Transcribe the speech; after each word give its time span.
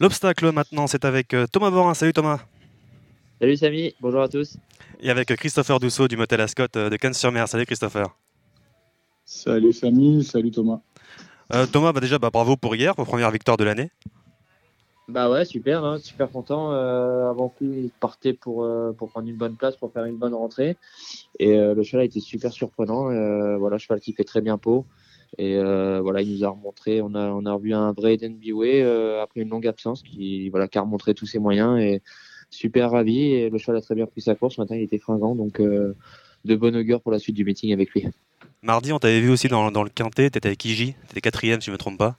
L'obstacle 0.00 0.50
maintenant, 0.50 0.86
c'est 0.86 1.04
avec 1.04 1.34
euh, 1.34 1.46
Thomas 1.46 1.70
Borin. 1.70 1.92
Salut 1.92 2.14
Thomas. 2.14 2.40
Salut 3.38 3.58
Samy, 3.58 3.94
bonjour 4.00 4.22
à 4.22 4.28
tous. 4.28 4.56
Et 4.98 5.10
avec 5.10 5.28
Christopher 5.36 5.78
Dousseau 5.78 6.08
du 6.08 6.16
Motel 6.16 6.40
Ascot 6.40 6.64
euh, 6.76 6.88
de 6.88 6.96
Cannes-sur-Mer. 6.96 7.46
Salut 7.46 7.66
Christopher. 7.66 8.06
Salut 9.26 9.74
Samy, 9.74 10.24
salut 10.24 10.52
Thomas. 10.52 10.80
Euh, 11.52 11.66
Thomas, 11.66 11.92
bah 11.92 12.00
déjà, 12.00 12.18
bah, 12.18 12.30
bravo 12.32 12.56
pour 12.56 12.74
hier, 12.74 12.96
pour 12.96 13.06
première 13.06 13.30
victoire 13.30 13.58
de 13.58 13.64
l'année. 13.64 13.90
Bah 15.06 15.28
ouais, 15.28 15.44
super, 15.44 15.84
hein, 15.84 15.98
super 15.98 16.30
content. 16.30 16.70
avant 16.70 17.52
tout, 17.58 17.66
il 17.66 17.90
partait 18.00 18.32
pour, 18.32 18.66
pour 18.96 19.10
prendre 19.10 19.28
une 19.28 19.36
bonne 19.36 19.56
place, 19.56 19.76
pour 19.76 19.92
faire 19.92 20.06
une 20.06 20.16
bonne 20.16 20.34
rentrée. 20.34 20.78
Et 21.38 21.58
le 21.58 21.82
cheval 21.82 22.02
a 22.02 22.04
été 22.04 22.20
super 22.20 22.52
surprenant. 22.52 23.10
voilà, 23.58 23.76
cheval 23.76 24.00
qui 24.00 24.14
fait 24.14 24.24
très 24.24 24.40
bien 24.40 24.56
peau. 24.56 24.86
Et 25.38 25.56
euh, 25.56 26.00
voilà, 26.00 26.22
il 26.22 26.32
nous 26.32 26.44
a 26.44 26.48
remontré, 26.48 27.00
on 27.02 27.14
a, 27.14 27.28
on 27.30 27.46
a 27.46 27.52
revu 27.52 27.72
un 27.72 27.92
vrai 27.92 28.14
Eden 28.14 28.38
euh, 28.44 29.22
après 29.22 29.40
une 29.40 29.48
longue 29.48 29.66
absence 29.66 30.02
qui, 30.02 30.48
voilà, 30.50 30.68
qui 30.68 30.78
a 30.78 30.80
remontré 30.80 31.14
tous 31.14 31.26
ses 31.26 31.38
moyens 31.38 31.80
et 31.80 32.02
super 32.50 32.90
ravi. 32.90 33.32
Et 33.32 33.50
le 33.50 33.58
cheval 33.58 33.76
a 33.76 33.80
très 33.80 33.94
bien 33.94 34.06
pris 34.06 34.20
sa 34.20 34.34
course. 34.34 34.56
Ce 34.56 34.60
matin, 34.60 34.76
il 34.76 34.82
était 34.82 34.98
fringant, 34.98 35.34
donc 35.34 35.60
euh, 35.60 35.94
de 36.44 36.56
bonne 36.56 36.76
augure 36.76 37.00
pour 37.00 37.12
la 37.12 37.18
suite 37.18 37.36
du 37.36 37.44
meeting 37.44 37.72
avec 37.72 37.90
lui. 37.90 38.06
Mardi, 38.62 38.92
on 38.92 38.98
t'avait 38.98 39.20
vu 39.20 39.30
aussi 39.30 39.48
dans, 39.48 39.70
dans 39.70 39.84
le 39.84 39.90
quintet, 39.90 40.30
tu 40.30 40.38
étais 40.38 40.48
avec 40.48 40.64
Iji, 40.64 40.94
tu 40.94 41.10
étais 41.12 41.20
quatrième 41.20 41.60
si 41.60 41.66
je 41.66 41.70
ne 41.70 41.74
me 41.74 41.78
trompe 41.78 41.98
pas. 41.98 42.16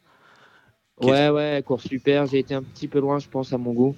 Ouais, 1.01 1.29
ouais, 1.29 1.63
course 1.65 1.87
super. 1.87 2.27
J'ai 2.27 2.39
été 2.39 2.53
un 2.53 2.63
petit 2.63 2.87
peu 2.87 2.99
loin, 2.99 3.19
je 3.19 3.27
pense, 3.27 3.53
à 3.53 3.57
mon 3.57 3.73
goût. 3.73 3.95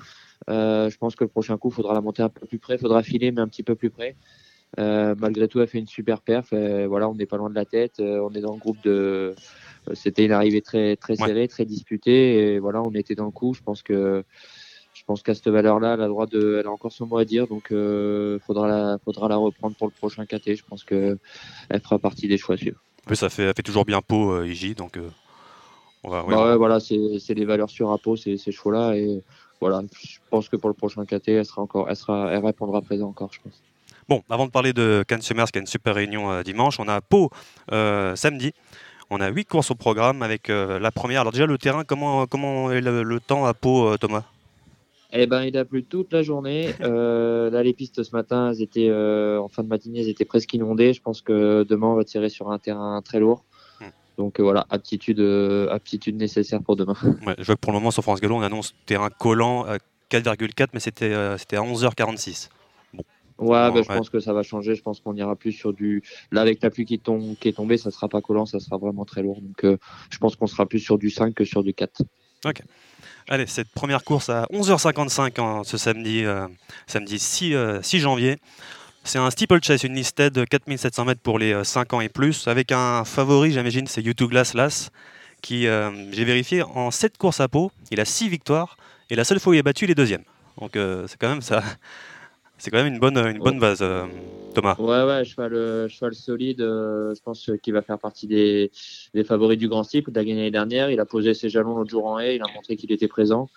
je 0.48 0.98
pense 0.98 1.16
que 1.16 1.24
le 1.24 1.30
prochain 1.30 1.58
coup, 1.58 1.70
il 1.70 1.74
faudra 1.74 1.94
la 1.94 2.02
monter 2.02 2.24
un 2.24 2.30
peu 2.30 2.46
plus 2.48 2.60
près, 2.60 2.76
il 2.76 2.80
faudra 2.80 3.04
filer, 3.04 3.32
mais 3.32 3.42
un 3.42 3.48
petit 3.48 3.64
peu 3.64 3.76
plus 3.76 3.90
près. 3.90 4.16
Euh, 4.80 5.16
malgré 5.18 5.48
tout, 5.48 5.62
elle 5.62 5.68
fait 5.68 5.80
une 5.80 5.88
super 5.88 6.22
perf. 6.22 6.54
voilà, 6.88 7.10
on 7.10 7.16
n'est 7.16 7.26
pas 7.26 7.38
loin 7.38 7.50
de 7.50 7.56
la 7.56 7.66
tête. 7.66 8.00
Euh, 8.00 8.20
on 8.20 8.34
est 8.34 8.42
dans 8.42 8.54
le 8.54 8.60
groupe 8.60 8.82
de. 8.84 9.36
Euh, 9.90 9.94
c'était 9.94 10.26
une 10.26 10.32
arrivée 10.32 10.62
très 10.62 10.96
très 10.96 11.16
serrée, 11.16 11.48
très 11.48 11.66
disputée. 11.66 12.54
Et 12.54 12.60
voilà, 12.60 12.82
on 12.82 12.92
était 12.92 13.16
dans 13.16 13.26
le 13.26 13.32
coup. 13.32 13.54
Je 13.54 13.62
pense 13.62 13.84
que 13.84 14.24
je 14.94 15.04
pense 15.06 15.22
qu'à 15.22 15.34
cette 15.34 15.48
valeur-là, 15.48 15.96
elle 15.96 16.02
a 16.02 16.08
droit 16.08 16.28
de, 16.28 16.58
elle 16.60 16.68
a 16.68 16.72
encore 16.72 16.92
son 16.92 17.06
mot 17.06 17.18
à 17.18 17.26
dire. 17.26 17.48
Donc, 17.48 17.72
euh, 17.72 18.40
faudra 18.46 18.68
la, 18.68 18.98
faudra 19.04 19.28
la 19.28 19.38
reprendre 19.38 19.76
pour 19.76 19.88
le 19.88 19.94
prochain 19.94 20.26
KT. 20.26 20.56
Je 20.56 20.64
pense 20.64 20.84
que 20.84 21.18
elle 21.70 21.82
fera 21.82 22.00
partie 22.00 22.28
des 22.28 22.38
choix 22.38 22.56
à 22.56 22.58
suivre. 22.58 22.80
ça 23.14 23.30
fait, 23.30 23.44
elle 23.44 23.54
fait 23.56 23.64
toujours 23.64 23.86
bien 23.86 24.02
peau, 24.02 24.32
euh, 24.32 24.48
IJ. 24.48 24.76
Donc, 24.76 25.00
on 26.04 26.10
va. 26.10 26.24
Bah 26.24 26.52
ouais, 26.52 26.58
voilà, 26.58 26.80
c'est 26.80 27.36
des 27.36 27.46
valeurs 27.46 27.70
sur 27.70 27.92
à 27.92 27.98
peau 27.98 28.16
ces, 28.16 28.38
ces 28.38 28.52
chevaux-là. 28.52 28.96
Et 28.96 29.22
voilà, 29.62 29.82
je 29.92 30.18
pense 30.30 30.50
que 30.50 30.56
pour 30.56 30.70
le 30.70 30.76
prochain 30.76 31.06
KT, 31.06 31.30
elle 31.30 31.46
sera 31.46 31.62
encore, 31.62 31.90
elle 31.90 31.96
sera, 31.96 32.32
elle 32.32 32.46
répondra 32.46 32.82
présent 32.82 33.10
encore, 33.10 33.32
je 33.34 33.40
pense. 33.42 33.62
Bon, 34.10 34.22
avant 34.30 34.46
de 34.46 34.52
parler 34.52 34.74
de 34.74 35.04
Cannes 35.08 35.22
Summers, 35.22 35.52
qui 35.52 35.60
a 35.60 35.62
une 35.62 35.68
super 35.68 35.96
réunion 35.96 36.32
euh, 36.32 36.44
dimanche, 36.44 36.80
on 36.80 36.88
a 36.88 37.02
Pau 37.02 37.30
euh, 37.72 38.16
samedi. 38.16 38.54
On 39.10 39.22
a 39.22 39.30
huit 39.30 39.46
courses 39.46 39.72
au 39.72 39.76
programme 39.76 40.24
avec 40.24 40.50
euh, 40.50 40.80
la 40.80 40.92
première. 40.92 41.22
Alors 41.22 41.32
déjà 41.32 41.46
le 41.46 41.58
terrain, 41.58 41.84
comment, 41.84 42.26
comment 42.26 42.72
est 42.72 42.82
le, 42.82 43.20
temps 43.20 43.46
à 43.46 43.54
Pau, 43.54 43.96
Thomas? 43.98 44.24
Eh 45.12 45.28
ben, 45.28 45.44
il 45.44 45.56
a 45.58 45.64
plu 45.64 45.84
toute 45.84 46.12
la 46.12 46.24
journée. 46.24 46.74
là, 46.80 47.64
les 47.64 47.74
pistes 47.74 48.02
ce 48.04 48.16
matin, 48.16 48.52
elles 48.52 48.62
étaient 48.62 48.92
en 48.92 49.48
fin 49.48 49.64
de 49.64 49.68
matinée, 49.68 50.02
elles 50.02 50.10
étaient 50.10 50.26
presque 50.26 50.54
inondées. 50.54 50.94
Je 50.94 51.02
pense 51.02 51.22
que 51.22 51.64
demain, 51.64 51.88
on 51.88 51.96
va 51.96 52.04
tirer 52.04 52.30
sur 52.30 52.52
un 52.52 52.58
terrain 52.58 53.02
très 53.04 53.20
lourd. 53.20 53.44
Hmm. 53.80 53.86
Donc 54.18 54.40
voilà, 54.40 54.66
aptitude, 54.70 55.22
aptitude 55.70 56.16
nécessaire 56.18 56.62
pour 56.64 56.76
demain. 56.76 56.96
je 57.38 57.44
vois 57.44 57.56
que 57.56 57.62
pour 57.62 57.72
le 57.72 57.80
moment 57.80 57.92
sur 57.92 58.02
France 58.04 58.20
Gallo, 58.20 58.36
on 58.36 58.42
annonce 58.42 58.74
terrain 58.86 59.10
collant 59.12 59.66
à 59.66 59.78
4,4, 60.10 60.70
mais 60.74 60.80
c'était 60.80 61.14
c'était 61.38 61.58
à 61.58 61.62
11h46. 61.62 62.50
Ouais, 63.40 63.72
bah, 63.72 63.82
je 63.82 63.88
pense 63.88 64.10
que 64.10 64.20
ça 64.20 64.34
va 64.34 64.44
changer. 64.44 64.76
Je 64.76 64.82
pense 64.82 65.00
qu'on 65.00 65.16
ira 65.16 65.36
plus 65.36 65.52
sur 65.52 65.74
du. 65.74 66.04
Là, 66.32 66.42
avec 66.42 66.62
la 66.62 66.70
pluie 66.70 66.86
qui, 66.86 67.00
tombe, 67.00 67.36
qui 67.40 67.48
est 67.50 67.54
tombée, 67.54 67.78
ça 67.78 67.92
sera 67.92 68.08
pas 68.08 68.22
collant, 68.22 68.46
ça 68.46 68.60
sera 68.60 68.78
vraiment 68.78 69.06
très 69.06 69.22
lourd. 69.22 69.42
Donc, 69.42 69.64
euh, 69.64 69.78
je 70.10 70.18
pense 70.18 70.36
qu'on 70.36 70.48
sera 70.48 70.66
plus 70.66 70.80
sur 70.80 70.98
du 70.98 71.10
5 71.10 71.34
que 71.34 71.46
sur 71.46 71.64
du 71.64 71.74
4. 71.74 72.04
Ok. 72.46 72.62
Allez, 73.28 73.48
cette 73.48 73.70
première 73.70 74.04
course 74.04 74.30
à 74.30 74.46
11h55 74.52 75.64
ce 75.64 75.78
samedi, 75.78 76.26
euh, 76.26 76.48
samedi 76.88 77.18
6, 77.20 77.56
6, 77.82 77.96
euh, 77.98 78.00
janvier. 78.00 78.38
C'est 79.06 79.20
un 79.20 79.30
steeplechase, 79.30 79.84
une 79.84 79.96
listed 79.96 80.32
de 80.32 80.46
4700 80.46 81.06
mètres 81.06 81.22
pour 81.22 81.40
les 81.40 81.64
5 81.64 81.94
ans 81.94 82.02
et 82.02 82.10
plus, 82.10 82.48
avec 82.48 82.72
un 82.72 83.04
favori, 83.04 83.52
j'imagine, 83.52 83.86
c'est 83.86 84.02
YouTube 84.02 84.30
Glass 84.30 84.54
Lass, 84.54 84.92
qui, 85.42 85.64
j'ai 85.64 86.24
vérifié, 86.24 86.64
en 86.64 86.90
7 86.90 87.18
courses 87.18 87.42
à 87.42 87.50
peau, 87.50 87.70
il 87.92 88.00
a 88.00 88.06
6 88.06 88.30
victoires, 88.30 88.78
et 89.10 89.16
la 89.16 89.26
seule 89.26 89.42
fois 89.42 89.52
où 89.52 89.54
il 89.56 89.60
a 89.60 89.64
battu, 89.64 89.84
il 89.84 89.92
est 89.92 89.96
deuxième. 89.96 90.24
Donc 90.58 90.72
c'est 90.76 91.18
quand 91.20 91.28
même 91.28 91.42
ça. 91.42 91.62
C'est 92.64 92.72
quand 92.72 92.82
même 92.82 92.94
une 92.94 93.00
bonne, 93.00 93.18
une 93.18 93.40
bonne 93.40 93.60
base, 93.60 93.80
euh, 93.82 94.06
Thomas. 94.56 94.78
Ouais, 94.80 95.04
ouais, 95.04 95.26
cheval, 95.26 95.90
cheval 95.90 96.16
solide. 96.16 96.62
Euh, 96.62 97.14
je 97.14 97.22
pense 97.22 97.52
qu'il 97.62 97.74
va 97.74 97.82
faire 97.82 98.00
partie 98.00 98.26
des, 98.26 98.72
des, 99.14 99.26
favoris 99.26 99.58
du 99.58 99.68
Grand 99.68 99.84
Steep. 99.84 100.08
Il 100.08 100.18
a 100.18 100.24
gagné 100.24 100.36
l'année 100.36 100.52
dernière. 100.52 100.90
Il 100.90 101.02
a 101.02 101.06
posé 101.06 101.34
ses 101.34 101.50
jalons 101.50 101.76
l'autre 101.76 101.90
jour 101.90 102.06
en 102.06 102.20
haie. 102.20 102.38
Il 102.38 102.42
a 102.42 102.46
montré 102.56 102.78
qu'il 102.78 102.90
était 102.94 103.10
présent. 103.10 103.50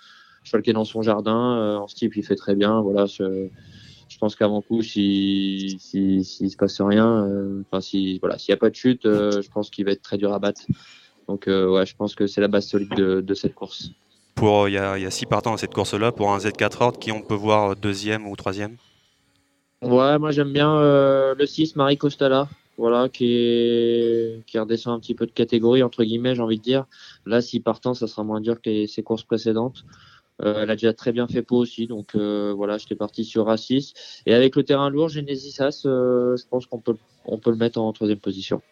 Cheval 0.42 0.62
qui 0.62 0.70
est 0.70 0.72
dans 0.72 0.84
son 0.84 1.02
jardin. 1.02 1.56
Euh, 1.56 1.76
en 1.76 1.86
steep, 1.86 2.16
il 2.16 2.24
fait 2.24 2.34
très 2.34 2.56
bien. 2.56 2.80
Voilà, 2.80 3.06
je, 3.06 3.46
je 4.08 4.18
pense 4.18 4.34
qu'avant 4.34 4.60
coup, 4.60 4.82
s'il 4.82 5.78
si, 5.78 6.24
si, 6.24 6.50
se 6.50 6.56
passe 6.56 6.80
rien, 6.80 7.30
enfin, 7.60 7.80
si, 7.80 8.18
voilà, 8.18 8.38
s'il 8.38 8.52
n'y 8.52 8.56
a 8.56 8.58
pas 8.58 8.70
de 8.70 8.74
chute, 8.74 9.02
je 9.04 9.48
pense 9.50 9.70
qu'il 9.70 9.84
va 9.84 9.92
être 9.92 10.02
très 10.02 10.18
dur 10.18 10.32
à 10.32 10.40
battre. 10.40 10.62
Donc, 11.28 11.44
ouais, 11.46 11.86
je 11.86 11.94
pense 11.94 12.16
que 12.16 12.26
c'est 12.26 12.40
la 12.40 12.48
base 12.48 12.66
solide 12.66 12.92
de, 12.96 13.20
de 13.20 13.34
cette 13.34 13.54
course. 13.54 13.92
Pour, 14.34 14.68
il 14.68 14.72
y, 14.72 14.78
a, 14.78 14.98
y 14.98 15.06
a 15.06 15.12
six 15.12 15.26
partants 15.26 15.52
dans 15.52 15.56
cette 15.58 15.74
course-là 15.74 16.10
pour 16.10 16.32
un 16.32 16.38
Z4 16.38 16.82
Horde 16.82 16.98
qui 16.98 17.12
on 17.12 17.22
peut 17.22 17.34
voir 17.34 17.76
deuxième 17.76 18.26
ou 18.26 18.34
troisième? 18.34 18.76
Ouais, 19.82 20.18
moi 20.18 20.30
j'aime 20.30 20.52
bien 20.52 20.74
euh, 20.78 21.34
le 21.34 21.46
6, 21.46 21.76
Marie 21.76 21.98
Costala, 21.98 22.48
voilà, 22.78 23.08
qui, 23.08 23.26
est, 23.34 24.44
qui 24.46 24.58
redescend 24.58 24.94
un 24.94 25.00
petit 25.00 25.14
peu 25.14 25.26
de 25.26 25.32
catégorie, 25.32 25.82
entre 25.82 26.02
guillemets, 26.02 26.34
j'ai 26.34 26.42
envie 26.42 26.56
de 26.58 26.62
dire. 26.62 26.86
Là, 27.26 27.42
si 27.42 27.60
partant, 27.60 27.92
ça 27.92 28.06
sera 28.06 28.24
moins 28.24 28.40
dur 28.40 28.60
que 28.62 28.86
ses 28.86 29.02
courses 29.02 29.24
précédentes. 29.24 29.84
Euh, 30.42 30.62
elle 30.62 30.70
a 30.70 30.76
déjà 30.76 30.92
très 30.92 31.12
bien 31.12 31.26
fait 31.28 31.42
peau 31.42 31.56
aussi, 31.56 31.86
donc 31.86 32.14
euh, 32.14 32.52
voilà, 32.54 32.78
j'étais 32.78 32.94
parti 32.94 33.24
sur 33.24 33.48
A6. 33.48 33.92
Et 34.26 34.34
avec 34.34 34.56
le 34.56 34.64
terrain 34.64 34.88
lourd, 34.90 35.08
Genesis 35.08 35.62
As, 35.62 35.82
je 35.84 36.46
pense 36.48 36.66
qu'on 36.66 36.80
peut, 36.80 36.96
on 37.26 37.38
peut 37.38 37.50
le 37.50 37.56
mettre 37.56 37.78
en 37.78 37.92
troisième 37.92 38.18
position. 38.18 38.62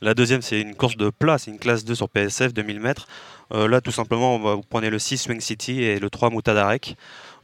La 0.00 0.14
deuxième, 0.14 0.42
c'est 0.42 0.60
une 0.60 0.74
course 0.74 0.96
de 0.96 1.10
plat, 1.10 1.38
c'est 1.38 1.50
une 1.50 1.58
classe 1.58 1.84
2 1.84 1.94
sur 1.94 2.08
PSF, 2.08 2.52
2000 2.52 2.80
mètres. 2.80 3.06
là, 3.50 3.80
tout 3.80 3.92
simplement, 3.92 4.38
vous 4.56 4.62
prenez 4.62 4.90
le 4.90 4.98
6 4.98 5.18
Swing 5.18 5.40
City 5.40 5.82
et 5.82 5.98
le 5.98 6.10
3 6.10 6.30
Moutadarek. 6.30 6.96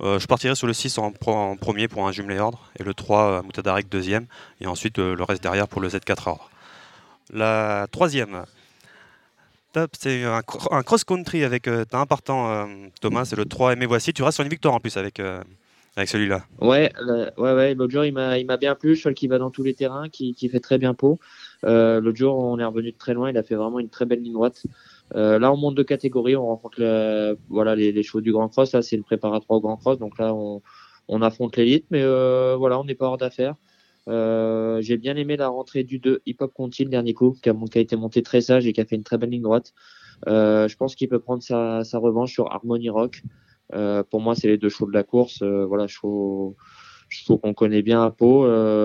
Euh, 0.03 0.19
je 0.19 0.27
partirai 0.27 0.55
sur 0.55 0.67
le 0.67 0.73
6 0.73 0.99
en, 0.99 1.13
premier 1.13 1.87
pour 1.87 2.07
un 2.09 2.13
jumelé 2.13 2.39
ordre 2.41 2.71
et 2.79 2.83
le 2.83 2.93
3 2.93 3.25
euh, 3.25 3.43
Moutadarek 3.43 3.89
deuxième 3.89 4.27
et 4.61 4.67
ensuite 4.67 4.99
euh, 4.99 5.15
le 5.15 5.23
reste 5.23 5.43
derrière 5.43 5.69
pour 5.69 5.81
le 5.81 5.89
Z4 5.89 6.29
ordre. 6.29 6.51
La 7.33 7.87
troisième, 7.93 8.45
c'est 9.93 10.25
un, 10.25 10.43
cross-country 10.43 11.45
avec 11.45 11.69
un 11.69 12.07
partant 12.07 12.69
Thomas, 13.01 13.25
c'est 13.25 13.37
le 13.37 13.47
3 13.47 13.73
et 13.73 13.77
mais 13.77 13.87
voici. 13.87 14.13
Tu 14.13 14.23
restes 14.23 14.35
sur 14.35 14.45
une 14.45 14.51
victoire 14.51 14.75
en 14.75 14.81
plus 14.81 14.99
avec, 14.99 15.19
avec 15.97 16.09
celui-là. 16.09 16.45
Ouais, 16.61 16.93
ouais, 17.39 17.53
ouais. 17.55 17.73
Il 17.73 18.47
m'a 18.47 18.57
bien 18.59 18.75
plu. 18.75 18.97
Cheval 18.97 19.15
qui 19.15 19.29
va 19.29 19.39
dans 19.39 19.51
tous 19.51 19.63
les 19.63 19.73
terrains, 19.73 20.11
qui, 20.11 20.35
qui 20.35 20.51
fait 20.51 20.61
très 20.61 20.77
bien 20.77 20.93
peau. 20.93 21.19
L'autre 21.63 22.17
jour, 22.17 22.37
on 22.37 22.59
est 22.59 22.65
revenu 22.65 22.93
de 22.93 22.97
très 22.97 23.15
loin. 23.15 23.31
Il 23.31 23.39
a 23.39 23.43
fait 23.43 23.55
vraiment 23.55 23.79
une 23.79 23.89
très 23.89 24.05
belle 24.05 24.23
ligne 24.23 24.33
droite. 24.33 24.63
Euh, 25.15 25.39
là, 25.39 25.53
on 25.53 25.57
monte 25.57 25.75
de 25.75 25.83
catégorie, 25.83 26.37
on 26.37 26.47
rencontre 26.47 26.81
les, 26.81 28.03
chevaux 28.03 28.21
du 28.21 28.33
Grand 28.33 28.49
Cross. 28.49 28.73
Là, 28.73 28.83
c'est 28.83 28.97
le 28.97 29.03
préparatoire 29.03 29.59
au 29.59 29.61
Grand 29.61 29.77
Cross. 29.77 29.99
Donc 29.99 30.19
là, 30.19 30.35
on, 30.35 30.63
on 31.09 31.23
affronte 31.23 31.57
l'élite, 31.57 31.87
mais 31.91 32.03
euh, 32.03 32.57
voilà, 32.57 32.79
on 32.81 32.85
n'est 32.85 32.95
pas 32.95 33.07
hors 33.07 33.19
d'affaire. 33.19 33.55
Euh, 34.09 34.81
j'ai 34.81 34.97
bien 34.97 35.17
aimé 35.17 35.37
la 35.37 35.49
rentrée 35.49 35.85
du 35.85 35.99
2 35.99 36.23
Hip 36.27 36.37
Hop 36.41 36.53
Conti 36.55 36.85
le 36.85 36.91
dernier 36.91 37.15
coup, 37.15 37.37
qui 37.41 37.49
a, 37.49 37.55
été 37.81 37.97
monté 37.97 38.23
très 38.23 38.41
sage 38.41 38.67
et 38.67 38.73
qui 38.73 38.81
a 38.81 38.85
fait 38.85 38.97
une 38.97 39.05
très 39.05 39.19
belle 39.19 39.31
ligne 39.31 39.43
droite. 39.43 39.73
Euh, 40.29 40.69
je 40.69 40.77
pense 40.77 40.95
qu'il 40.95 41.09
peut 41.09 41.19
prendre 41.19 41.43
sa, 41.43 41.83
revanche 41.99 42.33
sur 42.33 42.51
Harmony 42.51 42.91
Rock. 42.91 43.23
Euh, 43.75 44.03
pour 44.03 44.21
moi, 44.21 44.35
c'est 44.35 44.49
les 44.49 44.59
deux 44.59 44.69
chevaux 44.69 44.87
de 44.87 44.95
la 44.95 45.03
course. 45.03 45.43
Euh, 45.43 45.65
voilà, 45.65 45.87
chevaux, 45.87 46.57
chevaux 47.13 47.39
qu'on 47.39 47.55
connaît 47.55 47.83
bien 47.83 48.03
à 48.03 48.11
Pau. 48.11 48.43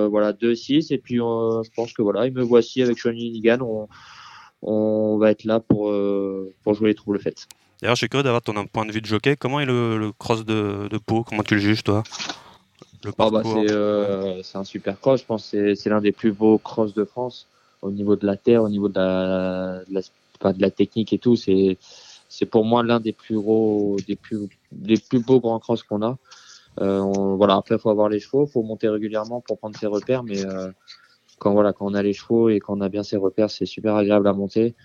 voilà, 0.10 0.34
2-6. 0.34 0.94
Et 0.94 0.98
puis, 0.98 1.16
je 1.16 1.70
pense 1.76 1.94
que 1.94 2.02
voilà, 2.02 2.28
il 2.28 2.34
me 2.34 2.44
voici 2.44 2.82
avec 2.82 3.00
Sean 3.00 3.12
Nigan. 3.12 3.60
On, 3.62 3.88
on 4.62 5.18
va 5.18 5.32
être 5.32 5.44
là 5.44 5.60
pour, 5.60 5.90
euh, 5.90 6.53
pour 6.64 6.74
jouer 6.74 6.90
les 6.90 6.96
troubles 6.96 7.20
faites. 7.20 7.47
D'ailleurs, 7.82 7.96
je 7.96 8.00
suis 8.00 8.09
curieux 8.09 8.24
d'avoir 8.24 8.41
ton 8.41 8.66
point 8.66 8.85
de 8.85 8.91
vue 8.91 9.02
de 9.02 9.06
jockey. 9.06 9.35
Comment 9.35 9.59
est 9.59 9.66
le, 9.66 10.12
cross 10.18 10.46
de, 10.46 10.88
de 10.90 10.97
Pau? 10.97 11.24
Comment 11.24 11.44
tu 11.44 11.56
le 11.56 11.62
juges, 11.62 11.84
toi? 11.84 12.03
Ah 13.20 13.29
bah, 13.29 13.44
euh, 13.46 14.41
c'est, 14.44 14.58
un 14.58 14.64
super 14.64 15.00
cross. 15.00 15.22
Je 15.22 15.26
pense 15.26 15.52
que 15.52 15.76
c'est, 15.76 15.90
l'un 15.90 16.02
des 16.02 16.12
plus 16.12 16.32
beaux 16.32 16.58
cross 16.58 16.94
de 16.94 17.03
France 17.03 17.47
au 17.84 17.91
niveau 17.91 18.16
de 18.16 18.26
la 18.26 18.35
terre, 18.35 18.64
au 18.64 18.70
niveau 18.70 18.90
de 18.90 18.96
la, 18.96 19.82
de 19.88 20.62
la, 20.62 20.72
technique 20.72 21.14
et 21.14 21.20
tout. 21.20 21.35
C'est, 21.35 21.78
c'est 22.28 22.47
pour 22.47 22.66
moi 22.66 22.82
l'un 22.82 23.00
des 23.00 23.14
plus 23.14 23.35
gros, 23.35 23.97
des 24.08 24.16
plus, 24.16 24.50
des 24.72 24.97
plus 24.97 25.20
beaux 25.20 25.40
grands 25.40 25.59
cross 25.59 25.84
qu'on 25.84 26.02
a. 26.02 26.18
Euh, 26.79 27.02
voilà, 27.35 27.56
après, 27.56 27.76
il 27.76 27.82
faut 27.82 27.90
avoir 27.90 28.09
les 28.09 28.20
chevaux, 28.20 28.46
il 28.46 28.52
faut 28.52 28.64
monter 28.64 28.88
régulièrement 28.90 29.41
pour 29.41 29.58
prendre 29.58 29.78
ses 29.78 29.88
repères, 29.88 30.24
mais 30.24 30.44
quand 31.40 31.53
voilà, 31.53 31.74
quand 31.74 31.85
on 31.85 31.94
a 31.94 32.02
les 32.02 32.14
chevaux 32.14 32.50
et 32.50 32.59
qu'on 32.59 32.82
a 32.82 32.90
bien 32.90 33.03
ses 33.03 33.18
repères, 33.18 33.50
c'est 33.50 33.66
super 33.66 33.96
agréable 33.96 34.28
à 34.28 34.34
monter. 34.34 34.76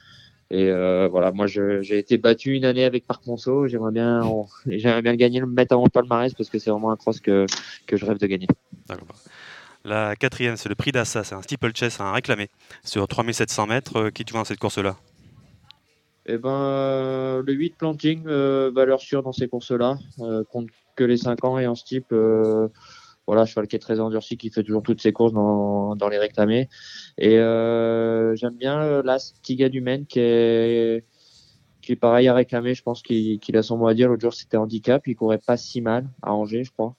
Et 0.51 0.69
euh, 0.69 1.09
voilà, 1.11 1.33
moi 1.33 1.47
j'ai 1.47 1.99
été 1.99 2.19
battu 2.19 2.55
une 2.55 2.67
année 2.67 2.85
avec 2.85 3.07
Parc 3.07 3.27
Monceau. 3.27 3.67
J'aimerais 3.69 3.91
bien, 3.91 4.21
j'aimerais 4.67 5.01
bien 5.01 5.17
gagner, 5.17 5.41
le 5.41 5.47
mettre 5.47 5.73
avant 5.73 5.85
le 5.85 5.91
palmarès 5.91 6.35
parce 6.35 6.51
que 6.51 6.59
c'est 6.59 6.71
vraiment 6.71 6.91
un 6.91 6.97
cross 6.97 7.21
que, 7.21 7.47
que 7.87 7.97
je 7.97 8.05
rêve 8.05 8.19
de 8.19 8.27
gagner. 8.27 8.49
La 9.85 10.15
quatrième, 10.15 10.57
c'est 10.57 10.69
le 10.69 10.75
prix 10.75 10.93
d'Assa, 10.93 11.25
c'est 11.25 11.35
un 11.35 11.43
steeplechase, 11.43 12.01
un 12.01 12.13
réclamé 12.13 12.51
sur 12.85 13.09
3700 13.09 13.67
mètres. 13.67 13.97
Euh, 13.97 14.11
qui 14.11 14.27
tu 14.27 14.33
vois 14.33 14.43
dans 14.43 14.45
cette 14.45 14.59
course-là? 14.59 14.97
Eh 16.27 16.37
ben, 16.37 17.43
le 17.45 17.53
8 17.53 17.77
planting, 17.79 18.25
valeur 18.25 19.01
sûre 19.01 19.25
dans 19.25 19.33
ces 19.33 19.49
courses-là, 19.49 19.99
que 20.97 21.05
les 21.05 21.17
5 21.17 21.45
ans 21.45 21.59
et 21.59 21.67
en 21.67 21.75
ce 21.75 21.85
type, 21.85 22.15
voilà, 23.27 23.47
cheval 23.47 23.69
qui 23.69 23.77
est 23.77 23.81
très 23.81 24.01
endurci, 24.01 24.37
qui 24.37 24.51
fait 24.51 24.63
toujours 24.63 24.83
toutes 24.83 25.01
ses 25.01 25.13
courses 25.13 25.33
dans, 25.33 25.97
dans 25.97 26.09
les 26.09 26.19
réclamés. 26.19 26.69
Et 27.19 27.37
j'aime 27.37 28.57
bien 28.59 29.03
l'As 29.03 29.35
Tiga 29.43 29.69
du 29.69 29.81
Maine 29.81 30.07
qui 30.07 30.21
est 30.21 31.05
qui 31.83 31.93
est 31.93 31.97
pareil 31.97 32.29
à 32.29 32.35
réclamer. 32.35 32.75
Je 32.75 32.83
pense 32.83 33.03
qu'il 33.03 33.57
a 33.57 33.63
son 33.63 33.77
mot 33.77 33.89
à 33.89 33.95
dire. 33.95 34.09
L'autre 34.09 34.23
jour, 34.23 34.33
c'était 34.33 34.57
handicap. 34.57 35.07
Il 35.07 35.17
courait 35.17 35.41
pas 35.45 35.57
si 35.57 35.83
mal 35.83 36.09
à 36.23 36.33
Angers, 36.33 36.65
je 36.65 36.71
crois. 36.71 36.95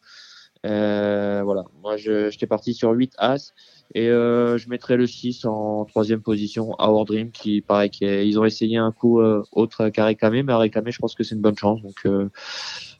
Euh, 0.65 1.41
voilà. 1.43 1.63
Moi, 1.81 1.97
j'étais 1.97 2.47
parti 2.47 2.73
sur 2.73 2.91
8 2.91 3.13
As. 3.17 3.53
Et 3.95 4.09
euh, 4.09 4.57
je 4.57 4.69
mettrais 4.69 4.97
le 4.97 5.07
6 5.07 5.45
en 5.45 5.85
troisième 5.85 6.21
position, 6.21 6.75
Our 6.79 7.05
Dream, 7.05 7.31
qui 7.31 7.61
paraît 7.61 7.89
qu'ils 7.89 8.39
ont 8.39 8.45
essayé 8.45 8.77
un 8.77 8.91
coup 8.91 9.19
euh, 9.19 9.43
autre 9.51 9.89
qu'à 9.89 10.05
réclamer, 10.05 10.41
mais 10.41 10.53
à 10.53 10.57
réclamer, 10.57 10.91
je 10.91 10.99
pense 10.99 11.15
que 11.15 11.23
c'est 11.23 11.35
une 11.35 11.41
bonne 11.41 11.57
chance. 11.57 11.81
Donc 11.81 12.07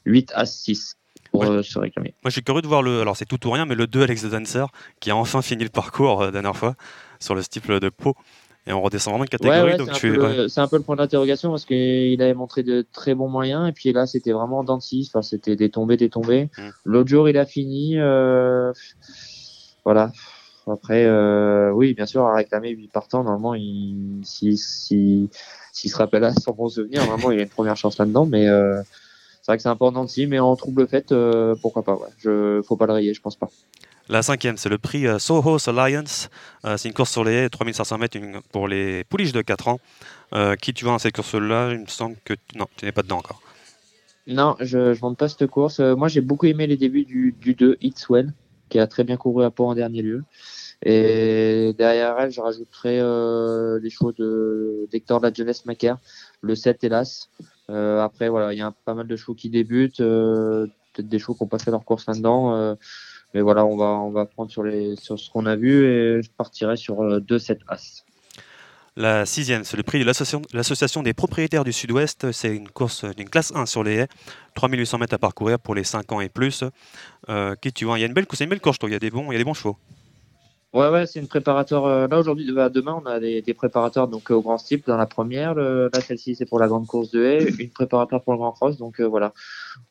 8 0.04 0.32
As 0.34 0.46
6 0.46 0.96
pour 1.30 1.44
se 1.44 1.78
réclamer. 1.78 2.14
Moi, 2.22 2.28
je 2.28 2.34
suis 2.34 2.42
curieux 2.42 2.62
de 2.62 2.66
voir 2.66 2.82
le. 2.82 3.00
Alors, 3.00 3.16
c'est 3.16 3.24
tout 3.24 3.44
ou 3.46 3.50
rien, 3.50 3.66
mais 3.66 3.74
le 3.74 3.86
2 3.86 4.02
Alex 4.02 4.22
the 4.22 4.30
Dancer, 4.30 4.66
qui 5.00 5.10
a 5.10 5.16
enfin 5.16 5.42
fini 5.42 5.64
le 5.64 5.70
parcours 5.70 6.22
la 6.22 6.30
dernière 6.30 6.56
fois 6.56 6.74
sur 7.18 7.34
le 7.34 7.42
style 7.42 7.62
de 7.62 7.88
Pau. 7.88 8.14
Et 8.66 8.72
on 8.72 8.80
redescend 8.80 9.12
vraiment 9.12 9.24
une 9.24 9.28
catégorie. 9.28 9.76
donc 9.76 9.90
c'est, 9.94 10.60
un 10.60 10.68
peu 10.68 10.78
le 10.78 10.82
point 10.82 10.96
d'interrogation 10.96 11.50
parce 11.50 11.66
qu'il 11.66 12.20
avait 12.22 12.32
montré 12.32 12.62
de 12.62 12.86
très 12.92 13.14
bons 13.14 13.28
moyens. 13.28 13.68
Et 13.68 13.72
puis 13.72 13.92
là, 13.92 14.06
c'était 14.06 14.32
vraiment 14.32 14.64
dans 14.64 14.78
enfin, 14.78 15.22
c'était 15.22 15.54
des 15.54 15.68
tombées, 15.68 15.98
des 15.98 16.08
tombées. 16.08 16.48
Mm. 16.56 16.68
L'autre 16.84 17.08
jour, 17.10 17.28
il 17.28 17.36
a 17.36 17.44
fini. 17.44 17.98
Euh, 17.98 18.72
voilà. 19.84 20.12
Après, 20.66 21.04
euh, 21.04 21.72
oui, 21.72 21.92
bien 21.92 22.06
sûr, 22.06 22.24
à 22.24 22.34
réclamer 22.36 22.70
8 22.70 22.90
partants, 22.90 23.22
normalement, 23.22 23.54
il, 23.54 24.20
si, 24.22 24.56
si, 24.56 25.28
s'il 25.72 25.90
se 25.90 25.96
rappelle 25.98 26.24
à 26.24 26.32
son 26.32 26.52
bon 26.52 26.70
souvenir, 26.70 27.04
vraiment, 27.04 27.30
il 27.32 27.40
a 27.40 27.42
une 27.42 27.50
première 27.50 27.76
chance 27.76 27.98
là-dedans. 27.98 28.24
Mais 28.24 28.48
euh, 28.48 28.80
c'est 29.44 29.52
vrai 29.52 29.56
que 29.58 29.62
c'est 29.62 29.68
un 29.68 29.76
peu 29.76 29.84
en 29.84 30.06
mais 30.26 30.38
en 30.38 30.56
trouble 30.56 30.88
fait, 30.88 31.12
euh, 31.12 31.54
pourquoi 31.60 31.82
pas. 31.82 31.96
Ouais. 31.96 32.08
Je, 32.16 32.62
faut 32.62 32.76
pas 32.76 32.86
le 32.86 32.94
rayer, 32.94 33.12
je 33.12 33.20
pense 33.20 33.36
pas. 33.36 33.50
La 34.08 34.22
cinquième, 34.22 34.56
c'est 34.56 34.70
le 34.70 34.78
prix 34.78 35.06
euh, 35.06 35.18
Soho 35.18 35.58
Alliance. 35.68 36.30
Euh, 36.64 36.78
c'est 36.78 36.88
une 36.88 36.94
course 36.94 37.10
sur 37.10 37.24
les 37.24 37.50
3500 37.50 37.98
mètres 37.98 38.18
pour 38.52 38.68
les 38.68 39.04
pouliches 39.04 39.32
de 39.32 39.42
4 39.42 39.68
ans. 39.68 39.80
Qui 40.62 40.72
tu 40.72 40.84
vois 40.84 40.94
dans 40.94 40.98
cette 40.98 41.14
course-là 41.14 41.74
Il 41.74 41.80
me 41.80 41.86
semble 41.86 42.16
que 42.24 42.32
non, 42.56 42.64
tu 42.76 42.86
n'es 42.86 42.92
pas 42.92 43.02
dedans 43.02 43.18
encore. 43.18 43.42
Non, 44.26 44.56
je 44.60 44.78
ne 44.78 44.92
vends 44.94 45.12
pas 45.12 45.28
cette 45.28 45.46
course. 45.46 45.78
moi, 45.78 46.08
j'ai 46.08 46.22
beaucoup 46.22 46.46
aimé 46.46 46.66
les 46.66 46.78
débuts 46.78 47.04
du, 47.04 47.34
du 47.38 47.54
2 47.54 47.76
It's 47.82 48.08
Well, 48.08 48.32
qui 48.70 48.78
a 48.78 48.86
très 48.86 49.04
bien 49.04 49.18
couru 49.18 49.44
à 49.44 49.50
Pau 49.50 49.66
en 49.66 49.74
dernier 49.74 50.00
lieu. 50.00 50.24
Et 50.82 51.74
derrière 51.76 52.18
elle, 52.18 52.30
je 52.30 52.40
rajouterai 52.40 52.96
les 53.78 53.90
chevaux 53.90 54.12
d'Hector 54.90 55.20
de 55.20 55.26
la 55.26 55.34
jeunesse 55.34 55.66
Macaire, 55.66 55.98
le 56.40 56.54
7 56.54 56.82
hélas. 56.82 57.28
Après, 57.68 58.28
voilà, 58.28 58.52
il 58.52 58.58
y 58.58 58.62
a 58.62 58.72
pas 58.84 58.94
mal 58.94 59.06
de 59.06 59.16
chevaux 59.16 59.34
qui 59.34 59.50
débutent, 59.50 59.98
peut-être 59.98 61.08
des 61.08 61.18
chevaux 61.18 61.34
qui 61.34 61.42
n'ont 61.42 61.48
pas 61.48 61.58
fait 61.58 61.70
leur 61.70 61.84
course 61.84 62.06
là-dedans 62.06 62.76
mais 63.34 63.40
voilà, 63.40 63.66
on 63.66 63.76
va, 63.76 63.86
on 63.86 64.10
va 64.10 64.24
prendre 64.26 64.50
sur, 64.50 64.62
les, 64.62 64.94
sur 64.96 65.18
ce 65.18 65.28
qu'on 65.28 65.44
a 65.46 65.56
vu 65.56 65.84
et 65.84 66.22
je 66.22 66.30
partirai 66.30 66.76
sur 66.76 66.96
2-7 67.02 67.52
euh, 67.52 67.56
As. 67.68 68.04
La 68.96 69.26
sixième, 69.26 69.64
c'est 69.64 69.76
le 69.76 69.82
prix 69.82 69.98
de 69.98 70.04
l'association 70.04 71.02
des 71.02 71.14
propriétaires 71.14 71.64
du 71.64 71.72
Sud-Ouest. 71.72 72.30
C'est 72.30 72.54
une 72.54 72.68
course 72.68 73.04
d'une 73.04 73.28
classe 73.28 73.52
1 73.52 73.66
sur 73.66 73.82
les 73.82 73.94
haies. 73.96 74.08
3800 74.54 74.98
mètres 74.98 75.14
à 75.14 75.18
parcourir 75.18 75.58
pour 75.58 75.74
les 75.74 75.82
5 75.82 76.12
ans 76.12 76.20
et 76.20 76.28
plus. 76.28 76.62
Euh, 77.28 77.56
qui 77.56 77.72
tu 77.72 77.86
vois 77.86 77.98
Il 77.98 78.02
y 78.02 78.04
a 78.04 78.06
une 78.06 78.12
belle, 78.12 78.26
une 78.40 78.48
belle 78.48 78.60
course, 78.60 78.78
il 78.84 78.90
y 78.90 78.94
a 78.94 79.00
des 79.00 79.10
bons, 79.10 79.32
il 79.32 79.32
y 79.32 79.34
a 79.34 79.38
des 79.38 79.44
bons 79.44 79.54
chevaux. 79.54 79.76
Ouais, 80.74 80.88
ouais, 80.88 81.06
c'est 81.06 81.20
une 81.20 81.28
préparatoire. 81.28 81.86
Euh, 81.86 82.08
là, 82.08 82.18
aujourd'hui, 82.18 82.50
bah, 82.52 82.68
demain, 82.68 83.00
on 83.02 83.06
a 83.06 83.20
des, 83.20 83.40
des 83.40 83.54
préparateurs 83.54 84.08
donc, 84.08 84.30
au 84.30 84.42
Grand 84.42 84.58
Steep 84.58 84.86
dans 84.86 84.96
la 84.96 85.06
première. 85.06 85.54
là, 85.54 85.88
celle-ci, 86.00 86.34
c'est 86.34 86.46
pour 86.46 86.58
la 86.58 86.66
grande 86.66 86.86
course 86.86 87.10
de 87.10 87.22
haie. 87.22 87.48
Une 87.58 87.70
préparatoire 87.70 88.22
pour 88.22 88.32
le 88.32 88.38
Grand 88.38 88.52
Cross. 88.52 88.76
Donc, 88.76 89.00
voilà. 89.00 89.32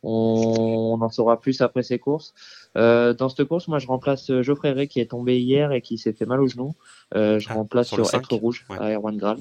On, 0.04 0.98
on, 1.00 1.02
en 1.02 1.10
saura 1.10 1.40
plus 1.40 1.62
après 1.62 1.84
ces 1.84 2.00
courses. 2.00 2.34
Euh, 2.78 3.14
dans 3.14 3.30
cette 3.30 3.48
course, 3.48 3.68
moi, 3.68 3.80
je 3.80 3.88
remplace 3.88 4.30
euh, 4.30 4.42
Geoffrey 4.42 4.72
Ray 4.72 4.88
qui 4.88 5.00
est 5.00 5.12
tombé 5.12 5.40
hier 5.40 5.72
et 5.72 5.82
qui 5.82 5.98
s'est 5.98 6.14
fait 6.14 6.26
mal 6.26 6.42
au 6.42 6.48
genou. 6.48 6.76
Euh, 7.16 7.40
je 7.40 7.48
ah, 7.50 7.56
remplace 7.56 7.88
sur, 7.88 8.06
sur 8.06 8.20
Être 8.20 8.34
Rouge 8.36 8.66
à 8.70 8.92
Erwan 8.92 9.18
Graal. 9.18 9.38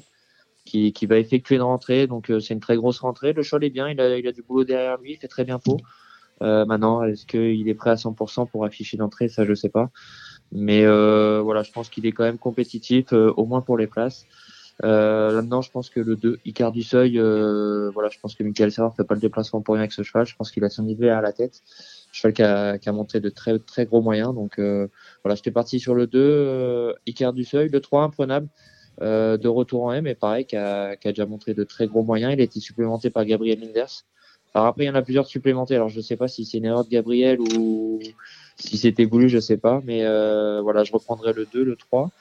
Qui, 0.65 0.93
qui, 0.93 1.07
va 1.07 1.17
effectuer 1.17 1.55
une 1.55 1.61
rentrée. 1.63 2.07
Donc, 2.07 2.29
euh, 2.29 2.39
c'est 2.39 2.53
une 2.53 2.61
très 2.61 2.77
grosse 2.77 2.99
rentrée. 2.99 3.33
Le 3.33 3.43
cheval 3.43 3.65
est 3.65 3.69
bien. 3.69 3.89
Il 3.89 3.99
a, 3.99 4.17
il 4.17 4.27
a 4.27 4.31
du 4.31 4.43
boulot 4.43 4.63
derrière 4.63 4.97
lui. 4.97 5.13
Il 5.13 5.17
fait 5.17 5.27
très 5.27 5.43
bien 5.43 5.59
peau. 5.59 5.77
Euh, 6.41 6.65
maintenant, 6.65 7.03
est-ce 7.03 7.25
qu'il 7.25 7.67
est 7.67 7.73
prêt 7.73 7.89
à 7.89 7.95
100% 7.95 8.49
pour 8.49 8.65
afficher 8.65 8.97
l'entrée? 8.97 9.27
Ça, 9.29 9.45
je 9.45 9.53
sais 9.53 9.69
pas. 9.69 9.89
Mais 10.53 10.85
voilà, 10.85 11.63
je 11.63 11.71
pense 11.71 11.89
qu'il 11.89 12.05
est 12.05 12.11
quand 12.11 12.23
même 12.23 12.37
compétitif, 12.37 13.11
au 13.11 13.45
moins 13.45 13.61
pour 13.61 13.77
les 13.77 13.87
places. 13.87 14.25
Là-dedans, 14.81 15.61
je 15.61 15.71
pense 15.71 15.89
que 15.89 15.99
le 15.99 16.15
2, 16.15 16.39
Icar 16.45 16.71
du 16.71 16.83
Seuil, 16.83 17.17
voilà, 17.17 18.09
je 18.09 18.19
pense 18.19 18.35
que 18.35 18.43
Michael 18.43 18.71
Serra 18.71 18.91
fait 18.91 19.03
pas 19.03 19.15
le 19.15 19.21
déplacement 19.21 19.61
pour 19.61 19.73
rien 19.75 19.81
avec 19.81 19.91
ce 19.91 20.03
cheval. 20.03 20.25
Je 20.25 20.35
pense 20.35 20.51
qu'il 20.51 20.63
a 20.63 20.69
son 20.69 20.83
niveau 20.83 21.05
à 21.05 21.21
la 21.21 21.33
tête 21.33 21.61
cheval 22.13 22.33
qui 22.33 22.43
a, 22.43 22.77
qui 22.77 22.87
a, 22.87 22.91
montré 22.91 23.19
de 23.19 23.29
très 23.29 23.59
très 23.59 23.85
gros 23.85 24.01
moyens. 24.01 24.33
Donc 24.33 24.59
euh, 24.59 24.87
voilà, 25.23 25.35
j'étais 25.35 25.51
parti 25.51 25.79
sur 25.79 25.95
le 25.95 26.07
2, 26.07 26.19
euh, 26.19 26.93
Icar 27.05 27.33
du 27.33 27.43
Seuil, 27.43 27.69
le 27.69 27.81
3 27.81 28.03
imprenable. 28.03 28.47
Euh, 29.01 29.37
de 29.37 29.47
retour 29.47 29.85
en 29.85 29.91
M, 29.91 30.03
mais 30.03 30.13
pareil, 30.13 30.45
qui 30.45 30.55
a, 30.55 30.95
qui 30.95 31.07
a, 31.07 31.11
déjà 31.11 31.25
montré 31.25 31.55
de 31.55 31.63
très 31.63 31.87
gros 31.87 32.03
moyens. 32.03 32.31
Il 32.31 32.39
a 32.39 32.43
été 32.43 32.59
supplémenté 32.59 33.09
par 33.09 33.25
Gabriel 33.25 33.59
Linders. 33.59 34.05
Alors 34.53 34.67
après, 34.67 34.83
il 34.83 34.87
y 34.87 34.89
en 34.89 34.95
a 34.95 35.01
plusieurs 35.01 35.27
supplémentés. 35.27 35.75
Alors 35.75 35.89
je 35.89 35.99
sais 35.99 36.15
pas 36.15 36.27
si 36.27 36.45
c'est 36.45 36.59
une 36.59 36.65
erreur 36.65 36.85
de 36.85 36.89
Gabriel 36.89 37.39
ou 37.39 37.99
si 38.57 38.77
c'était 38.77 39.05
voulu, 39.05 39.29
je 39.29 39.39
sais 39.39 39.57
pas. 39.57 39.81
Mais 39.83 40.05
euh, 40.05 40.61
voilà, 40.61 40.83
je 40.83 40.91
reprendrai 40.91 41.33
le 41.33 41.47
2, 41.51 41.63
le 41.63 41.75
3. 41.75 42.11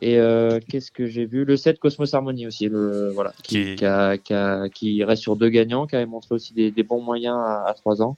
Et 0.00 0.18
euh, 0.18 0.58
qu'est-ce 0.66 0.90
que 0.90 1.06
j'ai 1.06 1.26
vu? 1.26 1.44
Le 1.44 1.56
7 1.58 1.78
Cosmos 1.78 2.14
Harmony 2.14 2.46
aussi, 2.46 2.68
le, 2.68 3.10
voilà, 3.10 3.34
qui, 3.42 3.76
qui, 3.76 3.84
a, 3.84 4.16
qui, 4.16 4.32
a, 4.32 4.70
qui, 4.70 5.04
reste 5.04 5.20
sur 5.20 5.36
deux 5.36 5.50
gagnants, 5.50 5.86
qui 5.86 5.96
a 5.96 6.06
montré 6.06 6.34
aussi 6.34 6.54
des, 6.54 6.70
des 6.70 6.82
bons 6.82 7.02
moyens 7.02 7.36
à, 7.36 7.66
à 7.66 7.74
3 7.74 8.00
ans. 8.00 8.16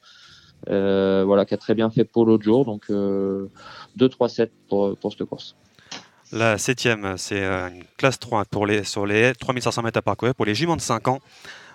Euh, 0.70 1.24
voilà, 1.26 1.44
qui 1.44 1.52
a 1.52 1.56
très 1.56 1.74
bien 1.74 1.90
fait 1.90 2.04
pour 2.04 2.26
l'autre 2.26 2.44
jour. 2.44 2.64
Donc 2.64 2.88
2-3-7 2.88 4.50
pour, 4.68 4.96
pour 4.96 5.12
cette 5.12 5.24
course. 5.24 5.56
La 6.30 6.58
septième, 6.58 7.16
c'est 7.16 7.44
une 7.44 7.84
classe 7.96 8.20
3 8.20 8.44
pour 8.44 8.66
les, 8.66 8.84
sur 8.84 9.04
les 9.04 9.32
3500 9.34 9.82
mètres 9.82 9.98
à 9.98 10.02
parcourir 10.02 10.34
pour 10.34 10.46
les 10.46 10.54
juments 10.54 10.76
de 10.76 10.80
5 10.80 11.08
ans. 11.08 11.20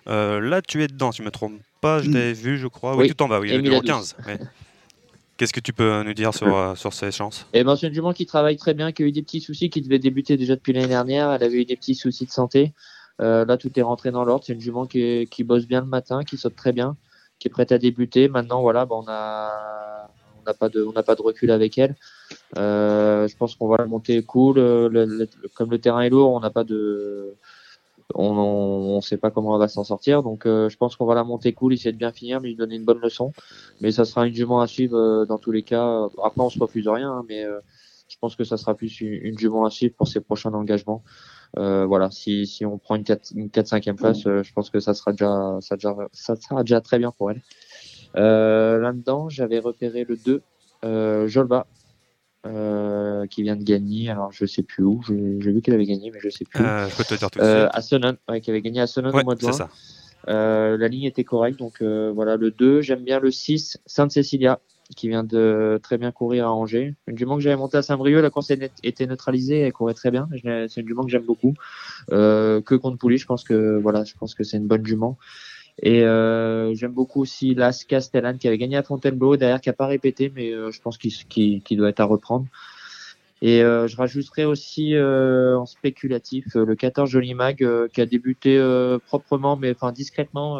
Euh, 0.09 0.39
là, 0.39 0.61
tu 0.61 0.83
es 0.83 0.87
dedans, 0.87 1.11
si 1.11 1.19
je 1.19 1.23
ne 1.23 1.27
me 1.27 1.31
trompe 1.31 1.59
pas, 1.81 2.01
je 2.01 2.09
l'ai 2.09 2.33
vu, 2.33 2.57
je 2.57 2.67
crois. 2.67 2.95
Oui, 2.95 3.09
tout 3.09 3.21
en 3.23 3.27
bas, 3.27 3.39
oui, 3.39 3.49
le 3.51 3.61
numéro 3.61 3.81
15. 3.81 4.15
Qu'est-ce 5.37 5.53
que 5.53 5.61
tu 5.61 5.71
peux 5.71 6.03
nous 6.03 6.13
dire 6.13 6.33
sur, 6.33 6.77
sur 6.77 6.93
ces 6.93 7.11
chances? 7.11 7.45
Eh 7.53 7.63
ben, 7.63 7.75
C'est 7.77 7.87
une 7.87 7.93
jument 7.93 8.11
qui 8.11 8.25
travaille 8.25 8.57
très 8.57 8.73
bien, 8.73 8.91
qui 8.91 9.03
a 9.03 9.05
eu 9.05 9.11
des 9.13 9.21
petits 9.21 9.39
soucis, 9.39 9.69
qui 9.69 9.81
devait 9.81 9.99
débuter 9.99 10.35
déjà 10.35 10.55
depuis 10.55 10.73
l'année 10.73 10.87
dernière. 10.87 11.31
Elle 11.31 11.43
avait 11.43 11.61
eu 11.61 11.65
des 11.65 11.77
petits 11.77 11.95
soucis 11.95 12.25
de 12.25 12.31
santé. 12.31 12.73
là, 13.19 13.55
tout 13.57 13.71
est 13.79 13.81
rentré 13.81 14.11
dans 14.11 14.25
l'ordre. 14.25 14.43
C'est 14.45 14.53
une 14.53 14.59
jument 14.59 14.85
qui, 14.85 15.27
qui, 15.31 15.45
bosse 15.45 15.65
bien 15.65 15.79
le 15.79 15.87
matin, 15.87 16.23
qui 16.23 16.37
saute 16.37 16.55
très 16.55 16.73
bien 16.73 16.97
qui 17.39 17.47
est 17.47 17.51
prête 17.51 17.71
à 17.71 17.77
débuter. 17.77 18.27
Maintenant, 18.27 18.61
voilà, 18.61 18.85
on 18.89 19.05
a 19.07 20.09
on 20.39 20.43
n'a 20.45 20.53
pas 20.53 20.69
de 20.69 20.83
on 20.83 20.91
pas 20.91 21.15
de 21.15 21.21
recul 21.21 21.51
avec 21.51 21.77
elle. 21.77 21.95
Euh, 22.57 23.27
je 23.27 23.35
pense 23.35 23.55
qu'on 23.55 23.67
va 23.67 23.77
la 23.77 23.85
monter 23.85 24.21
cool. 24.23 24.55
comme 25.55 25.71
le 25.71 25.79
terrain 25.79 26.01
est 26.01 26.09
lourd, 26.09 26.33
on 26.33 26.39
n'a 26.39 26.49
pas 26.49 26.63
de 26.63 27.33
on 28.15 28.31
on 28.31 29.01
sait 29.01 29.17
pas 29.17 29.31
comment 29.31 29.55
elle 29.55 29.59
va 29.59 29.67
s'en 29.67 29.83
sortir. 29.83 30.23
Donc, 30.23 30.45
euh, 30.45 30.69
je 30.69 30.77
pense 30.77 30.95
qu'on 30.95 31.05
va 31.05 31.15
la 31.15 31.23
monter 31.23 31.53
cool, 31.53 31.73
essayer 31.73 31.91
de 31.91 31.97
bien 31.97 32.11
finir, 32.11 32.41
mais 32.41 32.49
lui 32.49 32.55
donner 32.55 32.75
une 32.75 32.85
bonne 32.85 32.99
leçon. 32.99 33.31
Mais 33.81 33.91
ça 33.91 34.05
sera 34.05 34.27
une 34.27 34.33
jument 34.33 34.61
à 34.61 34.67
suivre 34.67 34.97
euh, 34.97 35.25
dans 35.25 35.37
tous 35.37 35.51
les 35.51 35.63
cas. 35.63 36.07
Après, 36.23 36.41
on 36.41 36.49
se 36.49 36.59
refuse 36.59 36.87
rien, 36.87 37.11
hein, 37.11 37.25
mais 37.27 37.45
je 38.09 38.17
pense 38.19 38.35
que 38.35 38.43
ça 38.43 38.57
sera 38.57 38.75
plus 38.75 39.01
une, 39.01 39.37
jument 39.37 39.65
à 39.65 39.69
suivre 39.69 39.93
pour 39.95 40.07
ses 40.07 40.19
prochains 40.19 40.53
engagements. 40.53 41.03
Euh, 41.57 41.85
voilà, 41.85 42.11
si, 42.11 42.45
si 42.45 42.65
on 42.65 42.77
prend 42.77 42.95
une 42.95 43.03
4 43.03 43.31
une 43.35 43.49
5 43.51 43.95
place, 43.95 44.25
euh, 44.25 44.43
je 44.43 44.53
pense 44.53 44.69
que 44.69 44.79
ça 44.79 44.93
sera 44.93 45.11
déjà 45.11 45.57
ça, 45.61 45.75
déjà, 45.75 45.95
ça 46.11 46.35
sera 46.35 46.63
déjà 46.63 46.81
très 46.81 46.99
bien 46.99 47.11
pour 47.11 47.31
elle. 47.31 47.41
Euh, 48.15 48.79
Là-dedans, 48.79 49.29
j'avais 49.29 49.59
repéré 49.59 50.03
le 50.03 50.17
2, 50.17 50.41
euh, 50.83 51.27
Jolba, 51.27 51.67
euh, 52.45 53.27
qui 53.27 53.43
vient 53.43 53.55
de 53.55 53.63
gagner. 53.63 54.09
Alors, 54.09 54.31
je 54.31 54.45
sais 54.45 54.63
plus 54.63 54.83
où. 54.83 55.01
J'ai 55.07 55.51
vu 55.51 55.61
qu'elle 55.61 55.73
avait 55.73 55.85
gagné, 55.85 56.11
mais 56.11 56.19
je 56.21 56.29
sais 56.29 56.45
plus. 56.45 56.63
Euh, 56.63 56.87
je 56.87 56.95
peux 56.95 57.03
te 57.03 57.15
dire 57.15 57.29
tout 57.29 57.39
suite. 57.39 57.69
à 57.71 57.81
Sonnen, 57.81 58.17
ouais, 58.29 58.41
qui 58.41 58.49
avait 58.49 58.61
gagné 58.61 58.81
à 58.81 58.87
Sonnen 58.87 59.13
au 59.13 59.23
mois 59.23 59.35
de 59.35 59.41
juin. 59.41 59.51
Ça. 59.51 59.69
la 60.25 60.87
ligne 60.87 61.05
était 61.05 61.23
correcte, 61.23 61.59
donc 61.59 61.81
voilà 61.81 62.37
le 62.37 62.51
2. 62.51 62.81
J'aime 62.81 63.03
bien 63.03 63.19
le 63.19 63.31
6, 63.31 63.79
Sainte 63.85 64.11
Cecilia, 64.11 64.59
qui 64.95 65.07
vient 65.07 65.23
de 65.23 65.79
très 65.83 65.97
bien 65.97 66.11
courir 66.11 66.47
à 66.47 66.53
Angers. 66.53 66.95
Une 67.07 67.17
jument 67.17 67.35
que 67.35 67.41
j'avais 67.41 67.55
montée 67.55 67.77
à 67.77 67.81
Saint-Brieuc, 67.81 68.21
la 68.21 68.29
course 68.29 68.51
était 68.51 69.05
neutralisée, 69.05 69.59
elle 69.59 69.73
courait 69.73 69.93
très 69.93 70.09
bien. 70.09 70.27
C'est 70.67 70.81
une 70.81 70.87
jument 70.87 71.03
que 71.03 71.11
j'aime 71.11 71.25
beaucoup. 71.25 71.53
Euh, 72.11 72.61
que 72.61 72.75
contre 72.75 72.97
Pouly, 72.97 73.17
je 73.17 73.25
pense 73.25 73.43
que 73.43 73.77
voilà, 73.79 74.03
je 74.03 74.15
pense 74.15 74.33
que 74.33 74.43
c'est 74.43 74.57
une 74.57 74.67
bonne 74.67 74.85
jument. 74.85 75.17
Et 75.81 76.03
euh, 76.03 76.73
j'aime 76.75 76.91
beaucoup 76.91 77.21
aussi 77.21 77.53
Las 77.55 77.83
Castellane 77.83 78.37
qui 78.37 78.47
avait 78.47 78.57
gagné 78.57 78.77
à 78.77 78.83
Fontainebleau, 78.83 79.37
derrière 79.37 79.61
qui 79.61 79.69
a 79.69 79.73
pas 79.73 79.87
répété, 79.87 80.31
mais 80.33 80.51
euh, 80.51 80.71
je 80.71 80.81
pense 80.81 80.97
qu'il 80.97 81.61
doit 81.71 81.89
être 81.89 81.99
à 82.01 82.05
reprendre. 82.05 82.45
Et 83.41 83.63
euh, 83.63 83.87
je 83.87 83.95
rajouterai 83.95 84.43
aussi 84.43 84.95
euh, 84.95 85.57
en 85.57 85.65
spéculatif 85.65 86.55
le 86.55 86.75
14 86.75 87.09
Joli 87.09 87.33
Mag 87.33 87.65
qui 87.93 88.01
a 88.01 88.05
débuté 88.05 88.59
proprement, 89.07 89.55
mais 89.55 89.71
enfin 89.71 89.91
discrètement 89.91 90.59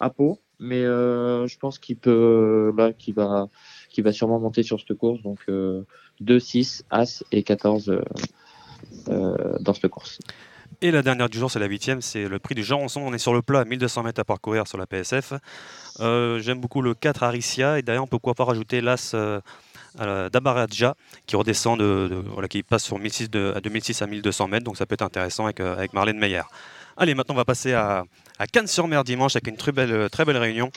à 0.00 0.10
Pau. 0.10 0.38
Mais 0.60 0.84
euh, 0.84 1.46
je 1.46 1.58
pense 1.58 1.78
qu'il 1.78 1.96
peut 1.96 2.72
là 2.76 2.92
qu'il 2.92 3.14
va 3.14 3.48
qu'il 3.88 4.04
va 4.04 4.12
sûrement 4.12 4.38
monter 4.38 4.62
sur 4.62 4.78
cette 4.78 4.94
course. 4.94 5.22
Donc 5.22 5.38
euh, 5.48 5.86
2 6.20 6.38
6 6.38 6.84
as 6.90 7.24
et 7.32 7.42
14 7.42 7.88
euh, 7.88 8.02
euh, 9.08 9.56
dans 9.60 9.72
cette 9.72 9.88
course 9.88 10.18
Et 10.82 10.90
la 10.90 11.02
dernière 11.02 11.28
du 11.28 11.38
jour, 11.38 11.50
c'est 11.50 11.58
la 11.58 11.66
huitième, 11.66 12.00
c'est 12.00 12.26
le 12.26 12.38
prix 12.38 12.54
du 12.54 12.64
Jean-Ronson. 12.64 13.02
On 13.04 13.12
est 13.12 13.18
sur 13.18 13.34
le 13.34 13.42
plat, 13.42 13.66
1200 13.66 14.02
mètres 14.02 14.20
à 14.20 14.24
parcourir 14.24 14.66
sur 14.66 14.78
la 14.78 14.86
PSF. 14.86 15.34
Euh, 16.00 16.40
j'aime 16.40 16.58
beaucoup 16.58 16.80
le 16.80 16.94
4 16.94 17.22
Aricia 17.22 17.78
et 17.78 17.82
derrière 17.82 18.02
on 18.02 18.06
peut 18.06 18.12
pourquoi 18.12 18.32
pas 18.34 18.44
rajouter 18.44 18.80
l'As 18.80 19.14
euh, 19.14 19.40
d'Abaradja 20.30 20.94
qui 21.26 21.36
redescend, 21.36 21.78
de, 21.78 22.24
voilà, 22.32 22.48
qui 22.48 22.62
passe 22.62 22.84
sur 22.84 22.98
1006 22.98 23.28
à 23.54 23.60
2006 23.60 24.00
à 24.00 24.06
1200 24.06 24.48
mètres, 24.48 24.64
donc 24.64 24.78
ça 24.78 24.86
peut 24.86 24.94
être 24.94 25.02
intéressant 25.02 25.44
avec, 25.44 25.60
euh, 25.60 25.76
avec 25.76 25.92
Marlène 25.92 26.18
Meyer. 26.18 26.42
Allez, 26.96 27.14
maintenant 27.14 27.34
on 27.34 27.38
va 27.38 27.44
passer 27.44 27.74
à, 27.74 28.04
Cannes-sur-Mer 28.50 29.04
dimanche 29.04 29.36
avec 29.36 29.48
une 29.48 29.58
très 29.58 29.72
belle, 29.72 30.08
très 30.08 30.24
belle 30.24 30.38
réunion. 30.38 30.70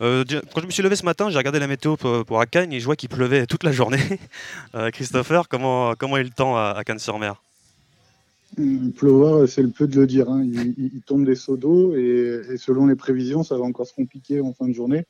quand 0.00 0.60
je 0.60 0.66
me 0.66 0.70
suis 0.70 0.82
levé 0.82 0.96
ce 0.96 1.04
matin, 1.04 1.28
j'ai 1.28 1.36
regardé 1.36 1.58
la 1.58 1.66
météo 1.66 1.98
pour, 1.98 2.24
pour 2.24 2.42
Cannes 2.50 2.72
et 2.72 2.80
je 2.80 2.86
vois 2.86 2.96
qu'il 2.96 3.10
pleuvait 3.10 3.44
toute 3.44 3.62
la 3.62 3.72
journée. 3.72 4.00
Christopher, 4.92 5.48
comment, 5.48 5.94
comment 5.96 6.16
est 6.16 6.24
le 6.24 6.30
temps 6.30 6.56
à 6.56 6.82
Cannes-sur-Mer? 6.82 7.34
Pleuvoir, 8.96 9.48
c'est 9.48 9.62
le 9.62 9.70
peu 9.70 9.86
de 9.86 10.00
le 10.00 10.06
dire. 10.06 10.30
Hein. 10.30 10.44
Il, 10.44 11.02
tombe 11.02 11.24
des 11.24 11.34
seaux 11.34 11.56
d'eau 11.56 11.94
et, 11.94 12.56
selon 12.56 12.86
les 12.86 12.96
prévisions, 12.96 13.42
ça 13.42 13.56
va 13.56 13.64
encore 13.64 13.86
se 13.86 13.94
compliquer 13.94 14.40
en 14.40 14.52
fin 14.52 14.68
de 14.68 14.72
journée. 14.72 15.04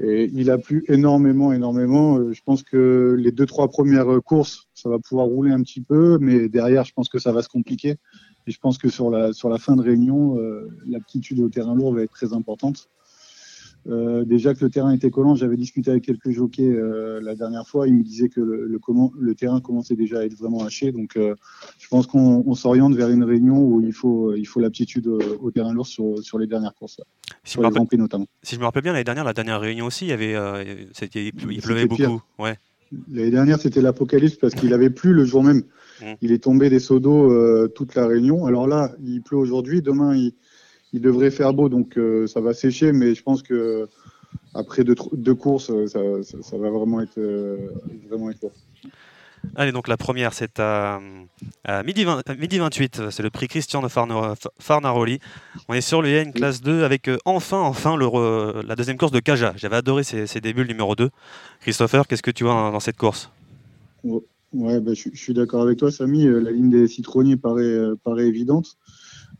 Et 0.00 0.30
il 0.34 0.50
a 0.50 0.58
plu 0.58 0.84
énormément, 0.88 1.52
énormément. 1.52 2.18
Euh, 2.18 2.32
je 2.32 2.42
pense 2.42 2.62
que 2.62 3.16
les 3.18 3.32
deux, 3.32 3.46
trois 3.46 3.68
premières 3.68 4.22
courses, 4.22 4.68
ça 4.74 4.90
va 4.90 4.98
pouvoir 4.98 5.26
rouler 5.26 5.52
un 5.52 5.62
petit 5.62 5.80
peu, 5.80 6.18
mais 6.20 6.50
derrière, 6.50 6.84
je 6.84 6.92
pense 6.92 7.08
que 7.08 7.18
ça 7.18 7.32
va 7.32 7.42
se 7.42 7.48
compliquer. 7.48 7.96
Et 8.46 8.50
je 8.50 8.58
pense 8.58 8.76
que 8.76 8.90
sur 8.90 9.10
la, 9.10 9.32
sur 9.32 9.48
la 9.48 9.58
fin 9.58 9.74
de 9.74 9.82
réunion, 9.82 10.38
euh, 10.38 10.68
l'aptitude 10.86 11.40
au 11.40 11.48
terrain 11.48 11.74
lourd 11.74 11.94
va 11.94 12.02
être 12.02 12.12
très 12.12 12.34
importante. 12.34 12.90
Euh, 13.88 14.24
déjà 14.24 14.54
que 14.54 14.64
le 14.64 14.70
terrain 14.70 14.92
était 14.92 15.10
collant, 15.10 15.34
j'avais 15.34 15.56
discuté 15.56 15.90
avec 15.90 16.04
quelques 16.04 16.30
jockeys 16.30 16.74
euh, 16.74 17.20
la 17.22 17.34
dernière 17.34 17.66
fois. 17.66 17.86
Ils 17.86 17.94
me 17.94 18.02
disaient 18.02 18.28
que 18.28 18.40
le, 18.40 18.68
le, 19.18 19.34
terrain 19.34 19.60
commençait 19.60 19.94
déjà 19.94 20.20
à 20.20 20.24
être 20.24 20.34
vraiment 20.34 20.64
haché. 20.64 20.90
Donc, 20.92 21.16
euh, 21.16 21.34
je 21.78 21.86
pense 21.88 22.06
qu'on 22.06 22.54
s'oriente 22.54 22.94
vers 22.94 23.10
une 23.10 23.22
réunion 23.22 23.58
où 23.58 23.80
il 23.80 23.92
faut, 23.92 24.34
il 24.34 24.46
faut 24.46 24.60
l'aptitude 24.60 25.06
au, 25.06 25.50
terrain 25.50 25.72
lourd 25.72 25.86
sur, 25.86 26.18
sur, 26.22 26.38
les 26.38 26.46
dernières 26.46 26.74
courses, 26.74 27.00
si 27.44 27.52
sur 27.52 27.62
les 27.62 27.98
notamment. 27.98 28.26
Si 28.42 28.56
je 28.56 28.60
me 28.60 28.64
rappelle 28.64 28.82
bien, 28.82 28.92
l'année 28.92 29.04
dernière, 29.04 29.24
la 29.24 29.32
dernière 29.32 29.60
réunion 29.60 29.86
aussi, 29.86 30.06
il, 30.06 30.08
y 30.08 30.12
avait, 30.12 30.34
il, 31.14 31.62
pleuvait 31.62 31.86
beaucoup. 31.86 32.22
Ouais. 32.38 32.56
L'année 33.12 33.30
dernière, 33.30 33.60
c'était 33.60 33.80
l'apocalypse 33.80 34.36
parce 34.36 34.54
qu'il 34.54 34.72
avait 34.72 34.90
plu 34.90 35.12
le 35.12 35.24
jour 35.24 35.42
même. 35.44 35.62
Mmh. 36.00 36.04
Il 36.22 36.32
est 36.32 36.42
tombé 36.42 36.70
des 36.70 36.78
seaux 36.80 37.00
d'eau 37.00 37.68
toute 37.68 37.94
la 37.94 38.06
réunion. 38.06 38.46
Alors 38.46 38.66
là, 38.66 38.92
il 39.04 39.22
pleut 39.22 39.38
aujourd'hui. 39.38 39.80
Demain, 39.80 40.16
il 40.16 40.34
il 40.96 41.02
devrait 41.02 41.30
faire 41.30 41.52
beau, 41.52 41.68
donc 41.68 41.98
euh, 41.98 42.26
ça 42.26 42.40
va 42.40 42.54
sécher, 42.54 42.90
mais 42.90 43.14
je 43.14 43.22
pense 43.22 43.42
que 43.42 43.86
après 44.54 44.82
deux, 44.82 45.34
courses, 45.34 45.70
ça, 45.88 46.56
va 46.56 46.70
vraiment 46.70 47.02
être, 47.02 47.18
euh, 47.18 47.68
vraiment 48.08 48.30
être 48.30 48.46
Allez, 49.54 49.72
donc 49.72 49.88
la 49.88 49.98
première, 49.98 50.32
c'est 50.32 50.58
à, 50.58 50.98
midi, 51.84 52.06
midi 52.38 52.58
28. 52.58 53.10
C'est 53.10 53.22
le 53.22 53.28
prix 53.28 53.46
Christian 53.46 53.82
de 53.82 53.88
Farnaroli. 53.88 55.18
On 55.68 55.74
est 55.74 55.82
sur 55.82 56.00
le 56.00 56.08
une 56.08 56.32
classe 56.32 56.62
2 56.62 56.82
avec 56.82 57.08
euh, 57.08 57.18
enfin, 57.26 57.60
enfin 57.60 57.94
le, 57.94 58.62
la 58.66 58.74
deuxième 58.74 58.96
course 58.96 59.12
de 59.12 59.20
Kaja. 59.20 59.52
J'avais 59.56 59.76
adoré 59.76 60.02
ces, 60.02 60.40
débuts, 60.40 60.62
le 60.62 60.68
numéro 60.68 60.96
2. 60.96 61.10
Christopher, 61.60 62.08
qu'est-ce 62.08 62.22
que 62.22 62.30
tu 62.30 62.44
vois 62.44 62.54
dans, 62.72 62.80
cette 62.80 62.96
course? 62.96 63.30
Ouais, 64.02 64.80
bah, 64.80 64.94
je, 64.94 65.10
suis 65.12 65.34
d'accord 65.34 65.60
avec 65.60 65.76
toi, 65.76 65.92
Samy. 65.92 66.24
La 66.24 66.50
ligne 66.50 66.70
des 66.70 66.88
citronniers 66.88 67.36
paraît, 67.36 67.78
paraît 68.02 68.26
évidente. 68.26 68.78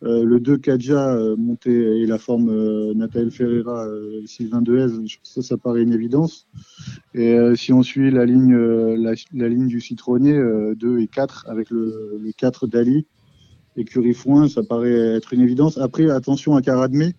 Euh, 0.03 0.25
le 0.25 0.41
2 0.41 0.59
Kadja 0.59 1.15
euh, 1.15 1.37
monté 1.37 1.71
et 1.73 2.07
la 2.07 2.19
forme 2.19 2.51
euh, 2.51 2.93
Nathalie 2.95 3.31
Ferreira, 3.31 3.87
Sylvain 4.27 4.61
Dehez, 4.61 4.89
ça, 5.23 5.43
ça 5.43 5.57
paraît 5.57 5.83
une 5.83 5.93
évidence. 5.93 6.47
Et 7.15 7.39
si 7.55 7.73
on 7.73 7.83
suit 7.83 8.11
la 8.11 8.27
ligne, 8.27 8.57
la, 8.57 9.49
ligne 9.49 9.69
du 9.69 9.81
citronnier, 9.81 10.39
2 10.77 10.99
et 11.01 11.07
4, 11.07 11.47
avec 11.49 11.71
le, 11.71 12.21
4 12.37 12.67
d'Ali 12.67 13.07
et 13.77 13.85
Curie-Foin, 13.85 14.49
ça 14.49 14.63
paraît 14.63 15.17
être 15.17 15.33
une 15.33 15.41
évidence. 15.41 15.79
Après, 15.79 16.11
attention 16.11 16.57
à 16.57 16.63
Caradmé. 16.63 17.15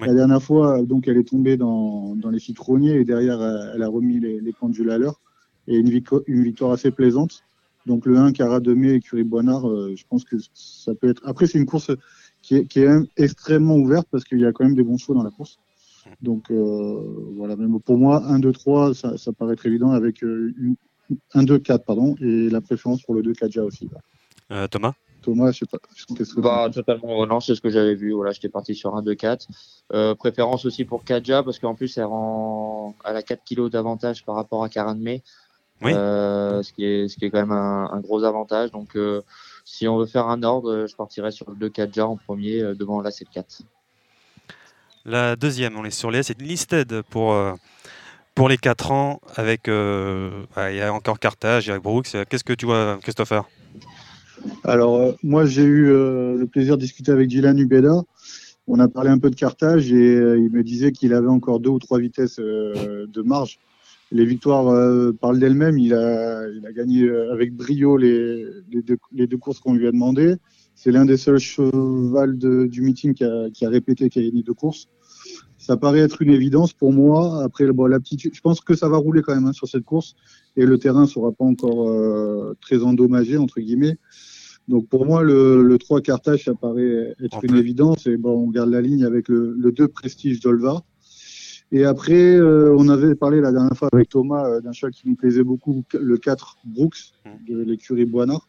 La 0.00 0.14
dernière 0.14 0.42
fois, 0.42 0.82
donc, 0.82 1.06
elle 1.06 1.18
est 1.18 1.28
tombée 1.28 1.56
dans, 1.56 2.16
les 2.30 2.40
citronniers 2.40 2.96
et 2.96 3.04
derrière, 3.04 3.40
elle 3.74 3.82
a 3.82 3.88
remis 3.88 4.18
les, 4.18 4.40
les 4.40 4.52
pendules 4.52 4.90
à 4.90 4.98
l'heure. 4.98 5.20
Et 5.68 5.76
une, 5.76 6.00
une 6.26 6.42
victoire 6.42 6.72
assez 6.72 6.90
plaisante. 6.90 7.44
Donc 7.86 8.06
le 8.06 8.16
1, 8.16 8.32
Cara 8.32 8.60
et 8.64 9.00
Curie 9.00 9.24
Boinard, 9.24 9.62
je 9.62 10.04
pense 10.08 10.24
que 10.24 10.36
ça 10.54 10.94
peut 10.94 11.10
être. 11.10 11.22
Après, 11.24 11.46
c'est 11.46 11.58
une 11.58 11.66
course 11.66 11.90
qui 12.42 12.56
est, 12.56 12.66
qui 12.66 12.80
est 12.80 12.90
extrêmement 13.16 13.76
ouverte 13.76 14.06
parce 14.10 14.24
qu'il 14.24 14.40
y 14.40 14.46
a 14.46 14.52
quand 14.52 14.64
même 14.64 14.74
des 14.74 14.82
bons 14.82 14.98
chevaux 14.98 15.14
dans 15.14 15.22
la 15.22 15.30
course. 15.30 15.58
Donc 16.20 16.50
euh, 16.50 17.00
voilà, 17.36 17.56
même 17.56 17.80
pour 17.80 17.96
moi, 17.96 18.24
1, 18.26 18.40
2, 18.40 18.52
3, 18.52 18.94
ça, 18.94 19.16
ça 19.16 19.32
paraît 19.32 19.56
très 19.56 19.68
évident 19.68 19.92
avec 19.92 20.22
euh, 20.24 20.52
1, 21.34 21.44
2, 21.44 21.58
4, 21.58 21.84
pardon, 21.84 22.16
et 22.20 22.48
la 22.48 22.60
préférence 22.60 23.02
pour 23.02 23.14
le 23.14 23.22
2 23.22 23.32
Kaja 23.32 23.62
aussi. 23.62 23.88
Euh, 24.50 24.66
Thomas? 24.68 24.94
Thomas, 25.22 25.52
je 25.52 25.58
sais 25.58 25.66
pas. 25.66 25.78
Ce 25.94 26.40
bah, 26.40 26.68
totalement, 26.72 27.24
non, 27.26 27.38
c'est 27.38 27.54
ce 27.54 27.60
que 27.60 27.70
j'avais 27.70 27.94
vu. 27.94 28.12
Voilà, 28.12 28.32
j'étais 28.32 28.48
parti 28.48 28.74
sur 28.74 28.96
1, 28.96 29.02
2, 29.02 29.14
4. 29.14 29.46
Euh, 29.92 30.14
préférence 30.16 30.64
aussi 30.64 30.84
pour 30.84 31.04
Kaja 31.04 31.44
parce 31.44 31.60
qu'en 31.60 31.76
plus, 31.76 31.96
elle 31.96 32.04
rend, 32.04 32.96
elle 33.04 33.16
a 33.16 33.22
4 33.22 33.44
kilos 33.44 33.70
d'avantage 33.70 34.24
par 34.24 34.34
rapport 34.34 34.64
à 34.64 34.68
Karanme. 34.68 35.18
Oui. 35.84 35.92
Euh, 35.94 36.62
ce, 36.62 36.72
qui 36.72 36.84
est, 36.84 37.08
ce 37.08 37.16
qui 37.16 37.24
est 37.24 37.30
quand 37.30 37.40
même 37.40 37.52
un, 37.52 37.90
un 37.92 38.00
gros 38.00 38.24
avantage. 38.24 38.70
Donc, 38.70 38.96
euh, 38.96 39.22
si 39.64 39.86
on 39.86 39.98
veut 39.98 40.06
faire 40.06 40.28
un 40.28 40.42
ordre, 40.42 40.86
je 40.88 40.96
partirais 40.96 41.30
sur 41.30 41.48
le 41.50 41.56
2 41.56 41.68
Kadja 41.68 42.06
en 42.06 42.16
premier, 42.16 42.60
euh, 42.60 42.74
devant 42.74 43.00
l'As 43.00 43.20
et 43.20 43.24
le 43.24 43.32
4. 43.32 43.62
La 45.04 45.36
deuxième, 45.36 45.76
on 45.76 45.84
est 45.84 45.90
sur 45.90 46.10
les 46.10 46.22
c'est 46.22 46.40
listed 46.40 47.02
pour, 47.10 47.32
euh, 47.32 47.52
pour 48.34 48.48
les 48.48 48.56
4 48.56 48.92
ans. 48.92 49.20
Avec, 49.36 49.68
euh, 49.68 50.44
il 50.70 50.76
y 50.76 50.80
a 50.80 50.92
encore 50.92 51.18
Carthage, 51.18 51.66
il 51.66 51.70
y 51.70 51.72
a 51.72 51.78
Brooks. 51.78 52.16
Qu'est-ce 52.28 52.44
que 52.44 52.52
tu 52.52 52.66
vois, 52.66 52.98
Christopher? 53.02 53.48
Alors, 54.64 55.14
moi, 55.22 55.44
j'ai 55.44 55.62
eu 55.62 55.86
le 55.86 56.46
plaisir 56.50 56.76
de 56.76 56.82
discuter 56.82 57.12
avec 57.12 57.28
Dylan 57.28 57.58
Ubeda. 57.58 58.02
On 58.66 58.78
a 58.80 58.88
parlé 58.88 59.10
un 59.10 59.18
peu 59.18 59.30
de 59.30 59.36
Carthage 59.36 59.92
et 59.92 60.14
il 60.14 60.50
me 60.50 60.62
disait 60.62 60.92
qu'il 60.92 61.14
avait 61.14 61.28
encore 61.28 61.60
deux 61.60 61.70
ou 61.70 61.78
trois 61.78 61.98
vitesses 61.98 62.38
de 62.38 63.22
marge 63.22 63.58
les 64.12 64.26
victoires 64.26 64.68
euh, 64.68 65.12
parlent 65.12 65.38
d'elles-mêmes. 65.38 65.78
Il 65.78 65.94
a, 65.94 66.46
il 66.48 66.64
a 66.66 66.72
gagné 66.72 67.04
euh, 67.04 67.32
avec 67.32 67.54
brio 67.54 67.96
les, 67.96 68.44
les, 68.70 68.82
deux, 68.82 68.98
les 69.12 69.26
deux, 69.26 69.38
courses 69.38 69.58
qu'on 69.58 69.74
lui 69.74 69.86
a 69.86 69.92
demandées. 69.92 70.36
C'est 70.74 70.92
l'un 70.92 71.04
des 71.04 71.16
seuls 71.16 71.38
chevals 71.38 72.38
de, 72.38 72.66
du 72.66 72.82
meeting 72.82 73.14
qui 73.14 73.24
a, 73.24 73.50
qui 73.50 73.64
a, 73.64 73.70
répété 73.70 74.10
qu'il 74.10 74.22
a 74.22 74.26
gagné 74.26 74.42
deux 74.42 74.54
courses. 74.54 74.88
Ça 75.56 75.76
paraît 75.76 76.00
être 76.00 76.20
une 76.22 76.30
évidence 76.30 76.72
pour 76.72 76.92
moi. 76.92 77.42
Après, 77.42 77.70
bon, 77.72 77.86
l'aptitude, 77.86 78.34
je 78.34 78.40
pense 78.40 78.60
que 78.60 78.74
ça 78.74 78.88
va 78.88 78.98
rouler 78.98 79.22
quand 79.22 79.34
même 79.34 79.46
hein, 79.46 79.52
sur 79.52 79.68
cette 79.68 79.84
course 79.84 80.14
et 80.56 80.66
le 80.66 80.78
terrain 80.78 81.06
sera 81.06 81.32
pas 81.32 81.44
encore 81.44 81.88
euh, 81.88 82.54
très 82.60 82.82
endommagé 82.82 83.38
entre 83.38 83.60
guillemets. 83.60 83.96
Donc 84.68 84.88
pour 84.88 85.06
moi, 85.06 85.22
le, 85.22 85.62
le 85.62 85.78
3 85.78 86.02
Carthage, 86.02 86.44
ça 86.44 86.54
paraît 86.54 87.14
être 87.22 87.44
une 87.44 87.56
évidence. 87.56 88.06
Et 88.06 88.16
bon, 88.16 88.46
on 88.46 88.50
garde 88.50 88.70
la 88.70 88.80
ligne 88.80 89.04
avec 89.04 89.28
le, 89.28 89.54
le 89.58 89.72
2 89.72 89.88
Prestige 89.88 90.40
d'Olva. 90.40 90.82
Et 91.72 91.84
après, 91.84 92.36
euh, 92.36 92.76
on 92.78 92.88
avait 92.88 93.14
parlé 93.14 93.40
la 93.40 93.50
dernière 93.50 93.76
fois 93.76 93.88
avec 93.92 94.10
Thomas 94.10 94.46
euh, 94.46 94.60
d'un 94.60 94.72
cheval 94.72 94.92
qui 94.92 95.08
nous 95.08 95.16
plaisait 95.16 95.42
beaucoup, 95.42 95.82
le 95.94 96.18
4 96.18 96.58
Brooks 96.66 97.14
mmh. 97.24 97.50
de 97.50 97.62
l'écurie 97.62 98.04
Boinard. 98.04 98.46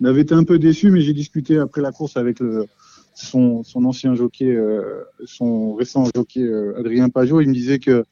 On 0.00 0.06
avait 0.06 0.22
été 0.22 0.34
un 0.34 0.42
peu 0.42 0.58
déçu, 0.58 0.90
mais 0.90 1.00
j'ai 1.00 1.12
discuté 1.12 1.56
après 1.56 1.80
la 1.80 1.92
course 1.92 2.16
avec 2.16 2.40
le, 2.40 2.66
son, 3.14 3.62
son, 3.62 3.84
ancien 3.84 4.16
jockey, 4.16 4.46
euh, 4.46 5.04
son 5.24 5.74
récent 5.74 6.04
jockey 6.12 6.44
Adrien 6.76 7.08
Pajot. 7.10 7.40
Il 7.40 7.48
me 7.48 7.54
disait 7.54 7.78
que 7.78 8.04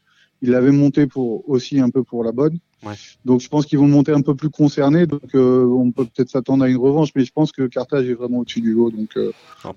il 0.42 0.50
l'avait 0.50 0.72
monté 0.72 1.06
pour 1.06 1.48
aussi 1.48 1.80
un 1.80 1.90
peu 1.90 2.04
pour 2.04 2.22
la 2.22 2.30
bonne. 2.30 2.58
Ouais. 2.84 2.94
Donc 3.24 3.40
je 3.40 3.48
pense 3.48 3.66
qu'ils 3.66 3.78
vont 3.78 3.86
monter 3.86 4.12
un 4.12 4.22
peu 4.22 4.34
plus 4.34 4.50
concernés. 4.50 5.06
Donc 5.06 5.34
on 5.34 5.90
peut 5.92 6.04
peut-être 6.04 6.30
s'attendre 6.30 6.64
à 6.64 6.68
une 6.68 6.76
revanche, 6.76 7.10
mais 7.14 7.24
je 7.24 7.32
pense 7.32 7.52
que 7.52 7.66
Carthage 7.66 8.08
est 8.08 8.14
vraiment 8.14 8.38
au-dessus 8.38 8.60
du 8.60 8.72
lot. 8.72 8.90
Donc 8.90 9.16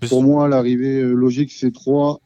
pour 0.10 0.24
moi, 0.24 0.48
l'arrivée 0.48 1.02
logique 1.02 1.52
c'est 1.52 1.72
3 1.72 2.20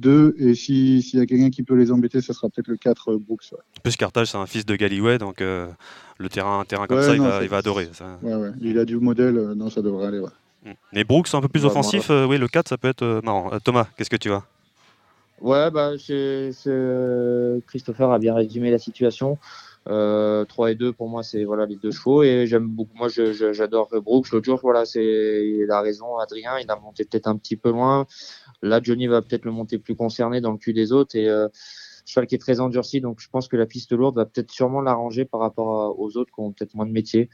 2. 0.00 0.34
Et 0.38 0.54
s'il 0.54 1.14
y 1.14 1.20
a 1.20 1.26
quelqu'un 1.26 1.50
qui 1.50 1.62
peut 1.62 1.74
les 1.74 1.92
embêter, 1.92 2.20
ce 2.20 2.32
sera 2.32 2.48
peut-être 2.48 2.68
le 2.68 2.76
4 2.76 3.12
euh, 3.12 3.18
Brooks. 3.18 3.52
En 3.52 3.80
plus, 3.82 3.96
Carthage, 3.96 4.28
c'est 4.28 4.38
un 4.38 4.46
fils 4.46 4.66
de 4.66 4.74
Galloway, 4.76 5.18
donc 5.18 5.40
euh, 5.40 5.68
le 6.18 6.28
terrain, 6.28 6.60
un 6.60 6.64
terrain 6.64 6.86
comme 6.86 7.02
ça, 7.02 7.14
il, 7.14 7.20
va, 7.20 7.56
adorer. 7.56 7.88
Ça. 7.92 8.18
Ouais, 8.22 8.34
ouais. 8.34 8.50
Il 8.60 8.78
a 8.78 8.84
du 8.84 8.96
modèle, 8.96 9.36
euh, 9.36 9.54
non, 9.54 9.70
ça 9.70 9.82
devrait 9.82 10.06
aller. 10.06 10.20
Mm. 10.64 10.70
Mais 10.92 11.04
Brooks, 11.04 11.28
un 11.34 11.40
peu 11.40 11.48
plus 11.48 11.64
offensif, 11.64 12.10
oui, 12.10 12.38
le 12.38 12.48
4, 12.48 12.68
ça 12.68 12.78
peut 12.78 12.88
être 12.88 13.20
marrant. 13.22 13.50
Thomas, 13.62 13.86
qu'est-ce 13.96 14.10
que 14.10 14.16
tu 14.16 14.28
vois 14.28 14.44
Ouais, 15.40 15.70
bah, 15.70 15.92
Christopher 17.66 18.10
a 18.10 18.18
bien 18.18 18.34
résumé 18.34 18.70
la 18.70 18.78
situation. 18.78 19.38
3 19.86 20.70
et 20.70 20.74
2 20.74 20.92
pour 20.92 21.08
moi 21.08 21.22
c'est 21.22 21.44
voilà 21.44 21.66
les 21.66 21.76
deux 21.76 21.90
chevaux. 21.90 22.22
Et 22.22 22.46
j'aime 22.46 22.68
beaucoup 22.68 22.96
moi 22.96 23.08
j'adore 23.08 23.88
Brooks. 24.02 24.30
L'autre 24.30 24.44
jour 24.44 24.60
voilà 24.62 24.84
c'est 24.84 25.02
il 25.02 25.70
a 25.70 25.80
raison 25.80 26.18
Adrien 26.18 26.58
il 26.58 26.70
a 26.70 26.76
monté 26.76 27.04
peut-être 27.04 27.26
un 27.26 27.36
petit 27.36 27.56
peu 27.56 27.70
loin. 27.70 28.06
Là, 28.62 28.80
Johnny 28.82 29.06
va 29.06 29.22
peut-être 29.22 29.44
le 29.44 29.52
monter 29.52 29.78
plus 29.78 29.94
concerné 29.94 30.40
dans 30.40 30.52
le 30.52 30.58
cul 30.58 30.72
des 30.72 30.92
autres. 30.92 31.16
Et 31.16 31.28
euh, 31.28 31.48
cheval 32.04 32.26
qui 32.26 32.34
est 32.34 32.38
très 32.38 32.60
endurci, 32.60 33.00
donc 33.00 33.20
je 33.20 33.28
pense 33.28 33.48
que 33.48 33.56
la 33.56 33.66
piste 33.66 33.92
lourde 33.92 34.16
va 34.16 34.26
peut-être 34.26 34.50
sûrement 34.50 34.80
l'arranger 34.80 35.24
par 35.24 35.40
rapport 35.40 35.98
aux 35.98 36.16
autres 36.16 36.32
qui 36.34 36.40
ont 36.40 36.52
peut-être 36.52 36.74
moins 36.74 36.86
de 36.86 36.92
métier. 36.92 37.30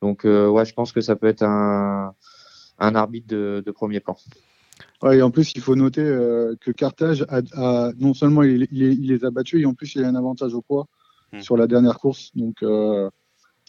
Donc 0.00 0.24
euh, 0.24 0.48
ouais, 0.48 0.64
je 0.64 0.72
pense 0.72 0.92
que 0.92 1.00
ça 1.00 1.16
peut 1.16 1.26
être 1.26 1.42
un, 1.42 2.14
un 2.78 2.94
arbitre 2.94 3.26
de, 3.28 3.62
de, 3.64 3.70
premier 3.70 4.00
plan. 4.00 4.16
Ouais, 5.02 5.18
et 5.18 5.22
en 5.22 5.30
plus, 5.30 5.52
il 5.54 5.60
faut 5.60 5.74
noter 5.74 6.02
euh, 6.02 6.54
que 6.60 6.70
Carthage 6.70 7.26
a, 7.28 7.92
non 7.98 8.14
seulement 8.14 8.42
il, 8.42 8.66
il, 8.70 9.08
les 9.08 9.24
a 9.24 9.30
battus, 9.30 9.60
et 9.60 9.66
en 9.66 9.74
plus 9.74 9.94
il 9.94 10.04
a 10.04 10.08
un 10.08 10.14
avantage 10.14 10.54
au 10.54 10.62
poids 10.62 10.86
hmm. 11.32 11.40
sur 11.40 11.56
la 11.56 11.66
dernière 11.66 11.98
course. 11.98 12.30
Donc 12.34 12.62
euh, 12.62 13.10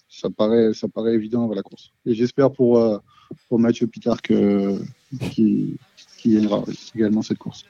ça 0.10 0.30
paraît, 0.30 0.74
ça 0.74 0.88
paraît 0.88 1.14
évident 1.14 1.46
avant 1.46 1.54
la 1.54 1.64
course. 1.64 1.92
Et 2.06 2.14
j'espère 2.14 2.52
pour, 2.52 3.02
pour 3.48 3.60
Mathieu 3.60 3.88
Picard 3.88 4.22
que 4.22 4.80
qui, 5.32 5.78
qui 6.18 6.34
gagnera 6.34 6.64
également 6.96 7.22
cette 7.22 7.38
course. 7.38 7.66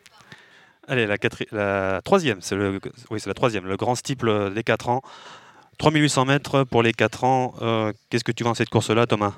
Allez, 0.88 1.06
la, 1.06 1.18
la 1.52 2.02
troisième, 2.04 2.42
c'est 2.42 2.56
le, 2.56 2.80
oui, 3.12 3.20
c'est 3.20 3.30
la 3.30 3.34
troisième, 3.34 3.66
le 3.66 3.78
grand 3.78 3.96
steeple 3.96 4.54
des 4.54 4.64
4 4.64 4.90
ans. 4.90 5.02
3800 5.78 6.26
mètres 6.26 6.64
pour 6.64 6.84
les 6.84 6.92
4 6.92 7.24
ans. 7.24 7.54
Euh, 7.62 7.94
qu'est-ce 8.10 8.24
que 8.24 8.32
tu 8.32 8.44
vois 8.44 8.52
dans 8.52 8.56
cette 8.56 8.70
course-là, 8.70 9.06
Thomas? 9.06 9.34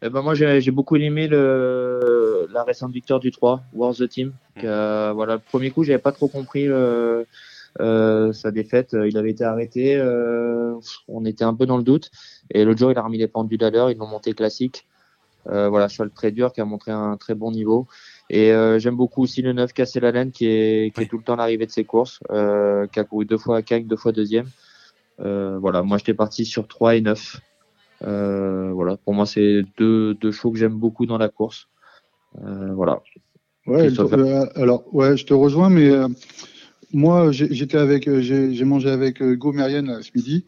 Eh 0.00 0.10
ben 0.10 0.22
moi, 0.22 0.34
j'ai 0.34 0.70
beaucoup 0.70 0.96
aimé 0.96 1.28
le, 1.28 2.48
la 2.52 2.62
récente 2.62 2.92
victoire 2.92 3.18
du 3.20 3.30
3, 3.30 3.62
Wars 3.74 3.94
the 3.94 4.08
Team. 4.08 4.32
Mmh. 4.56 4.60
voilà, 4.62 5.34
le 5.34 5.40
premier 5.40 5.70
coup, 5.70 5.82
j'avais 5.82 5.98
pas 5.98 6.12
trop 6.12 6.28
compris 6.28 6.68
euh, 7.80 8.32
sa 8.32 8.50
défaite. 8.50 8.96
Il 9.06 9.16
avait 9.16 9.30
été 9.30 9.44
arrêté. 9.44 9.96
Euh, 9.96 10.74
on 11.08 11.24
était 11.24 11.44
un 11.44 11.54
peu 11.54 11.66
dans 11.66 11.76
le 11.76 11.82
doute. 11.82 12.10
Et 12.50 12.64
l'autre 12.64 12.78
jour, 12.78 12.92
il 12.92 12.98
a 12.98 13.02
remis 13.02 13.18
les 13.18 13.28
pendules 13.28 13.62
à 13.64 13.70
l'heure. 13.70 13.90
Ils 13.90 13.98
l'ont 13.98 14.06
monté 14.06 14.32
classique. 14.32 14.86
Euh, 15.50 15.68
voilà, 15.68 15.88
cheval 15.88 16.10
très 16.10 16.30
dur 16.30 16.52
qui 16.52 16.60
a 16.60 16.64
montré 16.64 16.90
un 16.90 17.16
très 17.16 17.34
bon 17.34 17.50
niveau. 17.50 17.86
Et 18.28 18.52
euh, 18.52 18.78
j'aime 18.78 18.96
beaucoup 18.96 19.22
aussi 19.22 19.40
le 19.40 19.52
9 19.52 19.72
Cassé 19.72 20.00
la 20.00 20.10
laine 20.10 20.30
qui 20.30 20.46
est, 20.46 20.94
qui 20.94 21.02
est 21.02 21.06
tout 21.06 21.16
le 21.16 21.22
temps 21.22 21.36
l'arrivée 21.36 21.66
de 21.66 21.70
ses 21.70 21.84
courses, 21.84 22.20
euh, 22.30 22.86
qui 22.86 23.00
a 23.00 23.04
couru 23.04 23.24
deux 23.24 23.38
fois 23.38 23.58
à 23.58 23.62
Cagnes, 23.62 23.86
deux 23.86 23.96
fois 23.96 24.12
deuxième. 24.12 24.46
Euh, 25.20 25.58
voilà, 25.58 25.82
moi 25.82 25.98
j'étais 25.98 26.14
parti 26.14 26.44
sur 26.44 26.68
3 26.68 26.96
et 26.96 27.00
9. 27.00 27.40
Euh, 28.04 28.70
voilà, 28.72 28.96
pour 28.96 29.14
moi 29.14 29.26
c'est 29.26 29.62
deux, 29.78 30.14
deux 30.14 30.30
chevaux 30.30 30.52
que 30.52 30.58
j'aime 30.58 30.74
beaucoup 30.74 31.06
dans 31.06 31.18
la 31.18 31.28
course. 31.28 31.68
Euh, 32.44 32.72
voilà. 32.74 33.00
Ouais, 33.66 33.88
alors 34.54 34.84
ouais, 34.94 35.16
je 35.16 35.26
te 35.26 35.34
rejoins, 35.34 35.68
mais 35.68 35.90
moi 36.92 37.32
j'étais 37.32 37.78
avec, 37.78 38.08
j'ai 38.20 38.64
mangé 38.64 38.90
avec 38.90 39.22
Go 39.22 39.52
Merienne 39.52 39.98
ce 40.02 40.10
midi. 40.14 40.44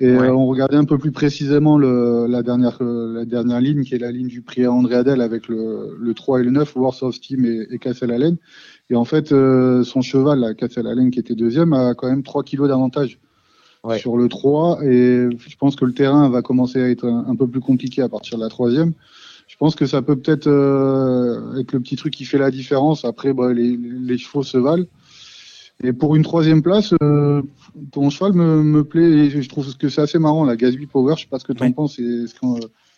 Et 0.00 0.10
on 0.12 0.46
regardait 0.46 0.76
un 0.76 0.84
peu 0.84 0.98
plus 0.98 1.12
précisément 1.12 1.78
le, 1.78 2.26
la, 2.28 2.42
dernière, 2.42 2.82
la 2.82 3.24
dernière 3.24 3.60
ligne, 3.60 3.84
qui 3.84 3.94
est 3.94 3.98
la 3.98 4.10
ligne 4.10 4.26
du 4.26 4.42
prix 4.42 4.64
à 4.64 4.72
André 4.72 4.96
Adel 4.96 5.20
avec 5.20 5.46
le, 5.46 5.96
le 6.00 6.14
3 6.14 6.40
et 6.40 6.42
le 6.42 6.50
9, 6.50 6.74
Wars 6.74 7.00
of 7.02 7.14
Steam 7.14 7.44
et, 7.44 7.68
et 7.70 7.78
Castle 7.78 8.10
Allen. 8.10 8.36
Et 8.90 8.96
en 8.96 9.04
fait, 9.04 9.28
son 9.28 10.02
cheval, 10.02 10.40
la 10.40 10.54
Castle 10.54 10.88
Allen, 10.88 11.10
qui 11.10 11.20
était 11.20 11.36
deuxième, 11.36 11.72
a 11.72 11.94
quand 11.94 12.08
même 12.08 12.24
3 12.24 12.42
kilos 12.42 12.68
d'avantage 12.68 13.20
sur 13.98 14.16
le 14.16 14.28
3. 14.28 14.84
Et 14.84 15.28
je 15.36 15.56
pense 15.56 15.76
que 15.76 15.84
le 15.84 15.92
terrain 15.92 16.28
va 16.28 16.42
commencer 16.42 16.80
à 16.82 16.88
être 16.88 17.06
un, 17.06 17.36
peu 17.36 17.46
plus 17.46 17.60
compliqué 17.60 18.02
à 18.02 18.08
partir 18.08 18.38
de 18.38 18.42
la 18.42 18.48
troisième. 18.48 18.92
Je 19.46 19.56
pense 19.56 19.74
que 19.74 19.86
ça 19.86 20.00
peut 20.00 20.16
peut-être 20.16 20.46
euh, 20.46 21.60
être 21.60 21.72
le 21.72 21.80
petit 21.80 21.96
truc 21.96 22.14
qui 22.14 22.24
fait 22.24 22.38
la 22.38 22.50
différence. 22.50 23.04
Après, 23.04 23.32
bah, 23.34 23.52
les, 23.52 23.76
les, 23.76 24.18
chevaux 24.18 24.42
se 24.42 24.56
valent. 24.56 24.86
Et 25.82 25.92
pour 25.92 26.14
une 26.14 26.22
troisième 26.22 26.62
place, 26.62 26.94
euh, 27.02 27.42
ton 27.90 28.08
cheval 28.10 28.32
me, 28.32 28.62
me, 28.62 28.84
plaît 28.84 29.02
et 29.02 29.42
je 29.42 29.48
trouve 29.48 29.76
que 29.76 29.88
c'est 29.88 30.00
assez 30.00 30.18
marrant, 30.18 30.44
la 30.44 30.56
Gasby 30.56 30.86
Power. 30.86 31.14
Je 31.16 31.22
sais 31.22 31.28
pas 31.28 31.38
ce 31.38 31.44
que 31.44 31.52
tu 31.52 31.64
en 31.64 31.72
penses 31.72 31.98
et 31.98 32.26
ce, 32.26 32.36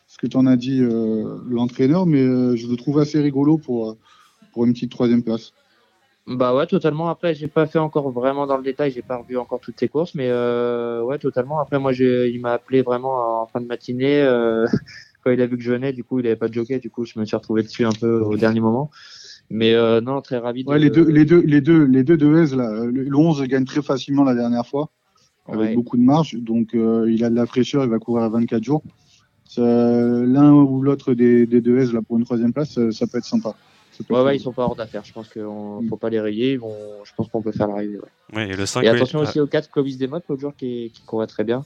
ce 0.07 0.19
que 0.19 0.27
tu 0.27 0.37
en 0.37 0.47
as 0.47 0.57
dit 0.57 0.83
euh, 0.83 1.39
l'entraîneur, 1.49 2.07
mais 2.07 2.21
euh, 2.21 2.55
je 2.55 2.69
le 2.69 2.77
trouve 2.77 2.99
assez 2.99 3.21
rigolo 3.21 3.57
pour, 3.57 3.97
pour 4.53 4.67
une 4.67 4.75
petite 4.75 4.91
troisième 4.91 5.23
place. 5.23 5.53
Bah 6.27 6.55
ouais, 6.55 6.67
totalement. 6.67 7.09
Après, 7.09 7.35
j'ai 7.35 7.47
pas 7.47 7.67
fait 7.67 7.79
encore 7.79 8.11
vraiment 8.11 8.47
dans 8.47 8.57
le 8.57 8.65
détail, 8.65 8.91
j'ai 8.91 9.03
pas 9.03 9.17
revu 9.17 9.39
encore 9.39 9.61
toutes 9.61 9.79
ces 9.79 9.89
courses, 9.89 10.15
mais 10.15 10.31
ouais, 10.31 11.19
totalement. 11.19 11.61
Après, 11.61 11.79
moi, 11.79 11.93
il 11.93 12.41
m'a 12.41 12.55
appelé 12.55 12.83
vraiment 12.83 13.43
en 13.43 13.47
fin 13.47 13.61
de 13.61 13.67
matinée 13.67 14.23
quand 15.25 15.31
il 15.31 15.41
a 15.41 15.47
vu 15.47 15.57
que 15.57 15.63
je 15.63 15.73
venais. 15.73 15.93
Du 15.93 16.03
coup, 16.03 16.19
il 16.19 16.27
avait 16.27 16.37
pas 16.37 16.49
de 16.49 16.55
jockey. 16.55 16.81
Du 16.81 16.91
coup, 16.91 17.05
je 17.05 17.19
me 17.19 17.25
suis 17.25 17.37
retrouvé 17.37 17.63
dessus 17.63 17.85
un 17.85 17.93
peu 17.93 18.21
au 18.21 18.37
dernier 18.37 18.61
moment. 18.61 18.91
Mais 19.51 19.75
euh, 19.75 20.01
non, 20.01 20.21
très 20.23 20.39
ravi. 20.39 20.65
De... 20.65 20.71
Ouais, 20.71 20.79
les 20.79 20.91
deux, 20.91 21.09
les 21.09 21.25
deux, 21.25 21.41
les 21.41 21.61
deux, 21.61 21.85
les 21.85 22.03
deux 22.03 22.17
de 22.17 22.45
Hez, 22.45 22.57
là, 22.57 22.85
le 22.85 23.17
11 23.17 23.43
gagne 23.43 23.65
très 23.65 23.83
facilement 23.83 24.25
la 24.25 24.35
dernière 24.35 24.67
fois 24.67 24.91
avec 25.49 25.77
beaucoup 25.77 25.97
de 25.97 26.03
marge, 26.03 26.35
donc 26.35 26.75
euh, 26.75 27.09
il 27.09 27.23
a 27.23 27.31
de 27.31 27.37
la 27.37 27.47
fraîcheur, 27.47 27.85
il 27.85 27.91
va 27.91 28.01
courir 28.01 28.25
à 28.25 28.29
24 28.29 28.65
jours. 28.65 28.83
L'un 29.57 30.53
ou 30.53 30.83
l'autre 30.83 31.15
des, 31.15 31.47
des 31.47 31.61
deux 31.61 31.79
Hez 31.79 31.93
là 31.93 32.01
pour 32.03 32.19
une 32.19 32.25
troisième 32.25 32.53
place, 32.53 32.79
ça 32.91 33.07
peut 33.07 33.19
être 33.19 33.25
sympa. 33.25 33.55
Ouais, 34.11 34.23
ouais, 34.23 34.37
ils 34.37 34.41
sont 34.41 34.53
pas 34.53 34.65
hors 34.65 34.77
d'affaire. 34.77 35.05
Je 35.05 35.13
pense 35.13 35.29
qu'il 35.29 35.43
ne 35.43 35.89
faut 35.89 35.97
pas 35.97 36.11
les 36.11 36.21
rayer. 36.21 36.57
vont... 36.57 36.75
Je 37.05 37.13
pense 37.17 37.29
qu'on 37.29 37.43
peut 37.43 37.53
faire 37.53 37.69
l'arrivée. 37.69 37.99
Ouais. 37.99 38.37
Ouais, 38.37 38.51
et, 38.51 38.57
le 38.57 38.67
5, 38.67 38.83
et 38.83 38.89
attention 38.89 39.21
aussi 39.21 39.41
au 39.41 39.47
4 39.47 39.71
Clovis 39.71 39.97
Desmottes, 39.97 40.25
l'autre 40.29 40.41
jour 40.41 40.55
qui, 40.55 40.91
qui 40.93 41.03
courait 41.03 41.27
très 41.27 41.45
bien. 41.45 41.65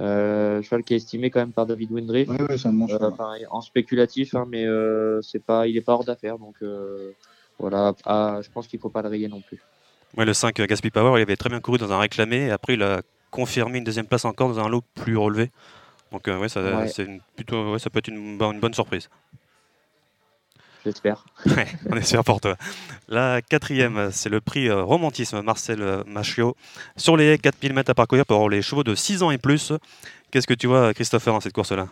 Euh, 0.00 0.60
cheval 0.62 0.82
qui 0.82 0.94
est 0.94 0.96
estimé 0.96 1.30
quand 1.30 1.40
même 1.40 1.52
par 1.52 1.66
David 1.66 1.92
Windry. 1.92 2.26
Ouais, 2.26 2.42
ouais, 2.42 2.58
ça 2.58 2.70
euh, 2.70 3.10
pareil, 3.10 3.46
en 3.50 3.60
spéculatif, 3.60 4.34
hein, 4.34 4.44
mais 4.48 4.66
euh, 4.66 5.22
c'est 5.22 5.42
pas, 5.42 5.68
il 5.68 5.76
est 5.76 5.82
pas 5.82 5.92
hors 5.92 6.04
d'affaire. 6.04 6.38
Donc 6.38 6.56
euh, 6.62 7.12
voilà, 7.58 7.94
ah, 8.04 8.40
je 8.42 8.50
pense 8.50 8.66
qu'il 8.66 8.80
faut 8.80 8.88
pas 8.88 9.02
le 9.02 9.08
rayer 9.08 9.28
non 9.28 9.40
plus. 9.40 9.62
Ouais, 10.16 10.24
le 10.24 10.34
5 10.34 10.60
Gaspi 10.62 10.90
Power, 10.90 11.18
il 11.18 11.22
avait 11.22 11.36
très 11.36 11.48
bien 11.48 11.60
couru 11.60 11.78
dans 11.78 11.92
un 11.92 11.98
réclamé. 11.98 12.46
Et 12.46 12.50
après, 12.50 12.74
il 12.74 12.82
a 12.82 13.02
confirmé 13.30 13.78
une 13.78 13.84
deuxième 13.84 14.06
place 14.06 14.24
encore 14.24 14.48
dans 14.48 14.60
un 14.60 14.68
lot 14.68 14.82
plus 14.94 15.16
relevé. 15.16 15.50
Donc 16.10 16.28
euh, 16.28 16.38
ouais, 16.38 16.48
ça, 16.48 16.60
une, 16.98 17.20
plutôt, 17.36 17.72
ouais, 17.72 17.78
ça 17.78 17.90
peut 17.90 17.98
être 17.98 18.08
une, 18.08 18.40
une 18.40 18.60
bonne 18.60 18.74
surprise. 18.74 19.08
J'espère. 20.84 21.24
Ouais, 21.46 21.66
on 21.90 21.96
espère 21.96 22.24
pour 22.24 22.40
toi. 22.40 22.56
La 23.08 23.40
quatrième, 23.40 24.10
c'est 24.12 24.28
le 24.28 24.40
prix 24.40 24.68
euh, 24.68 24.82
Romantisme 24.82 25.40
Marcel 25.40 25.80
euh, 25.80 26.02
Machio. 26.06 26.56
Sur 26.96 27.16
les 27.16 27.38
4000 27.38 27.72
mètres 27.72 27.90
à 27.90 27.94
parcourir 27.94 28.26
pour 28.26 28.50
les 28.50 28.60
chevaux 28.60 28.84
de 28.84 28.94
6 28.94 29.22
ans 29.22 29.30
et 29.30 29.38
plus. 29.38 29.72
Qu'est-ce 30.30 30.46
que 30.46 30.54
tu 30.54 30.66
vois, 30.66 30.92
Christopher, 30.92 31.32
dans 31.32 31.40
cette 31.40 31.54
course-là? 31.54 31.88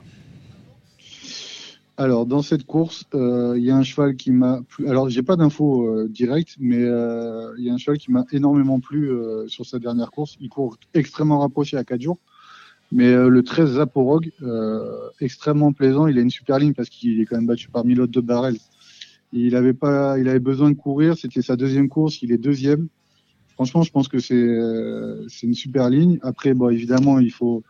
Alors 1.97 2.27
dans 2.27 2.43
cette 2.43 2.65
course, 2.65 3.05
euh, 3.15 3.55
il 3.57 3.65
y 3.65 3.71
a 3.71 3.77
un 3.77 3.83
cheval 3.83 4.17
qui 4.17 4.31
m'a 4.31 4.61
plu. 4.69 4.89
Alors 4.89 5.09
j'ai 5.09 5.23
pas 5.23 5.37
d'infos 5.37 5.87
euh, 5.87 6.09
directes, 6.09 6.57
mais 6.59 6.81
il 6.81 7.65
y 7.65 7.71
a 7.71 7.75
un 7.75 7.77
cheval 7.77 7.99
qui 7.99 8.11
m'a 8.11 8.25
énormément 8.33 8.81
plu 8.81 9.11
sur 9.47 9.65
sa 9.65 9.79
dernière 9.79 10.11
course. 10.11 10.37
Il 10.41 10.49
court 10.49 10.79
extrêmement 10.95 11.39
rapproché 11.39 11.77
à 11.77 11.85
4 11.85 12.01
jours, 12.01 12.19
mais 12.91 13.13
le 13.13 13.43
13 13.43 13.75
Zaporog, 13.75 14.33
extrêmement 15.21 15.73
plaisant. 15.73 16.07
Il 16.07 16.19
a 16.19 16.23
une 16.23 16.31
super 16.31 16.59
ligne 16.59 16.73
parce 16.73 16.89
qu'il 16.89 17.21
est 17.21 17.27
quand 17.27 17.37
même 17.37 17.47
battu 17.47 17.69
par 17.69 17.85
Milot 17.85 18.07
de 18.07 18.21
Barrel 18.21 18.57
il 19.33 19.57
avait 19.57 19.75
pas, 19.75 20.19
il 20.19 20.29
avait 20.29 20.41
besoin 20.41 20.71
de 20.71 20.77
courir. 20.77 21.17
C'était 21.17 21.43
sa 21.43 21.57
deuxième 21.57 21.89
course. 21.89 22.23
Il 22.23 22.33
est 22.33 22.39
deuxième. 22.39 22.89
Franchement, 23.55 23.83
je 23.83 23.91
pense 23.91 24.09
que 24.09 24.19
c'est 24.19 24.35
euh, 24.35 25.27
c'est 25.29 25.47
une 25.47 25.55
super 25.55 25.91
ligne. 25.91 26.19
Après, 26.23 26.55
bon, 26.55 26.71
évidemment, 26.71 27.19
il 27.19 27.31
faut 27.31 27.63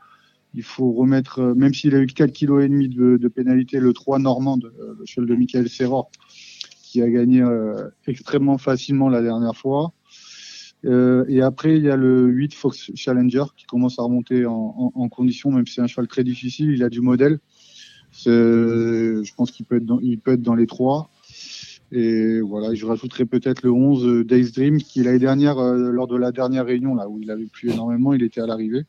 il 0.55 0.63
faut 0.63 0.93
remettre, 0.93 1.39
euh, 1.41 1.55
même 1.55 1.73
s'il 1.73 1.95
a 1.95 1.99
eu 1.99 2.07
4 2.07 2.33
kg 2.33 2.69
de, 2.69 3.17
de 3.17 3.29
pénalité, 3.29 3.81
le 3.81 3.93
3 3.93 4.19
normand, 4.19 4.59
euh, 4.63 4.95
le 4.99 5.07
cheval 5.07 5.29
de 5.29 5.35
Michael 5.35 5.69
Serror, 5.69 6.11
qui 6.83 7.01
a 7.03 7.09
gagné 7.09 7.43
extrêmement 8.07 8.59
facilement 8.59 9.09
la 9.09 9.23
dernière 9.23 9.57
fois. 9.57 9.95
Euh, 10.85 11.25
et 11.29 11.41
après, 11.41 11.77
il 11.77 11.85
y 11.85 11.91
a 11.91 11.97
le 11.97 12.27
8 12.27 12.55
Fox 12.55 12.91
Challenger 12.95 13.45
qui 13.57 13.65
commence 13.65 13.99
à 13.99 14.03
remonter 14.03 14.45
en, 14.45 14.53
en, 14.53 14.93
en 14.95 15.09
condition, 15.09 15.51
même 15.51 15.67
si 15.67 15.75
c'est 15.75 15.81
un 15.81 15.87
cheval 15.87 16.07
très 16.07 16.23
difficile. 16.23 16.71
Il 16.71 16.83
a 16.83 16.91
du 16.91 17.01
modèle. 17.01 17.39
Je 18.27 19.35
pense 19.35 19.53
qu'il 19.53 19.65
peut 19.65 19.77
être 19.77 19.87
dans, 19.87 20.01
il 20.01 20.19
peut 20.19 20.33
être 20.33 20.43
dans 20.43 20.55
les 20.55 20.67
trois. 20.67 21.09
Et 21.93 22.41
voilà, 22.41 22.75
je 22.75 22.87
rajouterai 22.87 23.27
peut-être 23.27 23.63
le 23.63 23.71
11 23.71 24.07
euh, 24.07 24.25
Days 24.25 24.51
Dream 24.51 24.79
qui 24.79 25.03
l'année 25.03 25.19
dernière, 25.19 25.59
euh, 25.59 25.91
lors 25.91 26.07
de 26.07 26.17
la 26.17 26.33
dernière 26.33 26.65
réunion 26.65 26.95
là 26.95 27.07
où 27.07 27.21
il 27.21 27.31
avait 27.31 27.45
plu 27.45 27.71
énormément, 27.71 28.15
il 28.15 28.23
était 28.23 28.41
à 28.41 28.47
l'arrivée. 28.47 28.87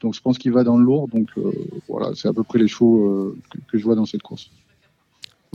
Donc 0.00 0.12
je 0.14 0.20
pense 0.20 0.36
qu'il 0.36 0.52
va 0.52 0.62
dans 0.62 0.76
le 0.76 0.84
lourd. 0.84 1.08
Donc 1.08 1.28
euh, 1.38 1.50
voilà, 1.88 2.14
c'est 2.14 2.28
à 2.28 2.34
peu 2.34 2.42
près 2.42 2.58
les 2.58 2.68
chevaux 2.68 3.34
que, 3.68 3.78
je 3.78 3.82
vois 3.82 3.94
dans 3.94 4.04
cette 4.04 4.22
course. 4.22 4.50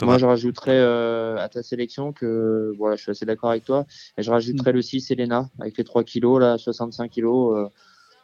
Moi, 0.02 0.17
je 0.17 0.25
rajouterais 0.25 0.80
à 0.80 1.49
ta 1.49 1.62
sélection 1.62 2.13
que 2.13 2.73
voilà, 2.78 2.95
je 2.95 3.02
suis 3.02 3.12
assez 3.12 3.25
d'accord 3.25 3.49
avec 3.49 3.65
toi. 3.65 3.86
Et 4.17 4.23
je 4.23 4.32
rajouterais 4.32 4.71
le 4.71 4.82
6 4.82 5.12
Elena 5.12 5.49
avec 5.60 5.78
les 5.78 5.84
3 5.84 6.06
kilos, 6.06 6.39
là, 6.39 6.58
65 6.58 7.12
kilos. 7.12 7.69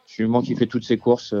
Sûrement 0.06 0.40
qui 0.40 0.54
fait 0.54 0.66
toutes 0.66 0.84
ses 0.84 0.96
courses, 0.96 1.34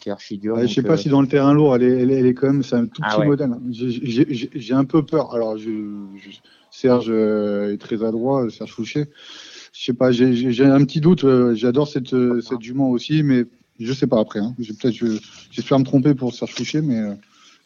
qui 0.00 0.08
est 0.08 0.12
archi 0.12 0.38
dur. 0.38 0.58
Je 0.60 0.66
je 0.66 0.74
sais 0.74 0.82
pas 0.82 0.96
si 0.96 1.08
dans 1.08 1.22
le 1.22 1.26
terrain 1.26 1.54
lourd, 1.54 1.74
elle 1.74 1.82
est, 1.82 2.00
elle 2.02 2.26
est, 2.26 2.34
quand 2.34 2.48
même, 2.48 2.62
c'est 2.62 2.76
un 2.76 2.86
tout 2.86 3.00
ah 3.02 3.16
petit 3.16 3.26
modèle. 3.26 3.50
Hein. 3.50 3.60
J'ai 3.70 4.74
un 4.74 4.84
peu 4.84 5.04
peur. 5.04 5.34
Alors, 5.34 5.56
je, 5.56 5.70
Serge 6.70 7.06
euh, 7.08 7.72
est 7.72 7.78
très 7.78 8.02
adroit, 8.04 8.48
Serge 8.50 8.72
Fouché. 8.72 9.06
Je 9.72 9.84
sais 9.84 9.92
pas, 9.92 10.10
j'ai 10.12 10.64
un 10.64 10.84
petit 10.84 11.00
doute. 11.00 11.24
Euh, 11.24 11.54
j'adore 11.54 11.88
cette, 11.88 12.14
euh, 12.14 12.40
cette 12.40 12.60
jument 12.60 12.90
aussi, 12.90 13.22
mais 13.22 13.44
je 13.78 13.92
sais 13.92 14.06
pas 14.06 14.20
après. 14.20 14.40
Hein. 14.40 14.54
Peut-être, 14.58 14.96
j'espère 15.50 15.78
me 15.78 15.84
tromper 15.84 16.14
pour 16.14 16.34
Serge 16.34 16.54
Fouché, 16.54 16.80
mais 16.80 17.16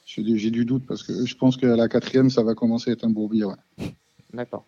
j'ai 0.06 0.50
du 0.50 0.64
doute 0.64 0.84
parce 0.86 1.02
que 1.02 1.24
je 1.24 1.34
pense 1.36 1.56
qu'à 1.56 1.76
la 1.76 1.88
quatrième, 1.88 2.30
ça 2.30 2.42
va 2.42 2.54
commencer 2.54 2.90
à 2.90 2.92
être 2.94 3.04
un 3.04 3.10
bourbier. 3.10 3.46
D'accord. 4.32 4.66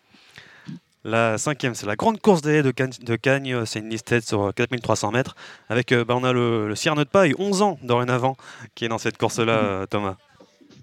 La 1.06 1.38
cinquième, 1.38 1.76
c'est 1.76 1.86
la 1.86 1.94
grande 1.94 2.20
course 2.20 2.42
des 2.42 2.64
de 2.64 2.72
Cagnes. 2.72 2.90
De 3.00 3.14
Cagnes 3.14 3.64
c'est 3.64 3.78
une 3.78 3.88
liste 3.88 4.20
sur 4.26 4.52
4300 4.52 5.12
mètres. 5.12 5.36
Avec, 5.68 5.94
bah, 5.94 6.16
on 6.16 6.24
a 6.24 6.32
le, 6.32 6.66
le 6.66 6.74
Cyrano 6.74 7.04
de 7.04 7.08
Paille, 7.08 7.32
11 7.38 7.62
ans 7.62 7.78
dorénavant, 7.84 8.36
qui 8.74 8.86
est 8.86 8.88
dans 8.88 8.98
cette 8.98 9.16
course-là, 9.16 9.86
Thomas. 9.86 10.16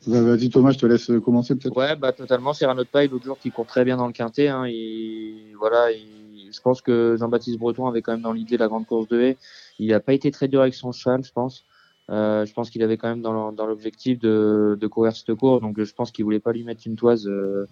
Vas-y 0.07 0.49
Thomas, 0.49 0.71
je 0.71 0.79
te 0.79 0.85
laisse 0.85 1.11
commencer 1.23 1.55
peut-être. 1.55 1.75
Ouais, 1.75 1.97
bah 1.97 2.13
totalement. 2.13 2.53
C'est 2.53 2.65
de 2.65 2.83
Paille, 2.83 3.09
l'autre 3.09 3.25
jour, 3.25 3.37
qui 3.37 3.51
court 3.51 3.65
très 3.65 3.83
bien 3.83 3.97
dans 3.97 4.07
le 4.07 4.13
quintet. 4.13 4.47
Hein. 4.47 4.65
Il, 4.65 5.55
voilà, 5.59 5.91
je 5.91 6.61
pense 6.61 6.81
que 6.81 7.17
Jean-Baptiste 7.19 7.59
Breton 7.59 7.87
avait 7.87 8.01
quand 8.01 8.13
même 8.13 8.21
dans 8.21 8.31
l'idée 8.31 8.55
la 8.55 8.67
grande 8.67 8.85
course 8.85 9.09
de 9.09 9.19
haie. 9.19 9.37
Il 9.77 9.89
n'a 9.89 9.99
pas 9.99 10.13
été 10.13 10.31
très 10.31 10.47
dur 10.47 10.61
avec 10.61 10.73
son 10.73 10.93
cheval, 10.93 11.23
je 11.23 11.33
pense. 11.33 11.65
Euh, 12.09 12.45
je 12.45 12.53
pense 12.53 12.69
qu'il 12.69 12.81
avait 12.83 12.97
quand 12.97 13.09
même 13.09 13.21
dans 13.21 13.51
l'objectif 13.65 14.19
de, 14.19 14.77
de 14.79 14.87
courir 14.87 15.15
cette 15.15 15.33
course, 15.35 15.61
donc 15.61 15.81
je 15.81 15.93
pense 15.93 16.11
qu'il 16.11 16.25
voulait 16.25 16.41
pas 16.41 16.51
lui 16.51 16.63
mettre 16.63 16.83
une 16.85 16.95
toise. 16.95 17.27
Euh, 17.27 17.65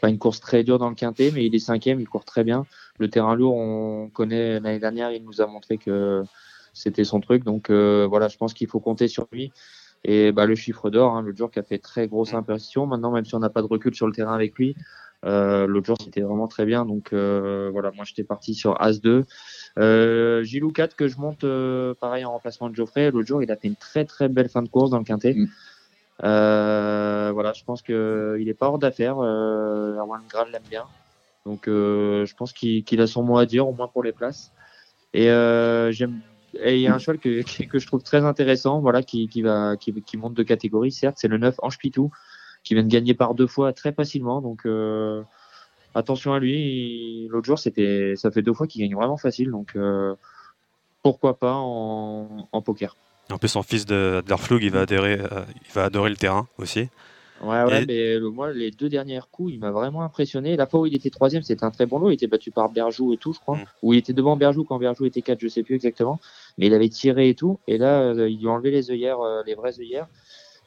pas 0.00 0.08
une 0.08 0.18
course 0.18 0.40
très 0.40 0.64
dure 0.64 0.78
dans 0.78 0.88
le 0.88 0.94
quintet, 0.94 1.30
mais 1.34 1.44
il 1.46 1.54
est 1.54 1.58
cinquième, 1.60 2.00
il 2.00 2.08
court 2.08 2.24
très 2.24 2.44
bien. 2.44 2.66
Le 2.98 3.08
terrain 3.08 3.34
lourd, 3.34 3.56
on 3.56 4.08
connaît 4.08 4.60
l'année 4.60 4.78
dernière, 4.78 5.12
il 5.12 5.24
nous 5.24 5.40
a 5.40 5.46
montré 5.46 5.78
que 5.78 6.22
c'était 6.72 7.04
son 7.04 7.20
truc. 7.20 7.44
Donc 7.44 7.70
euh, 7.70 8.06
voilà, 8.08 8.28
je 8.28 8.36
pense 8.36 8.54
qu'il 8.54 8.68
faut 8.68 8.80
compter 8.80 9.08
sur 9.08 9.26
lui. 9.32 9.52
Et 10.04 10.32
bah, 10.32 10.46
le 10.46 10.54
chiffre 10.54 10.90
d'or, 10.90 11.16
hein, 11.16 11.22
l'autre 11.22 11.38
jour, 11.38 11.50
qui 11.50 11.58
a 11.58 11.62
fait 11.62 11.78
très 11.78 12.06
grosse 12.06 12.34
impression. 12.34 12.86
Maintenant, 12.86 13.10
même 13.10 13.24
si 13.24 13.34
on 13.34 13.40
n'a 13.40 13.50
pas 13.50 13.62
de 13.62 13.66
recul 13.66 13.94
sur 13.94 14.06
le 14.06 14.12
terrain 14.12 14.34
avec 14.34 14.56
lui, 14.56 14.76
euh, 15.24 15.66
l'autre 15.66 15.86
jour, 15.86 15.96
c'était 16.02 16.20
vraiment 16.20 16.46
très 16.46 16.64
bien. 16.64 16.84
Donc 16.84 17.12
euh, 17.12 17.68
voilà, 17.72 17.90
moi, 17.92 18.04
j'étais 18.04 18.24
parti 18.24 18.54
sur 18.54 18.80
As-2. 18.80 19.24
Euh, 19.78 20.42
Gilou 20.44 20.70
4 20.70 20.96
que 20.96 21.08
je 21.08 21.18
monte 21.18 21.44
euh, 21.44 21.94
pareil 21.94 22.24
en 22.24 22.32
remplacement 22.32 22.70
de 22.70 22.76
Geoffrey. 22.76 23.10
L'autre 23.10 23.26
jour, 23.26 23.42
il 23.42 23.50
a 23.50 23.56
fait 23.56 23.68
une 23.68 23.76
très 23.76 24.04
très 24.04 24.28
belle 24.28 24.48
fin 24.48 24.62
de 24.62 24.68
course 24.68 24.90
dans 24.90 24.98
le 24.98 25.04
quintet. 25.04 25.34
Mm. 25.34 25.48
Euh, 26.24 27.30
voilà, 27.32 27.52
je 27.52 27.64
pense 27.64 27.82
qu'il 27.82 28.44
n'est 28.44 28.54
pas 28.54 28.66
hors 28.66 28.78
d'affaire. 28.78 29.18
Euh, 29.18 29.96
Erwan 29.96 30.22
Graal 30.28 30.50
l'aime 30.50 30.62
bien. 30.68 30.84
Donc 31.46 31.62
je 31.66 32.34
pense 32.34 32.52
qu'il 32.52 33.00
a 33.00 33.06
son 33.06 33.22
mot 33.22 33.38
à 33.38 33.46
dire, 33.46 33.66
au 33.66 33.72
moins 33.72 33.88
pour 33.88 34.02
les 34.02 34.12
places. 34.12 34.52
Et 35.14 35.26
j'aime 35.26 36.20
et 36.54 36.76
il 36.76 36.80
y 36.80 36.86
a 36.86 36.94
un 36.94 36.98
cheval 36.98 37.18
que, 37.20 37.42
que 37.66 37.78
je 37.78 37.86
trouve 37.86 38.02
très 38.02 38.24
intéressant, 38.24 38.80
voilà, 38.80 39.02
qui, 39.02 39.28
qui 39.28 39.42
va, 39.42 39.76
qui, 39.76 39.92
qui, 40.02 40.16
monte 40.16 40.34
de 40.34 40.42
catégorie, 40.42 40.92
certes, 40.92 41.16
c'est 41.18 41.28
le 41.28 41.38
9 41.38 41.56
Ange 41.62 41.78
Pitou, 41.78 42.10
qui 42.64 42.74
vient 42.74 42.82
de 42.82 42.88
gagner 42.88 43.14
par 43.14 43.34
deux 43.34 43.46
fois 43.46 43.72
très 43.72 43.92
facilement. 43.92 44.40
Donc, 44.40 44.66
euh, 44.66 45.22
attention 45.94 46.32
à 46.32 46.38
lui. 46.38 47.28
L'autre 47.28 47.46
jour, 47.46 47.58
c'était, 47.58 48.14
ça 48.16 48.30
fait 48.30 48.42
deux 48.42 48.54
fois 48.54 48.66
qu'il 48.66 48.82
gagne 48.82 48.94
vraiment 48.94 49.16
facile. 49.16 49.50
Donc, 49.50 49.76
euh, 49.76 50.14
pourquoi 51.02 51.38
pas 51.38 51.54
en, 51.54 52.48
en, 52.50 52.62
poker. 52.62 52.96
En 53.30 53.38
plus, 53.38 53.48
son 53.48 53.62
fils 53.62 53.84
de, 53.84 54.22
de 54.26 54.60
il 54.60 54.70
va, 54.70 54.80
adhérer, 54.80 55.20
euh, 55.20 55.42
il 55.66 55.72
va 55.72 55.84
adorer 55.84 56.10
le 56.10 56.16
terrain 56.16 56.48
aussi. 56.58 56.88
Ouais, 57.42 57.62
ouais, 57.62 57.84
mais 57.86 58.18
moi, 58.20 58.52
les 58.52 58.70
deux 58.70 58.88
dernières 58.88 59.28
coups, 59.30 59.52
il 59.52 59.60
m'a 59.60 59.70
vraiment 59.70 60.02
impressionné. 60.02 60.56
La 60.56 60.66
fois 60.66 60.80
où 60.80 60.86
il 60.86 60.96
était 60.96 61.10
troisième, 61.10 61.42
c'était 61.42 61.64
un 61.64 61.70
très 61.70 61.86
bon 61.86 61.98
lot. 61.98 62.10
Il 62.10 62.14
était 62.14 62.26
battu 62.26 62.50
par 62.50 62.68
Berjou 62.70 63.12
et 63.12 63.16
tout, 63.16 63.32
je 63.32 63.38
crois. 63.38 63.56
Mm. 63.56 63.64
Ou 63.82 63.92
il 63.94 63.98
était 63.98 64.12
devant 64.12 64.36
Berjou 64.36 64.64
quand 64.64 64.78
Berjou 64.78 65.06
était 65.06 65.22
4, 65.22 65.38
je 65.40 65.48
sais 65.48 65.62
plus 65.62 65.76
exactement. 65.76 66.20
Mais 66.56 66.66
il 66.66 66.74
avait 66.74 66.88
tiré 66.88 67.28
et 67.28 67.34
tout. 67.34 67.60
Et 67.68 67.78
là, 67.78 68.00
euh, 68.00 68.28
il 68.28 68.40
lui 68.40 68.48
a 68.48 68.50
enlevé 68.50 68.70
les 68.70 68.90
œillères, 68.90 69.20
euh, 69.20 69.42
les 69.46 69.54
vraies 69.54 69.78
œillères. 69.78 70.08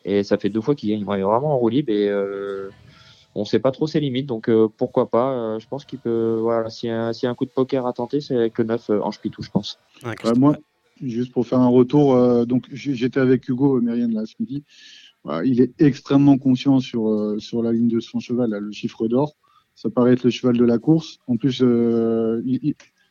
Et 0.06 0.24
ça 0.24 0.38
fait 0.38 0.50
deux 0.50 0.62
fois 0.62 0.76
qu'il 0.76 0.90
gagne 0.90 1.04
vraiment 1.04 1.54
en 1.54 1.58
roue 1.58 1.70
libre. 1.70 1.92
Et 1.92 2.08
euh, 2.10 2.70
on 3.36 3.44
sait 3.44 3.60
pas 3.60 3.72
trop 3.72 3.88
ses 3.88 4.00
limites. 4.00 4.28
Donc 4.28 4.50
euh, 4.50 4.70
pourquoi 4.78 5.10
pas. 5.10 5.60
je 5.60 5.68
pense 5.68 5.84
qu'il 5.84 6.00
peut. 6.00 6.38
Voilà, 6.40 6.70
s'il 6.70 6.90
y, 6.90 6.94
a 6.94 7.12
un 7.30 7.36
coup 7.36 7.46
de 7.46 7.52
poker 7.52 7.86
à 7.86 7.92
tenter, 7.92 8.22
c'est 8.22 8.36
avec 8.36 8.58
le 8.58 8.64
9 8.64 8.92
Ange 9.02 9.20
Pitou, 9.20 9.42
je 9.42 9.50
pense. 9.50 9.78
moi, 10.38 10.56
juste 11.02 11.32
pour 11.32 11.48
faire 11.48 11.60
un 11.60 11.68
retour, 11.68 12.46
donc 12.46 12.68
j'étais 12.72 13.20
avec 13.20 13.48
Hugo 13.50 13.80
Mérienne 13.82 14.14
là 14.14 14.26
ce 14.26 14.36
midi 14.40 14.64
il 15.46 15.62
est 15.62 15.74
extrêmement 15.80 16.38
conscient 16.38 16.80
sur, 16.80 17.10
euh, 17.10 17.40
sur 17.40 17.62
la 17.62 17.72
ligne 17.72 17.88
de 17.88 18.00
son 18.00 18.20
cheval, 18.20 18.52
le 18.52 18.72
chiffre 18.72 19.08
d'or. 19.08 19.36
Ça 19.76 19.90
paraît 19.90 20.14
être 20.14 20.24
le 20.24 20.30
cheval 20.30 20.58
de 20.58 20.66
la 20.66 20.78
course. 20.78 21.20
En 21.28 21.38
plus, 21.38 21.62
euh, 21.62 22.42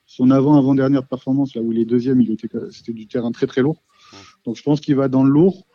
son 0.06 0.30
avant-avant-dernière 0.30 1.06
performance, 1.06 1.54
là 1.54 1.62
où 1.62 1.72
il 1.72 1.78
est 1.78 1.84
deuxième, 1.84 2.20
il 2.20 2.30
était, 2.32 2.48
c'était 2.70 2.92
du 2.92 3.06
terrain 3.06 3.32
très 3.32 3.46
très 3.46 3.62
lourd. 3.62 3.82
Donc 4.44 4.56
je 4.56 4.62
pense 4.62 4.80
qu'il 4.80 4.96
va 4.96 5.08
dans 5.08 5.24
le 5.24 5.30
lourd. 5.30 5.66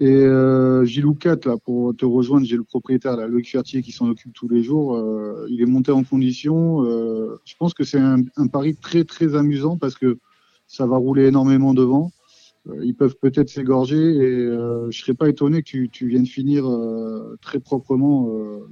Et 0.00 0.10
euh, 0.10 0.84
Gilou 0.84 1.14
4, 1.14 1.46
là, 1.46 1.56
pour 1.56 1.94
te 1.94 2.04
rejoindre, 2.04 2.46
j'ai 2.46 2.56
le 2.56 2.64
propriétaire, 2.64 3.16
là, 3.16 3.28
Loïc 3.28 3.48
Fertier, 3.48 3.80
qui 3.80 3.92
s'en 3.92 4.08
occupe 4.08 4.32
tous 4.32 4.48
les 4.48 4.62
jours. 4.62 4.96
Euh, 4.96 5.46
il 5.50 5.60
est 5.62 5.66
monté 5.66 5.92
en 5.92 6.02
condition. 6.02 6.84
Euh, 6.84 7.40
je 7.44 7.54
pense 7.56 7.74
que 7.74 7.84
c'est 7.84 8.00
un, 8.00 8.46
pari 8.48 8.74
très 8.74 9.04
très 9.04 9.36
amusant 9.36 9.76
parce 9.76 9.94
que 9.94 10.18
ça 10.66 10.86
va 10.86 10.96
rouler 10.96 11.26
énormément 11.26 11.74
devant. 11.74 12.12
Euh, 12.68 12.84
ils 12.84 12.94
peuvent 12.94 13.16
peut-être 13.20 13.50
s'égorger 13.50 13.98
et 13.98 14.22
euh, 14.22 14.90
je 14.90 14.98
serais 14.98 15.14
pas 15.14 15.28
étonné 15.28 15.62
que 15.62 15.68
tu, 15.68 15.90
tu 15.90 16.08
viennes 16.08 16.26
finir 16.26 16.66
euh, 16.66 17.36
très 17.42 17.60
proprement 17.60 18.28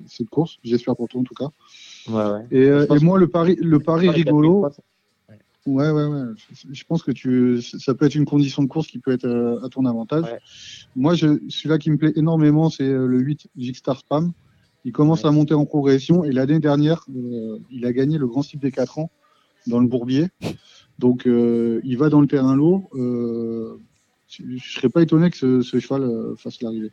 cette 0.07 0.31
course. 0.31 0.59
J'espère 0.62 0.96
pour 0.96 1.09
toi 1.09 1.20
en 1.20 1.24
tout 1.24 1.35
cas. 1.35 1.50
Ouais, 2.09 2.33
ouais. 2.33 2.46
Et, 2.50 2.94
et 2.94 2.98
moi 3.00 3.18
le 3.18 3.28
pari, 3.28 3.57
le 3.61 3.78
pari 3.78 4.09
rigolo. 4.09 4.66
Ouais, 5.64 5.90
ouais, 5.90 6.05
ouais. 6.07 6.24
Je 6.72 6.85
pense 6.85 7.05
que 7.05 7.12
tu, 7.12 7.62
ça 7.62 7.94
peut 7.94 8.07
être 8.07 8.16
une 8.16 8.24
condition 8.24 8.64
de 8.64 8.68
course 8.68 8.88
qui 8.88 8.98
peut 8.98 9.12
être 9.12 9.61
à 9.62 9.68
ton 9.68 9.85
avantage. 9.85 10.24
Moi, 10.96 11.14
je, 11.14 11.38
celui-là 11.48 11.78
qui 11.78 11.88
me 11.92 11.98
plaît 11.98 12.12
énormément, 12.16 12.68
c'est 12.68 12.88
le 12.88 13.18
8 13.20 13.46
Jigstar 13.57 14.00
Spam. 14.00 14.33
Il 14.85 14.90
commence 14.90 15.24
à 15.24 15.31
monter 15.31 15.55
en 15.55 15.64
progression 15.64 16.24
et 16.24 16.33
l'année 16.33 16.59
dernière, 16.59 17.07
il 17.70 17.87
a 17.87 17.92
gagné 17.92 18.18
le 18.18 18.26
Grand 18.26 18.42
Cycle 18.42 18.64
des 18.64 18.72
4 18.72 18.98
ans 18.98 19.12
dans 19.68 19.78
le 19.78 19.87
Bourbier. 19.87 20.28
Donc, 21.03 21.27
euh, 21.27 21.81
il 21.83 21.99
va 21.99 22.11
dans 22.11 22.21
le 22.21 22.29
terrain 22.29 22.55
lourd. 22.55 22.88
Euh, 22.95 23.77
je 24.29 24.45
ne 24.45 24.59
serais 24.59 24.88
pas 24.88 25.03
étonné 25.03 25.31
que 25.31 25.61
ce, 25.61 25.81
cheval 25.81 26.05
euh, 26.05 26.37
fasse 26.37 26.62
l'arrivée. 26.62 26.93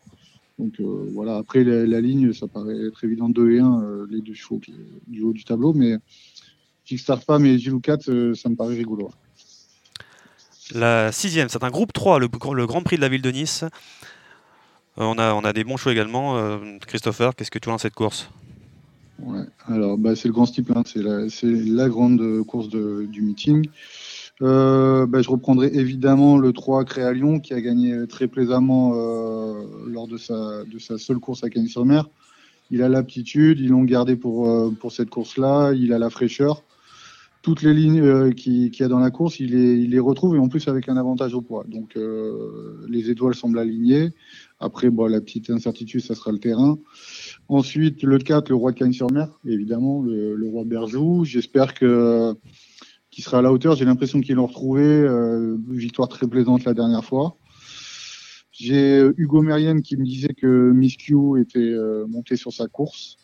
Donc 0.57 0.81
voilà, 1.13 1.37
après 1.37 1.63
la, 1.63 2.01
ligne, 2.01 2.33
ça 2.33 2.47
paraît 2.47 2.87
être 2.87 3.01
évident 3.05 3.29
2 3.29 3.51
et 3.51 3.59
1, 3.59 4.07
les 4.09 4.19
deux 4.19 4.33
chevaux 4.33 4.59
du 5.07 5.21
haut 5.21 5.31
du 5.31 5.45
tableau, 5.45 5.71
mais 5.71 5.95
Kickstar 6.83 7.23
Femme 7.23 7.45
et 7.45 7.57
Gilou 7.57 7.79
4, 7.79 8.33
ça 8.33 8.49
me 8.49 8.55
paraît 8.57 8.75
rigolo. 8.75 9.09
La 10.75 11.13
sixième, 11.13 11.47
c'est 11.47 11.63
un 11.63 11.69
groupe 11.69 11.93
3, 11.93 12.19
le, 12.19 12.27
Grand 12.27 12.81
Prix 12.81 12.97
de 12.97 13.01
la 13.01 13.07
ville 13.07 13.21
de 13.21 13.31
Nice. 13.31 13.63
on, 14.97 15.17
a, 15.17 15.33
on 15.33 15.45
a 15.45 15.53
des 15.53 15.63
bons 15.63 15.77
chevaux 15.77 15.91
également. 15.91 16.59
Christopher, 16.85 17.37
qu'est-ce 17.37 17.51
que 17.51 17.59
tu 17.59 17.67
vois 17.69 17.75
dans 17.75 17.77
cette 17.77 17.95
course? 17.95 18.29
Ouais. 19.25 19.45
Alors, 19.67 19.97
bah, 19.97 20.15
c'est 20.15 20.27
le 20.27 20.33
grand 20.33 20.45
steeple, 20.45 20.73
hein. 20.75 20.83
c'est 20.85 21.01
la, 21.01 21.25
la, 21.43 21.89
grande 21.89 22.43
course 22.43 22.69
de, 22.69 23.05
du 23.05 23.21
meeting. 23.21 23.67
Euh, 24.41 25.05
bah, 25.05 25.21
je 25.21 25.29
reprendrai 25.29 25.67
évidemment 25.73 26.37
le 26.37 26.53
3 26.53 26.85
Créa 26.85 27.11
Lyon 27.11 27.39
qui 27.39 27.53
a 27.53 27.59
gagné 27.59 28.07
très 28.07 28.27
plaisamment 28.27 28.93
euh, 28.93 29.63
lors 29.87 30.07
de 30.07 30.17
sa, 30.17 30.63
de 30.63 30.79
sa 30.79 30.97
seule 30.97 31.19
course 31.19 31.43
à 31.43 31.49
Cagnes-sur-Mer. 31.49 32.09
Il 32.71 32.83
a 32.83 32.89
l'aptitude, 32.89 33.59
ils 33.59 33.69
l'ont 33.69 33.83
gardé 33.83 34.15
pour, 34.15 34.49
euh, 34.49 34.69
pour 34.69 34.91
cette 34.91 35.09
course-là, 35.09 35.73
il 35.73 35.91
a 35.91 35.99
la 35.99 36.09
fraîcheur. 36.09 36.63
Toutes 37.41 37.61
les 37.61 37.73
lignes 37.73 38.01
euh, 38.01 38.31
qu'il 38.31 38.69
qui 38.69 38.81
y 38.81 38.85
a 38.85 38.89
dans 38.89 38.99
la 38.99 39.11
course, 39.11 39.39
il 39.39 39.51
les, 39.51 39.75
il 39.75 39.91
les 39.91 39.99
retrouve 39.99 40.35
et 40.35 40.39
en 40.39 40.49
plus 40.49 40.67
avec 40.67 40.89
un 40.89 40.97
avantage 40.97 41.33
au 41.33 41.41
poids. 41.41 41.63
Donc 41.67 41.95
euh, 41.95 42.85
les 42.87 43.09
étoiles 43.09 43.33
semblent 43.33 43.59
alignées. 43.59 44.09
Après, 44.59 44.89
la 44.89 45.21
petite 45.21 45.49
incertitude, 45.49 46.01
ça 46.01 46.15
sera 46.15 46.31
le 46.31 46.39
terrain. 46.39 46.77
Ensuite, 47.49 48.03
le 48.03 48.19
4, 48.19 48.49
le 48.49 48.55
roi 48.55 48.71
de 48.71 48.77
Cagnes-sur-Mer, 48.77 49.27
évidemment, 49.43 50.03
le, 50.03 50.35
le, 50.35 50.47
roi 50.47 50.65
Berjou. 50.65 51.25
J'espère 51.25 51.73
que 51.73 52.35
qu'il 53.09 53.23
sera 53.23 53.39
à 53.39 53.41
la 53.41 53.51
hauteur. 53.51 53.75
J'ai 53.75 53.85
l'impression 53.85 54.21
qu'ils 54.21 54.35
l'ont 54.35 54.45
retrouvé. 54.45 54.83
Euh, 54.83 55.57
victoire 55.67 56.07
très 56.09 56.27
plaisante 56.27 56.63
la 56.65 56.75
dernière 56.75 57.03
fois. 57.03 57.37
J'ai 58.51 59.03
Hugo 59.17 59.41
Merienne 59.41 59.81
qui 59.81 59.97
me 59.97 60.05
disait 60.05 60.35
que 60.35 60.71
Miss 60.71 60.95
Q 60.95 61.41
était 61.41 61.59
euh, 61.59 62.05
monté 62.07 62.35
sur 62.35 62.53
sa 62.53 62.67
course. 62.67 63.17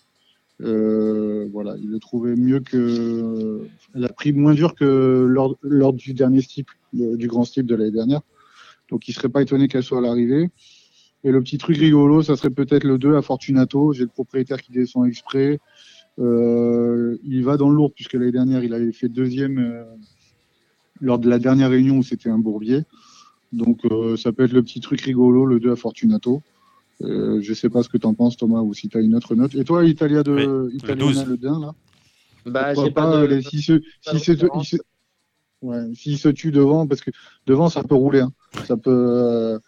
Euh, 0.62 1.48
voilà, 1.52 1.76
il 1.78 1.90
le 1.90 2.00
trouvait 2.00 2.36
mieux 2.36 2.62
que. 2.62 3.68
Elle 3.94 4.06
a 4.06 4.10
pris 4.10 4.34
moins 4.34 4.56
dur 4.56 4.74
que 4.74 5.28
lors, 5.30 5.56
lors 5.62 5.94
du 5.94 6.16
dernier 6.16 6.42
steep, 6.42 6.68
du 6.94 7.28
grand 7.28 7.44
steep 7.44 7.68
de 7.68 7.76
l'année 7.76 7.92
dernière. 7.92 8.22
Donc, 8.90 9.08
il 9.08 9.14
serait 9.14 9.30
pas 9.30 9.42
étonné 9.42 9.68
qu'elle 9.68 9.84
soit 9.84 10.00
à 10.00 10.02
l'arrivée. 10.02 10.50
Et 11.26 11.32
le 11.32 11.42
petit 11.42 11.58
truc 11.58 11.78
rigolo, 11.78 12.22
ça 12.22 12.36
serait 12.36 12.52
peut-être 12.52 12.84
le 12.84 13.00
2 13.00 13.16
à 13.16 13.24
Fortunato. 13.24 13.94
J'ai 13.94 14.04
le 14.04 14.10
propriétaire 14.10 14.62
qui 14.62 14.72
descend 14.72 15.08
exprès. 15.08 15.60
Euh, 16.20 17.18
il 17.24 17.44
va 17.44 17.58
dans 17.58 17.68
le 17.68 17.76
lourd, 17.76 17.92
puisque 17.92 18.14
l'année 18.14 18.32
dernière, 18.32 18.64
il 18.64 18.76
avait 18.76 18.92
fait 18.92 19.10
deuxième 19.10 19.58
euh, 19.58 19.84
lors 21.02 21.18
de 21.18 21.28
la 21.28 21.40
dernière 21.40 21.72
réunion 21.72 21.98
où 21.98 22.04
c'était 22.04 22.30
un 22.30 22.38
bourbier. 22.38 22.84
Donc, 23.52 23.80
euh, 23.86 24.16
ça 24.18 24.32
peut 24.34 24.44
être 24.44 24.54
le 24.54 24.62
petit 24.62 24.82
truc 24.82 25.02
rigolo, 25.02 25.48
le 25.48 25.60
2 25.60 25.72
à 25.72 25.76
Fortunato. 25.76 26.44
Euh, 27.02 27.42
je 27.42 27.54
sais 27.56 27.70
pas 27.70 27.82
ce 27.82 27.90
que 27.90 27.98
tu 27.98 28.06
en 28.06 28.14
penses, 28.14 28.38
Thomas, 28.38 28.62
ou 28.62 28.76
si 28.76 28.88
tu 28.88 28.96
as 28.96 29.02
une 29.02 29.16
autre 29.16 29.34
note. 29.34 29.56
Et 29.56 29.64
toi, 29.64 29.84
Italia 29.84 30.22
de 30.22 30.68
oui, 30.68 30.76
Italia 30.76 31.26
le 31.26 31.38
2 31.38 31.48
là? 31.48 31.74
Bah, 32.46 32.76
j'ai 32.76 32.92
pas, 32.92 33.26
de... 33.26 33.42
si, 33.42 33.64
se, 33.64 33.82
si, 34.02 34.20
se, 34.20 34.36
se, 34.36 34.78
ouais, 35.64 35.96
s'il 35.96 36.20
se 36.20 36.30
tue 36.30 36.52
devant, 36.52 36.86
parce 36.86 37.02
que 37.02 37.10
devant, 37.48 37.70
ça 37.70 37.82
peut 37.82 37.96
rouler. 37.96 38.20
Hein. 38.20 38.32
Ça 38.68 38.78
peut 38.78 39.60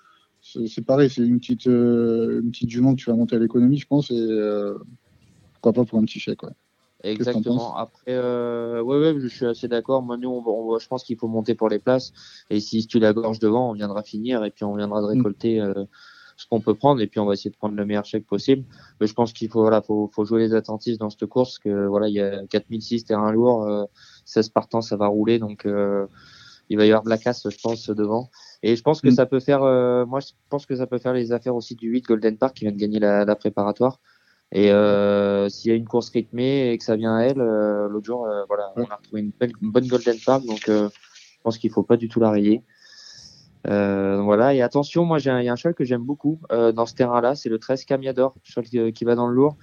c'est 0.67 0.85
pareil, 0.85 1.09
c'est 1.09 1.21
une 1.21 1.39
petite, 1.39 1.67
euh, 1.67 2.41
une 2.41 2.51
petite 2.51 2.69
jument 2.69 2.95
que 2.95 3.01
tu 3.01 3.09
vas 3.09 3.15
monter 3.15 3.35
à 3.35 3.39
l'économie, 3.39 3.77
je 3.77 3.87
pense, 3.87 4.11
et 4.11 4.15
euh, 4.15 4.77
pourquoi 5.53 5.73
pas 5.73 5.85
pour 5.85 5.99
un 5.99 6.03
petit 6.03 6.19
chèque. 6.19 6.43
Ouais. 6.43 6.53
Exactement. 7.03 7.75
Après, 7.75 8.01
euh, 8.07 8.81
ouais, 8.81 8.99
ouais, 8.99 9.19
je 9.19 9.27
suis 9.27 9.45
assez 9.45 9.67
d'accord. 9.67 10.01
Moi, 10.01 10.17
nous, 10.17 10.29
on, 10.29 10.79
je 10.79 10.87
pense 10.87 11.03
qu'il 11.03 11.17
faut 11.17 11.27
monter 11.27 11.53
pour 11.53 11.69
les 11.69 11.79
places. 11.79 12.11
Et 12.49 12.59
si 12.59 12.85
tu 12.87 12.99
la 12.99 13.13
gorge 13.13 13.39
devant, 13.39 13.69
on 13.69 13.73
viendra 13.73 14.03
finir 14.03 14.43
et 14.43 14.51
puis 14.51 14.63
on 14.63 14.75
viendra 14.75 15.01
de 15.01 15.05
mm. 15.05 15.09
récolter 15.09 15.61
euh, 15.61 15.85
ce 16.37 16.45
qu'on 16.47 16.59
peut 16.59 16.73
prendre 16.73 17.01
et 17.01 17.07
puis 17.07 17.19
on 17.19 17.25
va 17.25 17.33
essayer 17.33 17.51
de 17.51 17.55
prendre 17.55 17.75
le 17.75 17.85
meilleur 17.85 18.05
chèque 18.05 18.25
possible. 18.25 18.63
Mais 18.99 19.07
je 19.07 19.13
pense 19.13 19.31
qu'il 19.31 19.49
faut, 19.49 19.61
voilà, 19.61 19.81
faut, 19.81 20.09
faut 20.11 20.25
jouer 20.25 20.39
les 20.39 20.53
attentifs 20.55 20.97
dans 20.97 21.09
cette 21.09 21.27
course. 21.27 21.59
Que 21.59 21.85
voilà, 21.85 22.07
il 22.07 22.15
y 22.15 22.21
a 22.21 22.45
4006 22.47 23.05
terrain 23.05 23.31
lourd, 23.31 23.63
euh, 23.65 23.85
16 24.25 24.49
partants, 24.49 24.81
ça 24.81 24.97
va 24.97 25.07
rouler. 25.07 25.37
Donc, 25.37 25.65
euh, 25.65 26.07
il 26.69 26.77
va 26.77 26.85
y 26.85 26.89
avoir 26.89 27.03
de 27.03 27.09
la 27.09 27.17
casse, 27.17 27.47
je 27.47 27.57
pense, 27.61 27.89
devant. 27.89 28.29
Et 28.63 28.75
je 28.75 28.81
pense 28.81 29.01
que 29.01 29.09
mm. 29.09 29.11
ça 29.11 29.25
peut 29.25 29.39
faire, 29.39 29.63
euh, 29.63 30.05
moi, 30.05 30.19
je 30.19 30.31
pense 30.49 30.65
que 30.65 30.75
ça 30.75 30.87
peut 30.87 30.97
faire 30.97 31.13
les 31.13 31.31
affaires 31.31 31.55
aussi 31.55 31.75
du 31.75 31.89
8 31.89 32.05
Golden 32.05 32.37
Park 32.37 32.55
qui 32.55 32.65
vient 32.65 32.71
de 32.71 32.77
gagner 32.77 32.99
la, 32.99 33.25
la 33.25 33.35
préparatoire. 33.35 33.99
Et 34.51 34.71
euh, 34.71 35.49
s'il 35.49 35.71
y 35.71 35.73
a 35.73 35.77
une 35.77 35.87
course 35.87 36.09
rythmée 36.09 36.71
et 36.71 36.77
que 36.77 36.83
ça 36.83 36.95
vient 36.95 37.15
à 37.15 37.23
elle, 37.23 37.41
euh, 37.41 37.89
l'autre 37.89 38.05
jour, 38.05 38.27
voilà, 38.47 38.71
on 38.77 38.85
a 38.85 38.95
retrouvé 38.95 39.21
une, 39.21 39.31
belle, 39.37 39.51
bonne 39.61 39.87
Golden 39.87 40.15
Park, 40.25 40.45
donc 40.45 40.63
je 40.67 40.89
pense 41.43 41.57
qu'il 41.57 41.69
faut 41.69 41.83
pas 41.83 41.97
du 41.97 42.07
tout 42.07 42.21
la 42.21 42.31
rayer. 42.31 42.63
voilà, 43.65 44.53
et 44.53 44.61
attention, 44.61 45.03
moi, 45.03 45.19
il 45.19 45.25
y 45.25 45.29
a 45.29 45.35
un 45.51 45.55
cheval 45.57 45.75
que 45.75 45.83
j'aime 45.83 46.03
beaucoup 46.03 46.39
dans 46.49 46.85
ce 46.85 46.95
terrain-là, 46.95 47.35
c'est 47.35 47.49
le 47.49 47.59
13 47.59 47.83
Camiador, 47.83 48.35
cheval 48.43 48.65
qui, 48.69 48.93
qui 48.93 49.03
va 49.03 49.15
dans 49.15 49.27
le 49.27 49.35
lourd 49.35 49.57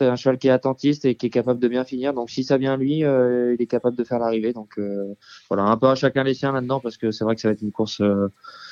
c'est 0.00 0.08
un 0.08 0.16
cheval 0.16 0.38
qui 0.38 0.48
est 0.48 0.50
attentiste 0.50 1.04
et 1.04 1.14
qui 1.14 1.26
est 1.26 1.30
capable 1.30 1.60
de 1.60 1.68
bien 1.68 1.84
finir. 1.84 2.14
Donc 2.14 2.30
si 2.30 2.42
ça 2.42 2.56
vient 2.56 2.78
lui, 2.78 3.04
euh, 3.04 3.54
il 3.54 3.60
est 3.60 3.66
capable 3.66 3.98
de 3.98 4.04
faire 4.04 4.18
l'arrivée. 4.18 4.54
Donc 4.54 4.78
euh, 4.78 5.14
voilà, 5.50 5.64
un 5.64 5.76
peu 5.76 5.88
à 5.88 5.94
chacun 5.94 6.24
les 6.24 6.32
siens 6.32 6.52
là-dedans 6.52 6.80
parce 6.80 6.96
que 6.96 7.10
c'est 7.10 7.22
vrai 7.22 7.34
que 7.34 7.42
ça 7.42 7.48
va 7.48 7.52
être 7.52 7.60
une 7.60 7.70
course 7.70 8.00
euh, 8.00 8.28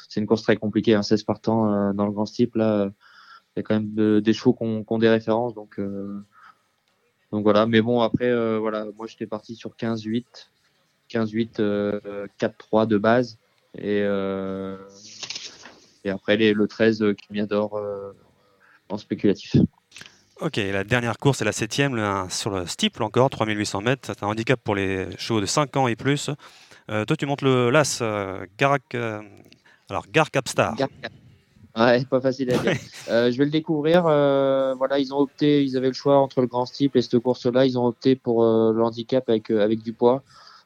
c'est 0.08 0.20
une 0.20 0.26
course 0.26 0.42
très 0.42 0.56
compliquée, 0.56 0.94
hein, 0.94 1.02
16 1.02 1.24
partants 1.24 1.92
dans 1.92 2.06
le 2.06 2.12
grand 2.12 2.24
type 2.24 2.54
là. 2.54 2.90
Il 3.54 3.58
y 3.58 3.60
a 3.60 3.62
quand 3.62 3.74
même 3.74 4.20
des 4.22 4.32
chevaux 4.32 4.54
qui 4.54 4.64
ont, 4.64 4.98
des 4.98 5.08
références, 5.10 5.52
donc 5.52 5.78
donc 7.30 7.42
voilà. 7.42 7.66
Mais 7.66 7.82
bon 7.82 8.00
après 8.00 8.58
voilà, 8.58 8.86
moi 8.96 9.06
j'étais 9.06 9.26
parti 9.26 9.54
sur 9.54 9.74
15-8, 9.76 10.24
15-8, 11.10 12.30
4-3 12.40 12.86
de 12.86 12.96
base 12.96 13.38
et 13.76 14.00
et 16.04 16.10
après 16.10 16.38
les, 16.38 16.54
le 16.54 16.66
13 16.66 17.04
qui 17.18 17.34
m'adore 17.34 17.78
en 18.88 18.96
spéculatif. 18.96 19.56
Ok, 20.40 20.56
la 20.56 20.84
dernière 20.84 21.18
course 21.18 21.42
est 21.42 21.44
la 21.44 21.50
septième 21.50 21.98
sur 22.30 22.50
le 22.50 22.64
steeple 22.64 23.02
encore, 23.02 23.28
3800 23.28 23.80
mètres. 23.80 24.02
C'est 24.04 24.22
un 24.22 24.28
handicap 24.28 24.60
pour 24.62 24.76
les 24.76 25.08
chevaux 25.16 25.40
de 25.40 25.46
5 25.46 25.76
ans 25.76 25.88
et 25.88 25.96
plus. 25.96 26.30
Euh, 26.90 27.04
toi, 27.04 27.16
tu 27.16 27.26
montes 27.26 27.42
le 27.42 27.70
LAS 27.70 27.98
euh, 28.02 28.46
Garak, 28.56 28.94
euh, 28.94 29.20
alors 29.90 30.06
Gar 30.12 30.30
Capstar. 30.30 30.76
Ouais, 31.76 32.04
pas 32.04 32.20
facile 32.20 32.52
à 32.52 32.58
dire. 32.58 32.72
je 33.08 33.36
vais 33.36 33.46
le 33.46 33.50
découvrir. 33.50 34.02
voilà, 34.02 35.00
ils 35.00 35.12
ont 35.12 35.18
opté, 35.18 35.64
ils 35.64 35.76
avaient 35.76 35.88
le 35.88 35.92
choix 35.92 36.18
entre 36.18 36.40
le 36.40 36.46
grand 36.46 36.66
steeple 36.66 36.98
et 36.98 37.02
cette 37.02 37.18
course-là. 37.18 37.66
Ils 37.66 37.76
ont 37.76 37.86
opté 37.86 38.14
pour 38.14 38.44
le 38.44 38.80
handicap 38.80 39.28
avec, 39.28 39.50
avec 39.50 39.82
du 39.82 39.92
poids 39.92 40.22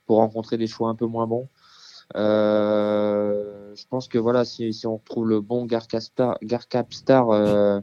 pour 0.07 0.19
rencontrer 0.19 0.59
des 0.59 0.67
choix 0.67 0.91
un 0.91 0.95
peu 0.95 1.07
moins 1.07 1.27
bons. 1.27 1.49
je 2.15 3.85
pense 3.89 4.07
que 4.07 4.19
voilà, 4.19 4.45
si, 4.45 4.75
si 4.75 4.87
on 4.87 4.99
retrouve 4.99 5.29
le 5.29 5.41
bon 5.41 5.65
Gar 5.65 5.87
Capstar, 5.87 6.37
Gar 6.43 6.69
Capstar 6.69 7.83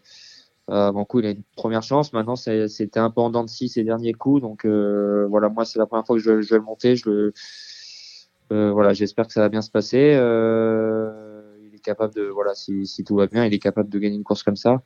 euh, 0.70 1.04
coup, 1.06 1.20
il 1.20 1.26
a 1.26 1.32
une 1.32 1.44
première 1.56 1.84
chance. 1.84 2.14
Maintenant, 2.14 2.36
c'était 2.36 3.00
un 3.00 3.10
peu 3.10 3.22
en 3.22 3.30
dents 3.30 3.44
de 3.44 3.50
scie 3.50 3.70
ces 3.70 3.84
derniers 3.84 4.14
coups. 4.14 4.42
Donc 4.42 4.66
euh, 4.66 5.26
voilà, 5.30 5.50
moi, 5.50 5.66
c'est 5.66 5.80
la 5.80 5.86
première 5.86 6.06
fois 6.06 6.16
que 6.18 6.22
je, 6.22 6.32
vais 6.32 6.58
le 6.58 6.62
monter. 6.62 6.96
Je 6.96 7.32
euh, 8.52 8.72
voilà, 8.72 8.94
j'espère 8.94 9.28
que 9.28 9.34
ça 9.34 9.42
va 9.42 9.50
bien 9.50 9.62
se 9.62 9.72
passer. 9.72 10.14
Euh, 10.16 11.12
il 11.64 11.76
est 11.76 11.80
capable 11.80 12.14
de, 12.16 12.24
voilà, 12.24 12.56
si, 12.56 13.04
tout 13.06 13.16
va 13.16 13.28
bien, 13.28 13.46
il 13.46 13.54
est 13.54 13.60
capable 13.60 13.90
de 13.90 14.00
gagner 14.00 14.16
une 14.16 14.24
course 14.24 14.44
comme 14.44 14.56
ça. 14.56 14.82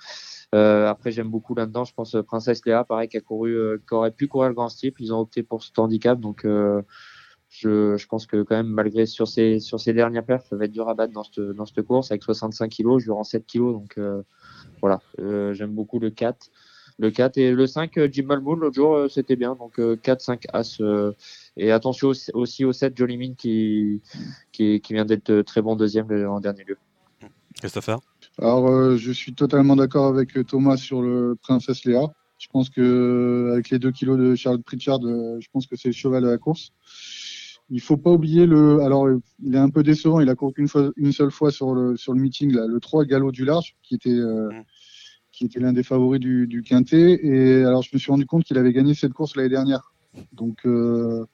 Après, 0.51 1.11
j'aime 1.11 1.29
beaucoup 1.29 1.55
là-dedans. 1.55 1.83
Je 1.83 1.93
pense 1.93 2.15
Princesse 2.27 2.65
Léa, 2.65 2.83
pareil, 2.83 3.09
qui 3.09 3.17
a 3.17 3.21
couru, 3.21 3.81
qui 3.87 3.93
aurait 3.93 4.11
pu 4.11 4.27
courir 4.27 4.49
le 4.49 4.55
grand 4.55 4.67
type. 4.67 4.99
Ils 4.99 5.13
ont 5.13 5.19
opté 5.19 5.43
pour 5.43 5.63
ce 5.63 5.71
handicap. 5.77 6.19
Donc 6.19 6.45
je, 6.45 7.97
je, 7.97 8.07
pense 8.07 8.25
que 8.27 8.43
quand 8.43 8.55
même, 8.55 8.67
malgré 8.67 9.05
sur 9.05 9.27
ces, 9.27 9.59
sur 9.59 9.79
ces 9.79 9.93
dernières 9.93 10.25
perfs, 10.25 10.45
ça 10.49 10.55
va 10.55 10.65
être 10.65 10.71
dur 10.71 10.89
à 10.89 10.93
battre 10.93 11.13
dans 11.13 11.23
cette, 11.23 11.39
dans 11.39 11.65
cette 11.65 11.81
course. 11.83 12.11
Avec 12.11 12.23
65 12.23 12.69
kilos, 12.69 13.01
je 13.01 13.05
lui 13.07 13.13
rends 13.13 13.23
7 13.23 13.45
kilos. 13.45 13.73
Donc 13.73 13.97
voilà, 14.83 14.99
euh, 15.21 15.53
j'aime 15.53 15.71
beaucoup 15.71 15.97
le 15.97 16.09
4. 16.09 16.51
Le 16.99 17.09
4 17.09 17.37
et 17.37 17.51
le 17.53 17.65
5, 17.65 17.97
euh, 17.97 18.09
Jim 18.11 18.25
Malmoon, 18.25 18.57
l'autre 18.57 18.75
jour, 18.75 18.95
euh, 18.95 19.07
c'était 19.07 19.37
bien. 19.37 19.55
Donc 19.55 19.79
4, 20.01 20.19
5 20.19 20.43
As. 20.51 20.81
et 21.55 21.71
attention 21.71 22.11
aussi, 22.33 22.65
au 22.65 22.73
7, 22.73 22.97
Jolie 22.97 23.15
Mine 23.15 23.35
qui, 23.37 24.01
qui, 24.51 24.81
qui 24.81 24.93
vient 24.93 25.05
d'être 25.05 25.41
très 25.43 25.61
bon 25.61 25.77
deuxième 25.77 26.11
en 26.27 26.41
dernier 26.41 26.65
lieu. 26.65 26.77
Christopher? 27.61 27.99
Alors, 28.37 28.97
je 28.97 29.11
suis 29.13 29.33
totalement 29.33 29.77
d'accord 29.77 30.07
avec 30.07 30.37
Thomas 30.47 30.75
sur 30.75 31.01
le 31.01 31.37
Princesse 31.41 31.85
Léa. 31.85 32.11
Je 32.37 32.49
pense 32.49 32.69
que 32.69 33.51
avec 33.53 33.69
les 33.69 33.79
2 33.79 33.89
kilos 33.91 34.19
de 34.19 34.35
Charles 34.35 34.61
Pritchard, 34.61 34.99
je 35.01 35.47
pense 35.53 35.65
que 35.65 35.77
c'est 35.77 35.87
le 35.89 35.93
cheval 35.93 36.23
de 36.23 36.27
la 36.27 36.37
course. 36.37 36.73
Il 37.73 37.81
faut 37.81 37.97
pas 37.97 38.11
oublier 38.11 38.45
le. 38.45 38.81
Alors, 38.81 39.09
il 39.43 39.55
est 39.55 39.57
un 39.57 39.71
peu 39.71 39.81
décevant. 39.81 40.19
Il 40.19 40.29
a 40.29 40.35
couru 40.35 40.53
qu'une 40.53 40.67
fois, 40.67 40.91
une 40.95 41.11
seule 41.11 41.31
fois 41.31 41.49
sur 41.49 41.73
le 41.73 41.97
sur 41.97 42.13
le 42.13 42.21
meeting, 42.21 42.53
là, 42.53 42.67
le 42.67 42.79
3 42.79 43.03
galop 43.05 43.31
du 43.31 43.45
large, 43.45 43.75
qui 43.81 43.95
était 43.95 44.11
euh, 44.11 44.49
mm. 44.49 44.63
qui 45.31 45.45
était 45.45 45.59
l'un 45.59 45.73
des 45.73 45.81
favoris 45.81 46.19
du, 46.19 46.45
du 46.45 46.61
quintet. 46.61 47.19
Et 47.23 47.63
alors, 47.63 47.81
je 47.81 47.89
me 47.91 47.97
suis 47.97 48.11
rendu 48.11 48.27
compte 48.27 48.43
qu'il 48.43 48.59
avait 48.59 48.73
gagné 48.73 48.93
cette 48.93 49.13
course 49.13 49.35
l'année 49.35 49.49
dernière. 49.49 49.91
Donc, 50.33 50.67
euh, 50.67 51.25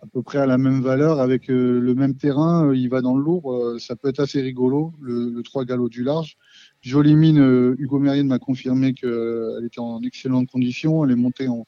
à 0.00 0.06
peu 0.06 0.22
près 0.22 0.38
à 0.38 0.46
la 0.46 0.56
même 0.56 0.80
valeur, 0.80 1.20
avec 1.20 1.50
euh, 1.50 1.78
le 1.80 1.94
même 1.94 2.16
terrain, 2.16 2.72
il 2.74 2.88
va 2.88 3.02
dans 3.02 3.14
le 3.14 3.22
lourd. 3.22 3.78
ça 3.78 3.94
peut 3.94 4.08
être 4.08 4.20
assez 4.20 4.40
rigolo, 4.40 4.94
le, 5.02 5.28
le 5.28 5.42
3 5.42 5.66
galop 5.66 5.90
du 5.90 6.02
large. 6.02 6.38
Jolie 6.80 7.14
mine, 7.14 7.74
Hugo 7.78 7.98
Mérienne 7.98 8.28
m'a 8.28 8.38
confirmé 8.38 8.94
qu'elle 8.94 9.66
était 9.66 9.80
en 9.80 10.00
excellente 10.00 10.48
condition. 10.48 11.04
Elle 11.04 11.10
est 11.10 11.16
montée 11.16 11.46
en, 11.46 11.66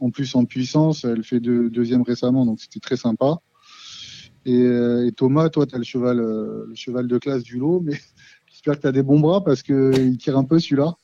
en 0.00 0.10
plus 0.10 0.34
en 0.34 0.44
puissance. 0.44 1.04
Elle 1.04 1.24
fait 1.24 1.40
deux, 1.40 1.70
deuxième 1.70 2.02
récemment, 2.02 2.44
donc 2.46 2.60
c'était 2.60 2.80
très 2.80 2.96
sympa. 2.96 3.38
Et, 4.44 4.62
euh, 4.62 5.10
Thomas, 5.10 5.48
toi, 5.48 5.66
tu 5.66 5.74
as 5.74 5.78
le 5.78 5.84
cheval, 5.84 6.20
euh, 6.20 6.66
le 6.68 6.74
cheval 6.74 7.08
de 7.08 7.18
classe 7.18 7.42
du 7.42 7.58
lot, 7.58 7.80
mais 7.80 7.94
j'espère 8.46 8.76
que 8.76 8.82
tu 8.82 8.86
as 8.86 8.92
des 8.92 9.02
bons 9.02 9.20
bras 9.20 9.42
parce 9.42 9.62
qu'il 9.62 10.16
tire 10.18 10.38
un 10.38 10.44
peu 10.44 10.58
celui-là. 10.58 10.94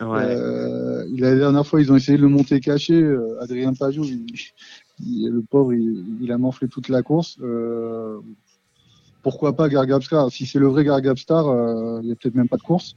Euh, 0.00 1.04
la 1.16 1.34
dernière 1.34 1.66
fois, 1.66 1.80
ils 1.80 1.90
ont 1.92 1.96
essayé 1.96 2.16
de 2.16 2.22
le 2.22 2.28
monter 2.28 2.60
caché. 2.60 3.04
Adrien 3.40 3.74
Pajot, 3.74 4.04
le 4.04 5.40
pauvre, 5.40 5.72
il, 5.74 6.30
a 6.30 6.38
morflé 6.38 6.68
toute 6.68 6.88
la 6.88 7.02
course. 7.02 7.38
pourquoi 9.22 9.56
pas 9.56 9.68
Gargabstar? 9.68 10.30
Si 10.30 10.46
c'est 10.46 10.58
le 10.58 10.68
vrai 10.68 10.84
Gargabstar, 10.84 11.44
il 12.00 12.06
n'y 12.06 12.12
a 12.12 12.14
peut-être 12.16 12.34
même 12.34 12.48
pas 12.48 12.56
de 12.56 12.62
course. 12.62 12.96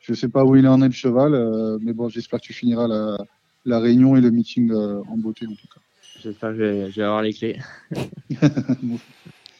Je 0.00 0.12
ne 0.12 0.16
sais 0.16 0.28
pas 0.28 0.44
où 0.44 0.56
il 0.56 0.66
en 0.66 0.82
est 0.82 0.88
le 0.88 0.92
cheval, 0.92 1.78
mais 1.80 1.92
bon, 1.92 2.08
j'espère 2.08 2.40
que 2.40 2.46
tu 2.46 2.52
finiras 2.52 2.88
la, 2.88 3.18
la 3.64 3.78
réunion 3.78 4.16
et 4.16 4.20
le 4.20 4.30
meeting 4.30 4.70
euh, 4.70 5.00
en 5.08 5.16
beauté 5.16 5.46
en 5.46 5.54
tout 5.54 5.68
cas. 5.72 5.80
J'espère 6.22 6.50
que 6.50 6.56
je 6.56 6.96
vais, 6.96 7.02
avoir 7.02 7.22
les 7.22 7.32
clés. 7.32 7.58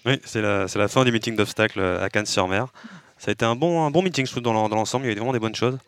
oui, 0.06 0.18
c'est 0.24 0.40
la, 0.40 0.66
la, 0.74 0.88
fin 0.88 1.04
du 1.04 1.10
meeting 1.10 1.34
d'obstacles 1.34 1.80
à 1.80 2.08
Cannes-sur-Mer. 2.08 2.72
Ça 3.18 3.30
a 3.30 3.32
été 3.32 3.44
un 3.44 3.56
bon, 3.56 3.84
un 3.84 3.90
bon 3.90 4.02
meeting, 4.02 4.26
je 4.26 4.30
trouve, 4.30 4.42
dans 4.42 4.68
l'ensemble. 4.68 5.04
Il 5.04 5.08
y 5.08 5.10
a 5.10 5.12
eu 5.12 5.16
vraiment 5.16 5.32
des 5.32 5.40
bonnes 5.40 5.54
choses. 5.54 5.78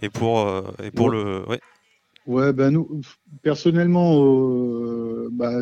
Et 0.00 0.08
pour, 0.08 0.40
euh, 0.40 0.62
et 0.82 0.90
pour 0.90 1.10
le. 1.10 1.44
Ouais. 1.48 1.60
Ouais, 2.26 2.52
ben 2.52 2.70
nous, 2.70 3.02
personnellement, 3.42 4.14
euh, 4.24 5.28
bah, 5.32 5.58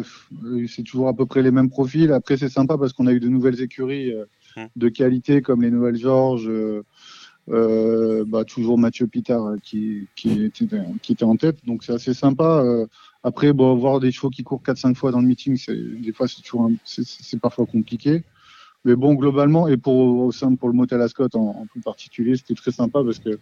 c'est 0.68 0.82
toujours 0.82 1.08
à 1.08 1.14
peu 1.14 1.24
près 1.24 1.42
les 1.42 1.50
mêmes 1.50 1.70
profils. 1.70 2.12
Après, 2.12 2.36
c'est 2.36 2.50
sympa 2.50 2.76
parce 2.78 2.92
qu'on 2.92 3.06
a 3.06 3.12
eu 3.12 3.20
de 3.20 3.28
nouvelles 3.28 3.62
écuries 3.62 4.12
hum. 4.56 4.68
de 4.76 4.88
qualité 4.88 5.40
comme 5.40 5.62
les 5.62 5.70
Nouvelles 5.70 5.96
Georges, 5.96 6.50
euh, 7.50 8.24
bah, 8.26 8.44
toujours 8.44 8.78
Mathieu 8.78 9.06
Pitard 9.08 9.44
euh, 9.44 9.56
qui, 9.62 10.06
était, 10.24 11.24
en 11.24 11.36
tête. 11.36 11.58
Donc 11.66 11.82
c'est 11.82 11.92
assez 11.92 12.14
sympa. 12.14 12.62
Euh, 12.64 12.86
après, 13.24 13.52
voir 13.52 14.00
des 14.00 14.12
chevaux 14.12 14.30
qui 14.30 14.44
courent 14.44 14.62
4-5 14.62 14.94
fois 14.94 15.10
dans 15.10 15.20
le 15.20 15.26
meeting, 15.26 15.58
des 16.00 16.12
fois 16.12 16.28
c'est 16.28 16.42
toujours 16.42 16.70
c'est, 16.84 17.40
parfois 17.40 17.66
compliqué. 17.66 18.22
Mais 18.84 18.94
bon, 18.94 19.14
globalement, 19.14 19.68
et 19.68 19.76
pour 19.76 19.94
au 19.94 20.32
sein 20.32 20.54
pour 20.54 20.68
le 20.68 20.74
motel 20.74 21.02
Ascot 21.02 21.28
en, 21.34 21.38
en 21.38 21.66
plus 21.66 21.80
particulier, 21.80 22.36
c'était 22.36 22.54
très 22.54 22.70
sympa 22.70 23.02
parce 23.04 23.18
que 23.18 23.38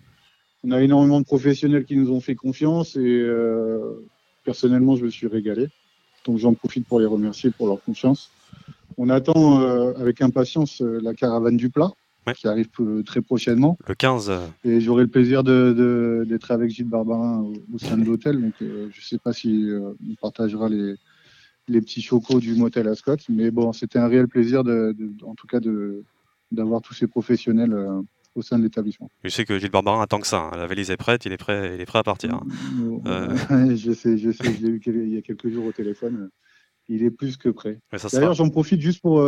on 0.64 0.72
a 0.72 0.82
énormément 0.82 1.20
de 1.20 1.24
professionnels 1.24 1.84
qui 1.84 1.96
nous 1.96 2.10
ont 2.10 2.20
fait 2.20 2.34
confiance 2.34 2.96
et 2.96 3.24
personnellement, 4.44 4.96
je 4.96 5.04
me 5.04 5.10
suis 5.10 5.28
régalé. 5.28 5.68
Donc 6.24 6.38
j'en 6.38 6.54
profite 6.54 6.88
pour 6.88 6.98
les 6.98 7.06
remercier 7.06 7.50
pour 7.52 7.68
leur 7.68 7.80
confiance. 7.80 8.32
On 8.96 9.08
attend 9.10 9.60
avec 9.94 10.20
impatience 10.20 10.80
la 10.80 11.14
caravane 11.14 11.56
du 11.56 11.70
plat 11.70 11.92
qui 12.34 12.48
arrive 12.48 12.68
très 13.04 13.20
prochainement. 13.22 13.78
Le 13.86 13.94
15. 13.94 14.32
Et 14.64 14.80
j'aurai 14.80 15.02
le 15.02 15.08
plaisir 15.08 15.42
de, 15.42 16.24
d'être 16.28 16.50
avec 16.50 16.70
Gilles 16.70 16.88
Barbarin 16.88 17.44
au, 17.72 17.78
sein 17.78 17.96
de 17.96 18.04
l'hôtel. 18.04 18.40
Donc, 18.40 18.54
euh, 18.62 18.88
je 18.92 19.00
ne 19.00 19.04
sais 19.04 19.18
pas 19.18 19.32
si 19.32 19.68
euh, 19.68 19.92
on 20.10 20.14
partagera 20.20 20.68
les, 20.68 20.94
les 21.68 21.80
petits 21.80 22.02
chocos 22.02 22.40
du 22.40 22.54
motel 22.54 22.88
Ascot. 22.88 23.16
Mais 23.28 23.50
bon, 23.50 23.72
c'était 23.72 23.98
un 23.98 24.08
réel 24.08 24.28
plaisir, 24.28 24.64
de, 24.64 24.96
en 25.24 25.34
tout 25.34 25.46
cas, 25.46 25.60
d'avoir 26.52 26.80
tous 26.80 26.94
ces 26.94 27.06
professionnels 27.06 27.72
euh, 27.72 28.00
au 28.34 28.42
sein 28.42 28.58
de 28.58 28.64
l'établissement. 28.64 29.10
Je 29.24 29.30
sais 29.30 29.44
que 29.44 29.58
Gilles 29.58 29.70
Barbarin 29.70 30.02
attend 30.02 30.20
que 30.20 30.26
ça. 30.26 30.50
Hein. 30.52 30.56
La 30.56 30.66
valise 30.66 30.90
est 30.90 30.96
prête, 30.96 31.24
il 31.24 31.32
est 31.32 31.38
prêt, 31.38 31.74
il 31.74 31.80
est 31.80 31.86
prêt 31.86 31.98
à 31.98 32.04
partir. 32.04 32.34
Hein. 32.34 33.74
je 33.74 33.92
sais, 33.92 34.18
je 34.18 34.30
sais, 34.30 34.54
je 34.54 34.66
l'ai 34.66 34.68
eu 34.68 34.80
il 34.86 35.14
y 35.14 35.18
a 35.18 35.22
quelques 35.22 35.48
jours 35.48 35.66
au 35.66 35.72
téléphone. 35.72 36.30
Il 36.88 37.02
est 37.02 37.10
plus 37.10 37.36
que 37.36 37.50
prêt. 37.50 37.78
D'ailleurs, 38.12 38.32
j'en 38.32 38.48
profite 38.48 38.80
juste 38.80 39.02
pour 39.02 39.22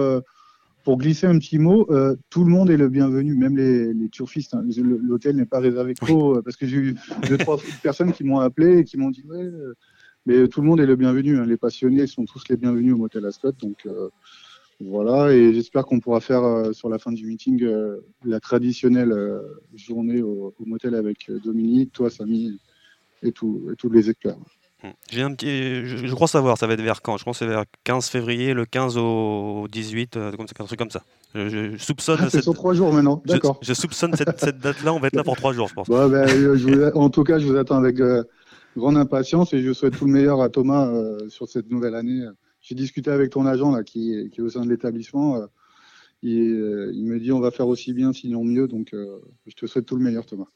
pour 0.85 0.99
glisser 0.99 1.27
un 1.27 1.38
petit 1.38 1.59
mot, 1.59 1.87
euh, 1.90 2.16
tout 2.31 2.45
le 2.45 2.51
monde 2.51 2.71
est 2.71 2.77
le 2.77 2.88
bienvenu, 2.88 3.35
même 3.35 3.57
les, 3.57 3.93
les 3.93 4.09
turfistes. 4.09 4.55
Hein. 4.55 4.64
L'hôtel 4.77 5.37
n'est 5.37 5.47
pas 5.47 5.61
réservé 5.61 5.95
qu'aux, 5.95 6.37
euh, 6.37 6.43
parce 6.43 6.57
que 6.57 6.66
j'ai 6.66 6.77
eu 6.77 6.97
deux, 7.29 7.38
trois 7.38 7.59
personnes 7.83 8.12
qui 8.12 8.25
m'ont 8.25 8.40
appelé 8.40 8.79
et 8.79 8.85
qui 8.85 8.97
m'ont 8.97 9.11
dit 9.11 9.23
ouais, 9.29 9.43
euh, 9.43 9.75
mais 10.27 10.49
tout 10.49 10.61
le 10.61 10.69
monde 10.69 10.81
est 10.81 10.87
le 10.87 10.97
bienvenu. 10.97 11.38
Hein. 11.38 11.47
Les 11.47 11.57
passionnés 11.57 12.07
sont 12.07 12.25
tous 12.25 12.45
les 12.49 12.57
bienvenus 12.57 12.95
au 12.95 12.97
motel 12.97 13.27
Ascot. 13.27 13.53
Donc 13.53 13.87
voilà, 14.83 15.35
et 15.35 15.53
j'espère 15.53 15.85
qu'on 15.85 16.01
pourra 16.01 16.21
faire 16.21 16.75
sur 16.75 16.88
la 16.88 16.99
fin 16.99 17.12
du 17.12 17.27
meeting 17.27 17.62
la 18.25 18.40
traditionnelle 18.40 19.14
journée 19.75 20.23
au, 20.23 20.55
au, 20.59 20.64
motel 20.64 20.95
avec 20.95 21.31
Dominique, 21.45 21.93
toi, 21.93 22.09
Samy 22.09 22.59
et, 23.23 23.33
tout, 23.33 23.69
et 23.71 23.77
tous 23.77 23.90
les 23.90 24.09
experts. 24.09 24.38
J'ai 25.11 25.23
un 25.23 25.35
petit, 25.35 25.85
je, 25.85 26.14
crois 26.14 26.29
savoir, 26.29 26.57
ça 26.57 26.66
va 26.66 26.75
être 26.75 26.81
vers 26.81 27.03
quand? 27.03 27.16
Je 27.16 27.25
pense 27.25 27.38
que 27.38 27.45
c'est 27.45 27.51
vers 27.51 27.64
15 27.85 28.09
février, 28.09 28.55
le 28.55 28.64
15 28.64 28.97
au 28.97 29.66
18, 29.71 30.16
euh, 30.16 30.33
comme, 30.33 30.47
un 30.59 30.64
truc 30.64 30.79
comme 30.79 30.90
ça. 30.90 31.03
Je, 31.35 31.77
soupçonne. 31.77 32.19
Ah, 32.21 32.31
c'est 32.31 32.43
sur 32.43 32.55
trois 32.55 32.75
jours 32.75 32.93
maintenant, 32.93 33.23
d'accord. 33.27 33.59
Je, 33.62 33.75
soupçonne 33.75 34.14
cette, 34.14 34.59
date-là, 34.59 34.93
on 34.93 34.99
va 34.99 35.09
être 35.09 35.16
là 35.16 35.25
pour 35.25 35.37
trois 35.37 35.53
jours, 35.53 35.69
je 35.69 35.75
pense. 35.75 35.88
Ben, 35.88 35.97
euh, 35.97 36.90
en 36.95 37.11
tout 37.11 37.25
cas, 37.25 37.38
je 37.38 37.47
vous 37.47 37.57
attends 37.57 37.77
avec 37.77 38.01
euh, 38.01 38.25
grande 38.77 38.97
impatience 38.97 39.53
et 39.53 39.61
je 39.62 39.73
souhaite 39.73 39.97
tout 39.97 40.07
le 40.07 40.12
meilleur 40.12 40.40
à 40.40 40.49
Thomas 40.49 40.90
sur 41.29 41.49
cette 41.49 41.71
nouvelle 41.71 41.95
année. 41.95 42.25
J'ai 42.61 42.75
discuté 42.75 43.11
avec 43.11 43.31
ton 43.31 43.47
agent 43.47 43.71
là, 43.71 43.83
qui, 43.83 44.29
qui 44.33 44.40
est 44.40 44.43
au 44.43 44.51
sein 44.51 44.64
de 44.64 44.71
l'établissement. 44.71 45.40
il 46.23 47.05
me 47.05 47.19
dit 47.19 47.33
on 47.33 47.40
va 47.40 47.51
faire 47.51 47.69
aussi 47.69 47.93
bien, 47.93 48.12
sinon 48.12 48.45
mieux. 48.45 48.66
Donc, 48.69 48.90
je 48.93 49.55
te 49.55 49.66
souhaite 49.66 49.87
tout 49.87 49.97
le 49.97 50.03
meilleur, 50.03 50.25
Thomas. 50.27 50.49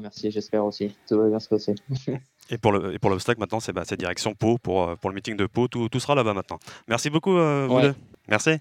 merci, 0.00 0.30
j'espère 0.30 0.64
aussi. 0.64 0.94
Tout 1.08 1.18
va 1.18 1.28
bien 1.28 1.40
se 1.40 1.48
passer. 1.48 1.74
Et 2.50 2.58
pour 2.58 2.72
le 2.72 2.94
et 2.94 2.98
pour 2.98 3.10
l'obstacle 3.10 3.40
maintenant, 3.40 3.60
c'est 3.60 3.72
bah, 3.72 3.82
direction 3.96 4.34
Pau 4.34 4.58
pour, 4.58 4.88
euh, 4.88 4.96
pour 4.96 5.10
le 5.10 5.14
meeting 5.14 5.36
de 5.36 5.46
Pau. 5.46 5.68
Tout, 5.68 5.88
tout 5.88 6.00
sera 6.00 6.14
là-bas 6.14 6.34
maintenant. 6.34 6.58
Merci 6.88 7.10
beaucoup, 7.10 7.36
euh, 7.36 7.66
vous 7.68 7.80
deux. 7.80 7.94
Merci. 8.28 8.58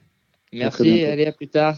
Merci, 0.54 1.04
allez, 1.04 1.26
à 1.26 1.32
plus 1.32 1.47
tard. 1.47 1.78